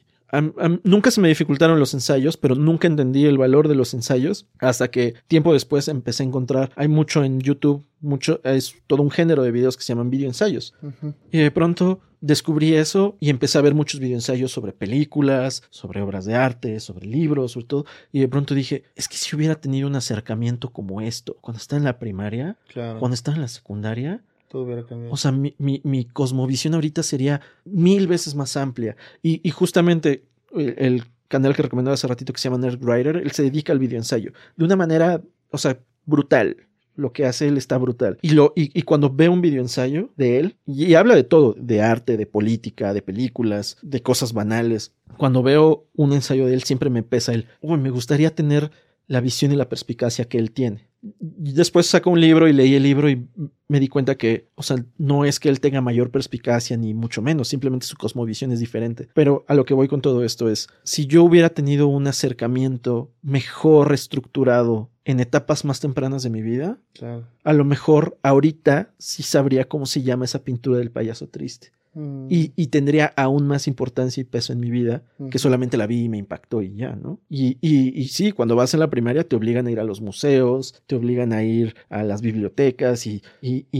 Nunca 0.84 1.11
se 1.11 1.19
me 1.19 1.28
dificultaron 1.28 1.80
los 1.80 1.93
ensayos, 1.93 2.38
pero 2.38 2.55
nunca 2.55 2.88
entendí 2.88 3.26
el 3.26 3.38
valor 3.38 3.67
de 3.67 3.76
los 3.76 3.93
ensayos 3.93 4.45
hasta 4.59 4.89
que 4.91 5.15
tiempo 5.28 5.51
después 5.53 5.88
empecé 5.88 6.24
a 6.24 6.28
encontrar, 6.28 6.72
hay 6.76 6.88
mucho 6.88 7.24
en 7.24 7.39
YouTube, 7.41 7.84
mucho, 7.99 8.39
es 8.43 8.76
todo 8.88 9.01
un 9.03 9.11
género 9.11 9.43
de 9.43 9.51
videos 9.51 9.76
que 9.78 9.84
se 9.84 9.89
llaman 9.93 10.09
videoensayos. 10.09 10.74
ujú. 10.82 11.13
Y 11.32 11.39
de 11.39 11.51
pronto 11.51 11.99
descubrí 12.22 12.76
eso 12.76 13.17
y 13.19 13.30
empecé 13.32 13.57
a 13.57 13.61
ver 13.61 13.74
muchos 13.74 13.99
videoensayos 13.99 14.51
sobre 14.51 14.74
películas, 14.74 15.63
sobre 15.72 16.01
obras 16.01 16.26
de 16.26 16.36
arte, 16.36 16.80
sobre 16.80 17.07
libros, 17.07 17.53
sobre 17.53 17.65
todo. 17.65 17.86
Y 18.11 18.19
de 18.19 18.28
pronto 18.28 18.53
dije, 18.53 18.84
es 18.95 19.07
que 19.07 19.17
si 19.17 19.36
hubiera 19.36 19.55
tenido 19.55 19.88
un 19.88 19.95
acercamiento 19.95 20.69
como 20.69 21.01
esto, 21.01 21.36
cuando 21.41 21.57
estaba 21.57 21.80
en 21.80 21.86
la 21.86 21.97
primaria, 21.99 22.57
Claro. 22.72 22.99
cuando 22.99 23.15
estaba 23.15 23.36
en 23.36 23.41
la 23.41 23.47
secundaria, 23.47 24.22
Todo 24.51 24.65
cambiado. 24.85 25.13
o 25.13 25.17
sea, 25.17 25.31
mi, 25.31 25.55
mi- 25.57 26.05
cosmovisión 26.05 26.73
ahorita 26.73 27.03
sería 27.03 27.39
mil 27.63 28.07
veces 28.07 28.35
más 28.35 28.57
amplia. 28.57 28.97
Y, 29.23 29.39
y 29.47 29.51
justamente 29.51 30.25
el, 30.53 31.05
canal 31.29 31.55
que 31.55 31.61
recomendaba 31.61 31.93
hace 31.93 32.07
ratito 32.07 32.33
que 32.33 32.39
se 32.41 32.49
llama 32.49 32.57
Nerdwriter, 32.61 33.15
él 33.15 33.31
se 33.31 33.43
dedica 33.43 33.71
al 33.71 33.79
videoensayo 33.79 34.33
de 34.57 34.65
una 34.65 34.75
manera, 34.75 35.21
o 35.49 35.57
sea, 35.57 35.79
brutal. 36.05 36.57
Lo 36.97 37.13
que 37.13 37.25
hace 37.25 37.47
él 37.47 37.57
está 37.57 37.77
brutal. 37.77 38.17
Y, 38.21 38.31
lo, 38.31 38.51
y 38.53 38.81
cuando 38.81 39.09
veo 39.09 39.31
un 39.31 39.39
videoensayo 39.39 40.09
de 40.17 40.39
él, 40.39 40.57
y, 40.65 40.87
y 40.87 40.95
habla 40.95 41.15
de 41.15 41.23
todo, 41.23 41.55
de 41.57 41.81
arte, 41.81 42.17
de 42.17 42.25
política, 42.25 42.93
de 42.93 43.01
películas, 43.01 43.77
de 43.81 44.01
cosas 44.01 44.33
banales. 44.33 44.93
Cuando 45.17 45.41
veo 45.41 45.87
un 45.95 46.11
ensayo 46.11 46.45
de 46.45 46.53
él, 46.53 46.63
siempre 46.63 46.89
me 46.89 47.01
pesa 47.01 47.31
el, 47.33 47.47
uy, 47.61 47.77
me 47.79 47.91
gustaría 47.91 48.35
tener 48.35 48.71
la 49.07 49.21
visión 49.21 49.53
y 49.53 49.55
la 49.55 49.69
perspicacia 49.69 50.25
que 50.25 50.37
él 50.37 50.51
tiene. 50.51 50.89
Después 51.01 51.87
saco 51.87 52.11
un 52.11 52.21
libro 52.21 52.47
y 52.47 52.53
leí 52.53 52.75
el 52.75 52.83
libro 52.83 53.09
y 53.09 53.27
me 53.67 53.79
di 53.79 53.87
cuenta 53.87 54.15
que, 54.15 54.49
o 54.55 54.63
sea, 54.63 54.77
no 54.97 55.25
es 55.25 55.39
que 55.39 55.49
él 55.49 55.59
tenga 55.59 55.81
mayor 55.81 56.11
perspicacia 56.11 56.77
ni 56.77 56.93
mucho 56.93 57.21
menos, 57.21 57.47
simplemente 57.47 57.87
su 57.87 57.95
cosmovisión 57.97 58.51
es 58.51 58.59
diferente. 58.59 59.09
Pero 59.15 59.43
a 59.47 59.55
lo 59.55 59.65
que 59.65 59.73
voy 59.73 59.87
con 59.87 60.01
todo 60.01 60.23
esto 60.23 60.49
es, 60.49 60.67
si 60.83 61.07
yo 61.07 61.23
hubiera 61.23 61.49
tenido 61.49 61.87
un 61.87 62.05
acercamiento 62.07 63.11
mejor 63.21 63.93
estructurado 63.93 64.89
en 65.05 65.19
etapas 65.19 65.65
más 65.65 65.79
tempranas 65.79 66.21
de 66.21 66.29
mi 66.29 66.41
vida, 66.41 66.77
Claro. 66.93 67.25
a 67.43 67.53
lo 67.53 67.65
mejor 67.65 68.19
ahorita 68.21 68.93
sí 68.99 69.23
sabría 69.23 69.65
cómo 69.65 69.85
se 69.87 70.03
llama 70.03 70.25
esa 70.25 70.43
pintura 70.43 70.77
del 70.77 70.91
payaso 70.91 71.27
triste. 71.27 71.71
Mm, 71.93 72.27
Y, 72.29 72.53
y 72.55 72.67
tendría 72.67 73.07
aún 73.17 73.47
más 73.47 73.67
importancia 73.67 74.21
y 74.21 74.23
peso 74.23 74.53
en 74.53 74.59
mi 74.61 74.69
vida 74.69 75.03
que 75.29 75.39
solamente 75.39 75.75
la 75.75 75.87
vi 75.87 76.03
y 76.05 76.09
me 76.09 76.17
impactó 76.17 76.61
y 76.61 76.73
ya, 76.75 76.95
¿no? 76.95 77.19
Y, 77.29 77.57
y, 77.59 77.99
y 77.99 78.07
sí, 78.07 78.31
cuando 78.31 78.55
vas 78.55 78.73
en 78.73 78.79
la 78.79 78.89
primaria 78.89 79.25
te 79.25 79.35
obligan 79.35 79.67
a 79.67 79.71
ir 79.71 79.79
a 79.79 79.83
los 79.83 79.99
museos, 79.99 80.81
te 80.87 80.95
obligan 80.95 81.33
a 81.33 81.43
ir 81.43 81.75
a 81.89 82.03
las 82.03 82.21
bibliotecas 82.21 83.05
y, 83.07 83.21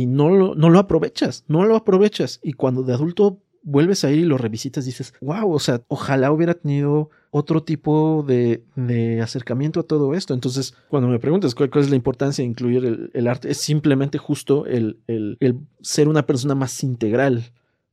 no, 0.07 0.30
lo, 0.30 0.55
no 0.55 0.70
lo 0.70 0.80
aprovechas, 0.80 1.45
no 1.47 1.66
lo 1.66 1.76
aprovechas. 1.78 2.39
Y 2.43 2.53
cuando 2.53 2.84
de 2.84 2.93
adulto 2.93 3.39
vuelves 3.64 4.03
a 4.03 4.12
ir 4.12 4.20
y 4.20 4.26
lo 4.26 4.38
revisitas, 4.38 4.86
dices, 4.86 5.14
wow, 5.22 5.49
o 5.51 5.59
sea, 5.59 5.82
ojalá 5.88 6.32
hubiera 6.32 6.55
tenido 6.55 7.12
otro 7.30 7.64
tipo 7.64 8.26
de, 8.28 8.64
de 8.76 9.22
acercamiento 9.22 9.80
a 9.80 9.84
todo 9.84 10.16
esto. 10.16 10.34
Entonces, 10.34 10.74
cuando 10.89 11.07
me 11.07 11.20
preguntas 11.20 11.55
cuál, 11.55 11.70
cuál 11.70 11.86
es 11.86 11.89
la 11.89 11.95
importancia 11.95 12.43
de 12.43 12.49
incluir 12.49 12.84
el, 12.84 13.12
el 13.14 13.28
arte, 13.28 13.49
es 13.51 13.57
simplemente 13.57 14.18
justo 14.18 14.66
el, 14.66 14.97
el, 15.07 15.38
el 15.39 15.59
ser 15.82 16.09
una 16.09 16.26
persona 16.26 16.55
más 16.55 16.84
integral 16.84 17.51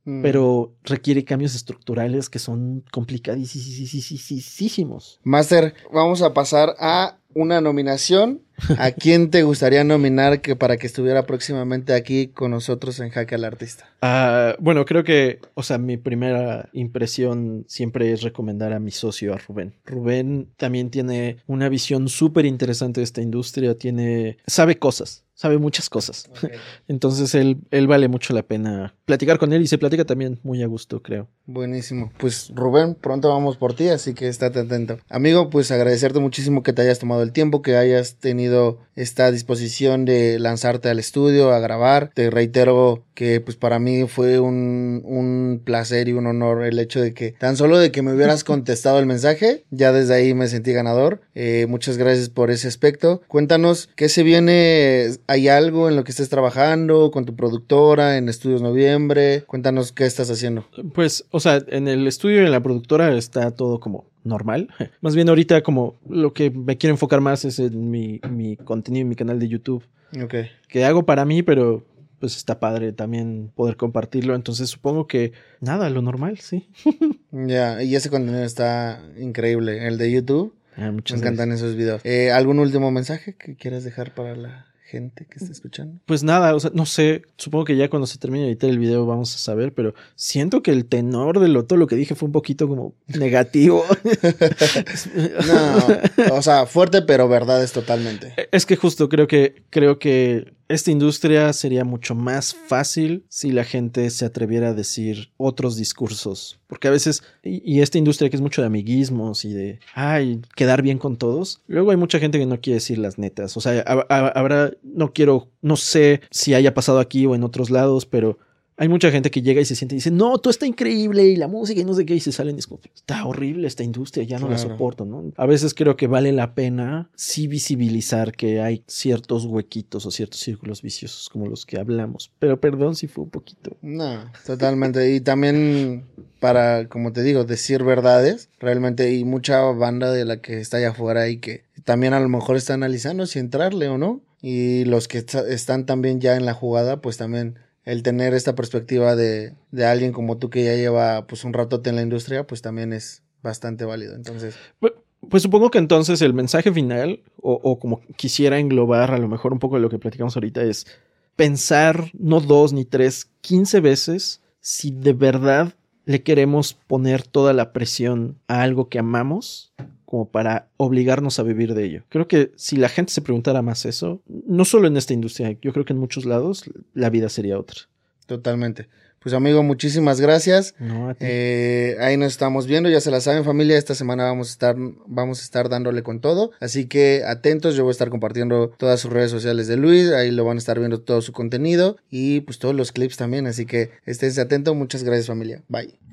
Mm. 0.09 0.23
pero 0.23 0.73
requiere 0.83 1.23
cambios 1.23 1.53
estructurales 1.53 2.29
que 2.29 2.39
son 2.39 2.83
complicadísimos. 2.91 5.19
Master, 5.23 5.75
vamos 5.93 6.23
a 6.23 6.33
pasar 6.33 6.73
a 6.79 7.19
una 7.35 7.61
nominación. 7.61 8.41
¿A 8.79 8.89
quién 8.91 9.29
te 9.29 9.43
gustaría 9.43 9.83
nominar 9.83 10.41
que 10.41 10.55
para 10.55 10.77
que 10.77 10.87
estuviera 10.87 11.27
próximamente 11.27 11.93
aquí 11.93 12.29
con 12.29 12.49
nosotros 12.49 12.99
en 12.99 13.11
Jaque 13.11 13.35
al 13.35 13.45
Artista? 13.45 13.87
Ah, 14.01 14.55
bueno, 14.59 14.83
creo 14.85 15.03
que, 15.03 15.41
o 15.53 15.61
sea, 15.61 15.77
mi 15.77 15.97
primera 15.97 16.69
impresión 16.73 17.65
siempre 17.67 18.11
es 18.11 18.23
recomendar 18.23 18.73
a 18.73 18.79
mi 18.79 18.89
socio, 18.89 19.35
a 19.35 19.37
Rubén. 19.37 19.75
Rubén 19.85 20.49
también 20.57 20.89
tiene 20.89 21.37
una 21.45 21.69
visión 21.69 22.09
súper 22.09 22.47
interesante 22.47 23.01
de 23.01 23.05
esta 23.05 23.21
industria, 23.21 23.77
tiene, 23.77 24.37
sabe 24.47 24.79
cosas, 24.79 25.23
sabe 25.39 25.57
muchas 25.57 25.89
cosas. 25.89 26.29
Entonces 26.89 27.33
él, 27.33 27.59
él 27.71 27.87
vale 27.87 28.09
mucho 28.09 28.33
la 28.33 28.43
pena 28.43 28.93
platicar 29.05 29.39
con 29.39 29.53
él 29.53 29.61
y 29.61 29.67
se 29.67 29.77
platica 29.77 30.03
también 30.03 30.37
muy 30.43 30.61
a 30.61 30.67
gusto, 30.67 31.01
creo. 31.01 31.29
Buenísimo. 31.47 32.11
Pues 32.17 32.51
Rubén, 32.53 32.93
pronto 32.93 33.29
vamos 33.29 33.57
por 33.57 33.73
ti, 33.73 33.87
así 33.87 34.13
que 34.13 34.27
estate 34.27 34.59
atento. 34.59 34.99
Amigo, 35.09 35.49
pues 35.49 35.71
agradecerte 35.71 36.19
muchísimo 36.19 36.61
que 36.61 36.73
te 36.73 36.83
hayas 36.83 36.99
tomado 36.99 37.23
el 37.23 37.31
tiempo, 37.31 37.63
que 37.63 37.75
hayas 37.75 38.17
tenido 38.17 38.79
esta 38.95 39.31
disposición 39.31 40.05
de 40.05 40.37
lanzarte 40.37 40.89
al 40.89 40.99
estudio 40.99 41.51
a 41.51 41.59
grabar. 41.59 42.11
Te 42.13 42.29
reitero 42.29 43.05
que 43.15 43.41
pues 43.41 43.57
para 43.57 43.79
mí 43.79 44.07
fue 44.07 44.39
un, 44.39 45.01
un 45.05 45.61
placer 45.63 46.07
y 46.07 46.13
un 46.13 46.27
honor 46.27 46.63
el 46.63 46.77
hecho 46.77 47.01
de 47.01 47.13
que 47.13 47.31
tan 47.31 47.57
solo 47.57 47.79
de 47.79 47.91
que 47.91 48.03
me 48.03 48.13
hubieras 48.13 48.43
contestado 48.45 48.99
el 48.99 49.07
mensaje, 49.07 49.65
ya 49.71 49.91
desde 49.91 50.13
ahí 50.13 50.35
me 50.35 50.47
sentí 50.47 50.71
ganador. 50.71 51.21
Eh, 51.33 51.65
muchas 51.67 51.97
gracias 51.97 52.29
por 52.29 52.51
ese 52.51 52.67
aspecto. 52.67 53.23
Cuéntanos 53.27 53.89
qué 53.95 54.07
se 54.07 54.21
viene, 54.21 55.09
hay 55.29 55.47
algo 55.47 55.89
en 55.89 55.95
lo 55.95 56.03
que 56.03 56.11
estés 56.11 56.29
trabajando 56.29 57.11
con 57.11 57.25
tu 57.25 57.35
productora 57.35 58.17
en 58.17 58.29
Estudios 58.29 58.61
Noviembre. 58.61 59.43
Cuéntanos 59.47 59.91
qué 59.91 60.05
estás 60.05 60.29
haciendo. 60.31 60.65
Pues, 60.93 61.25
o 61.31 61.39
sea, 61.39 61.61
en 61.67 61.87
el 61.87 62.07
estudio 62.07 62.41
y 62.41 62.45
en 62.45 62.51
la 62.51 62.61
productora 62.63 63.15
está 63.15 63.51
todo 63.51 63.79
como 63.79 64.05
normal. 64.23 64.69
Más 65.01 65.15
bien 65.15 65.29
ahorita 65.29 65.61
como 65.61 65.99
lo 66.09 66.33
que 66.33 66.49
me 66.51 66.77
quiero 66.77 66.93
enfocar 66.95 67.21
más 67.21 67.45
es 67.45 67.59
en 67.59 67.89
mi, 67.91 68.19
mi 68.29 68.57
contenido 68.57 69.03
en 69.03 69.09
mi 69.09 69.15
canal 69.15 69.39
de 69.39 69.47
YouTube, 69.47 69.83
Ok. 70.21 70.35
que 70.67 70.83
hago 70.85 71.05
para 71.05 71.25
mí, 71.25 71.43
pero 71.43 71.85
pues 72.19 72.35
está 72.35 72.59
padre 72.59 72.91
también 72.91 73.51
poder 73.55 73.77
compartirlo. 73.77 74.35
Entonces 74.35 74.69
supongo 74.69 75.07
que 75.07 75.31
nada, 75.61 75.89
lo 75.89 76.01
normal, 76.01 76.39
sí. 76.39 76.67
Ya, 77.31 77.81
y 77.83 77.95
ese 77.95 78.09
contenido 78.09 78.43
está 78.43 79.01
increíble. 79.19 79.87
El 79.87 79.97
de 79.97 80.11
YouTube, 80.11 80.53
Ah, 80.75 80.91
me 80.91 80.99
encantan 80.99 81.49
gracias. 81.49 81.59
esos 81.61 81.75
videos. 81.75 82.01
Eh, 82.05 82.31
¿Algún 82.31 82.57
último 82.59 82.89
mensaje 82.89 83.35
que 83.35 83.55
quieras 83.55 83.83
dejar 83.83 84.13
para 84.13 84.35
la 84.37 84.65
gente 84.89 85.25
que 85.25 85.37
está 85.37 85.51
escuchando? 85.51 85.99
Pues 86.05 86.23
nada, 86.23 86.55
o 86.55 86.59
sea, 86.59 86.71
no 86.73 86.85
sé, 86.85 87.23
supongo 87.37 87.65
que 87.65 87.77
ya 87.77 87.89
cuando 87.89 88.07
se 88.07 88.17
termine 88.17 88.45
de 88.45 88.51
editar 88.51 88.69
el 88.69 88.79
video 88.79 89.05
vamos 89.05 89.33
a 89.35 89.37
saber, 89.37 89.73
pero 89.73 89.93
siento 90.15 90.63
que 90.63 90.71
el 90.71 90.85
tenor 90.85 91.39
de 91.39 91.47
lo, 91.47 91.65
todo 91.65 91.77
lo 91.77 91.87
que 91.87 91.95
dije 91.95 92.15
fue 92.15 92.27
un 92.27 92.33
poquito 92.33 92.67
como 92.67 92.93
negativo. 93.07 93.83
no, 96.27 96.35
o 96.35 96.41
sea, 96.41 96.65
fuerte, 96.65 97.01
pero 97.03 97.27
verdad 97.27 97.63
es 97.63 97.71
totalmente. 97.71 98.33
Es 98.51 98.65
que 98.65 98.75
justo 98.75 99.09
creo 99.09 99.27
que, 99.27 99.63
creo 99.69 99.99
que 99.99 100.58
esta 100.69 100.91
industria 100.91 101.51
sería 101.51 101.83
mucho 101.83 102.13
más 102.13 102.53
fácil 102.53 103.25
si 103.27 103.51
la 103.51 103.63
gente 103.63 104.07
se 104.11 104.23
atreviera 104.23 104.69
a 104.69 104.73
decir 104.73 105.31
otros 105.35 105.75
discursos. 105.75 106.59
Porque 106.67 106.87
a 106.87 106.91
veces, 106.91 107.23
y, 107.43 107.81
esta 107.81 107.97
industria 107.97 108.29
que 108.29 108.35
es 108.35 108.41
mucho 108.41 108.61
de 108.61 108.67
amiguismos 108.67 109.45
y 109.45 109.53
de, 109.53 109.79
ay, 109.95 110.41
quedar 110.55 110.83
bien 110.83 110.99
con 110.99 111.17
todos, 111.17 111.63
luego 111.67 111.89
hay 111.89 111.97
mucha 111.97 112.19
gente 112.19 112.37
que 112.37 112.45
no 112.45 112.61
quiere 112.61 112.75
decir 112.75 112.99
las 112.99 113.17
netas. 113.17 113.57
O 113.57 113.61
sea, 113.61 113.81
habrá, 113.81 114.71
no 114.83 115.11
quiero, 115.11 115.49
no 115.63 115.75
sé 115.75 116.21
si 116.29 116.53
haya 116.53 116.75
pasado 116.75 116.99
aquí 116.99 117.25
o 117.25 117.33
en 117.33 117.43
otros 117.43 117.71
lados, 117.71 118.05
pero 118.05 118.37
hay 118.79 118.87
mucha 118.87 119.11
gente 119.11 119.29
que 119.29 119.41
llega 119.41 119.59
y 119.59 119.65
se 119.65 119.75
siente 119.75 119.95
y 119.95 119.97
dice, 119.97 120.09
no, 120.09 120.37
todo 120.37 120.51
está 120.51 120.65
increíble 120.65 121.25
y 121.25 121.35
la 121.35 121.49
música 121.49 121.81
y 121.81 121.83
no 121.83 121.93
sé 121.93 122.05
qué, 122.05 122.15
y 122.15 122.21
se 122.21 122.31
salen 122.31 122.55
y 122.55 122.59
es 122.59 122.67
como, 122.67 122.79
está 122.95 123.25
horrible 123.25 123.67
esta 123.67 123.83
industria, 123.83 124.23
ya 124.23 124.39
no 124.39 124.47
la 124.47 124.57
soporto, 124.57 125.03
¿no? 125.03 125.33
A 125.35 125.45
veces 125.45 125.73
creo 125.73 125.97
que 125.97 126.07
vale 126.07 126.31
la 126.31 126.55
pena 126.55 127.09
sí 127.13 127.47
visibilizar 127.47 128.31
que 128.31 128.61
hay 128.61 128.85
ciertos 128.87 129.43
huequitos 129.43 130.05
o 130.05 130.11
ciertos 130.11 130.39
círculos 130.39 130.81
viciosos 130.81 131.27
como 131.27 131.47
los 131.47 131.65
que 131.65 131.77
hablamos, 131.77 132.31
pero 132.39 132.61
perdón 132.61 132.95
si 132.95 133.07
fue 133.07 133.25
un 133.25 133.31
poquito. 133.31 133.75
No, 133.81 134.31
totalmente. 134.45 135.13
y 135.13 135.19
también 135.19 136.05
para, 136.39 136.87
como 136.87 137.11
te 137.11 137.21
digo, 137.21 137.43
decir 137.43 137.83
verdades, 137.83 138.47
realmente 138.61 139.03
hay 139.03 139.25
mucha 139.25 139.61
banda 139.61 140.09
de 140.09 140.23
la 140.23 140.39
que 140.41 140.61
está 140.61 140.77
allá 140.77 140.91
afuera 140.91 141.27
y 141.27 141.39
que 141.39 141.65
también 141.83 142.13
a 142.13 142.21
lo 142.21 142.29
mejor 142.29 142.55
está 142.55 142.75
analizando 142.75 143.25
si 143.25 143.39
entrarle 143.39 143.89
o 143.89 143.97
no. 143.97 144.21
Y 144.41 144.85
los 144.85 145.09
que 145.09 145.25
están 145.49 145.85
también 145.85 146.21
ya 146.21 146.37
en 146.37 146.45
la 146.45 146.53
jugada, 146.53 147.01
pues 147.01 147.17
también 147.17 147.59
el 147.85 148.03
tener 148.03 148.33
esta 148.33 148.55
perspectiva 148.55 149.15
de, 149.15 149.55
de, 149.71 149.85
alguien 149.85 150.11
como 150.11 150.37
tú 150.37 150.49
que 150.49 150.63
ya 150.63 150.75
lleva 150.75 151.25
pues 151.27 151.43
un 151.43 151.53
ratote 151.53 151.89
en 151.89 151.95
la 151.95 152.01
industria, 152.01 152.45
pues 152.45 152.61
también 152.61 152.93
es 152.93 153.23
bastante 153.41 153.85
válido. 153.85 154.15
Entonces. 154.15 154.55
Pues, 154.79 154.93
pues 155.29 155.43
supongo 155.43 155.71
que 155.71 155.79
entonces 155.79 156.21
el 156.21 156.33
mensaje 156.33 156.71
final, 156.71 157.21
o, 157.41 157.53
o, 157.53 157.79
como 157.79 158.01
quisiera 158.15 158.59
englobar 158.59 159.13
a 159.13 159.17
lo 159.17 159.27
mejor 159.27 159.53
un 159.53 159.59
poco 159.59 159.75
de 159.75 159.81
lo 159.81 159.89
que 159.89 159.99
platicamos 159.99 160.35
ahorita, 160.35 160.63
es 160.63 160.87
pensar 161.35 162.11
no 162.13 162.39
dos 162.41 162.73
ni 162.73 162.85
tres, 162.85 163.29
quince 163.41 163.79
veces 163.79 164.41
si 164.61 164.91
de 164.91 165.13
verdad 165.13 165.73
le 166.05 166.23
queremos 166.23 166.73
poner 166.73 167.23
toda 167.23 167.53
la 167.53 167.71
presión 167.71 168.39
a 168.47 168.61
algo 168.61 168.89
que 168.89 168.99
amamos 168.99 169.73
como 170.09 170.27
para 170.27 170.69
obligarnos 170.77 171.37
a 171.37 171.43
vivir 171.43 171.75
de 171.75 171.85
ello. 171.85 172.03
Creo 172.09 172.27
que 172.27 172.51
si 172.55 172.77
la 172.77 172.89
gente 172.89 173.13
se 173.13 173.21
preguntara 173.21 173.61
más 173.61 173.85
eso, 173.85 174.23
no 174.27 174.65
solo 174.65 174.87
en 174.87 174.97
esta 174.97 175.13
industria, 175.13 175.55
yo 175.61 175.71
creo 175.71 175.85
que 175.85 175.93
en 175.93 175.99
muchos 175.99 176.25
lados 176.25 176.63
la 176.95 177.11
vida 177.11 177.29
sería 177.29 177.59
otra. 177.59 177.81
Totalmente. 178.25 178.89
Pues 179.19 179.35
amigo, 179.35 179.61
muchísimas 179.61 180.19
gracias. 180.19 180.73
Eh, 181.19 181.95
ahí 181.99 182.17
nos 182.17 182.31
estamos 182.31 182.65
viendo, 182.65 182.89
ya 182.89 183.01
se 183.01 183.11
la 183.11 183.21
saben 183.21 183.43
familia, 183.45 183.77
esta 183.77 183.93
semana 183.93 184.23
vamos 184.23 184.47
a 184.47 184.51
estar, 184.51 184.75
vamos 185.05 185.41
a 185.41 185.43
estar 185.43 185.69
dándole 185.69 186.01
con 186.01 186.21
todo, 186.21 186.53
así 186.59 186.87
que 186.87 187.21
atentos, 187.27 187.75
yo 187.75 187.83
voy 187.83 187.91
a 187.91 187.91
estar 187.91 188.09
compartiendo 188.09 188.71
todas 188.79 188.99
sus 189.01 189.13
redes 189.13 189.29
sociales 189.29 189.67
de 189.67 189.77
Luis, 189.77 190.09
ahí 190.09 190.31
lo 190.31 190.43
van 190.43 190.57
a 190.57 190.59
estar 190.59 190.79
viendo 190.79 191.01
todo 191.01 191.21
su 191.21 191.33
contenido 191.33 191.97
y 192.09 192.41
pues 192.41 192.57
todos 192.57 192.73
los 192.73 192.91
clips 192.91 193.17
también, 193.17 193.45
así 193.45 193.67
que 193.67 193.91
esténse 194.07 194.41
atentos, 194.41 194.75
muchas 194.75 195.03
gracias 195.03 195.27
familia, 195.27 195.61
bye. 195.67 196.08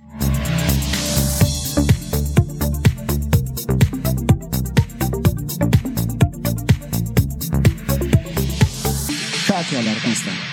Al 9.75 9.89
artista. 9.89 10.46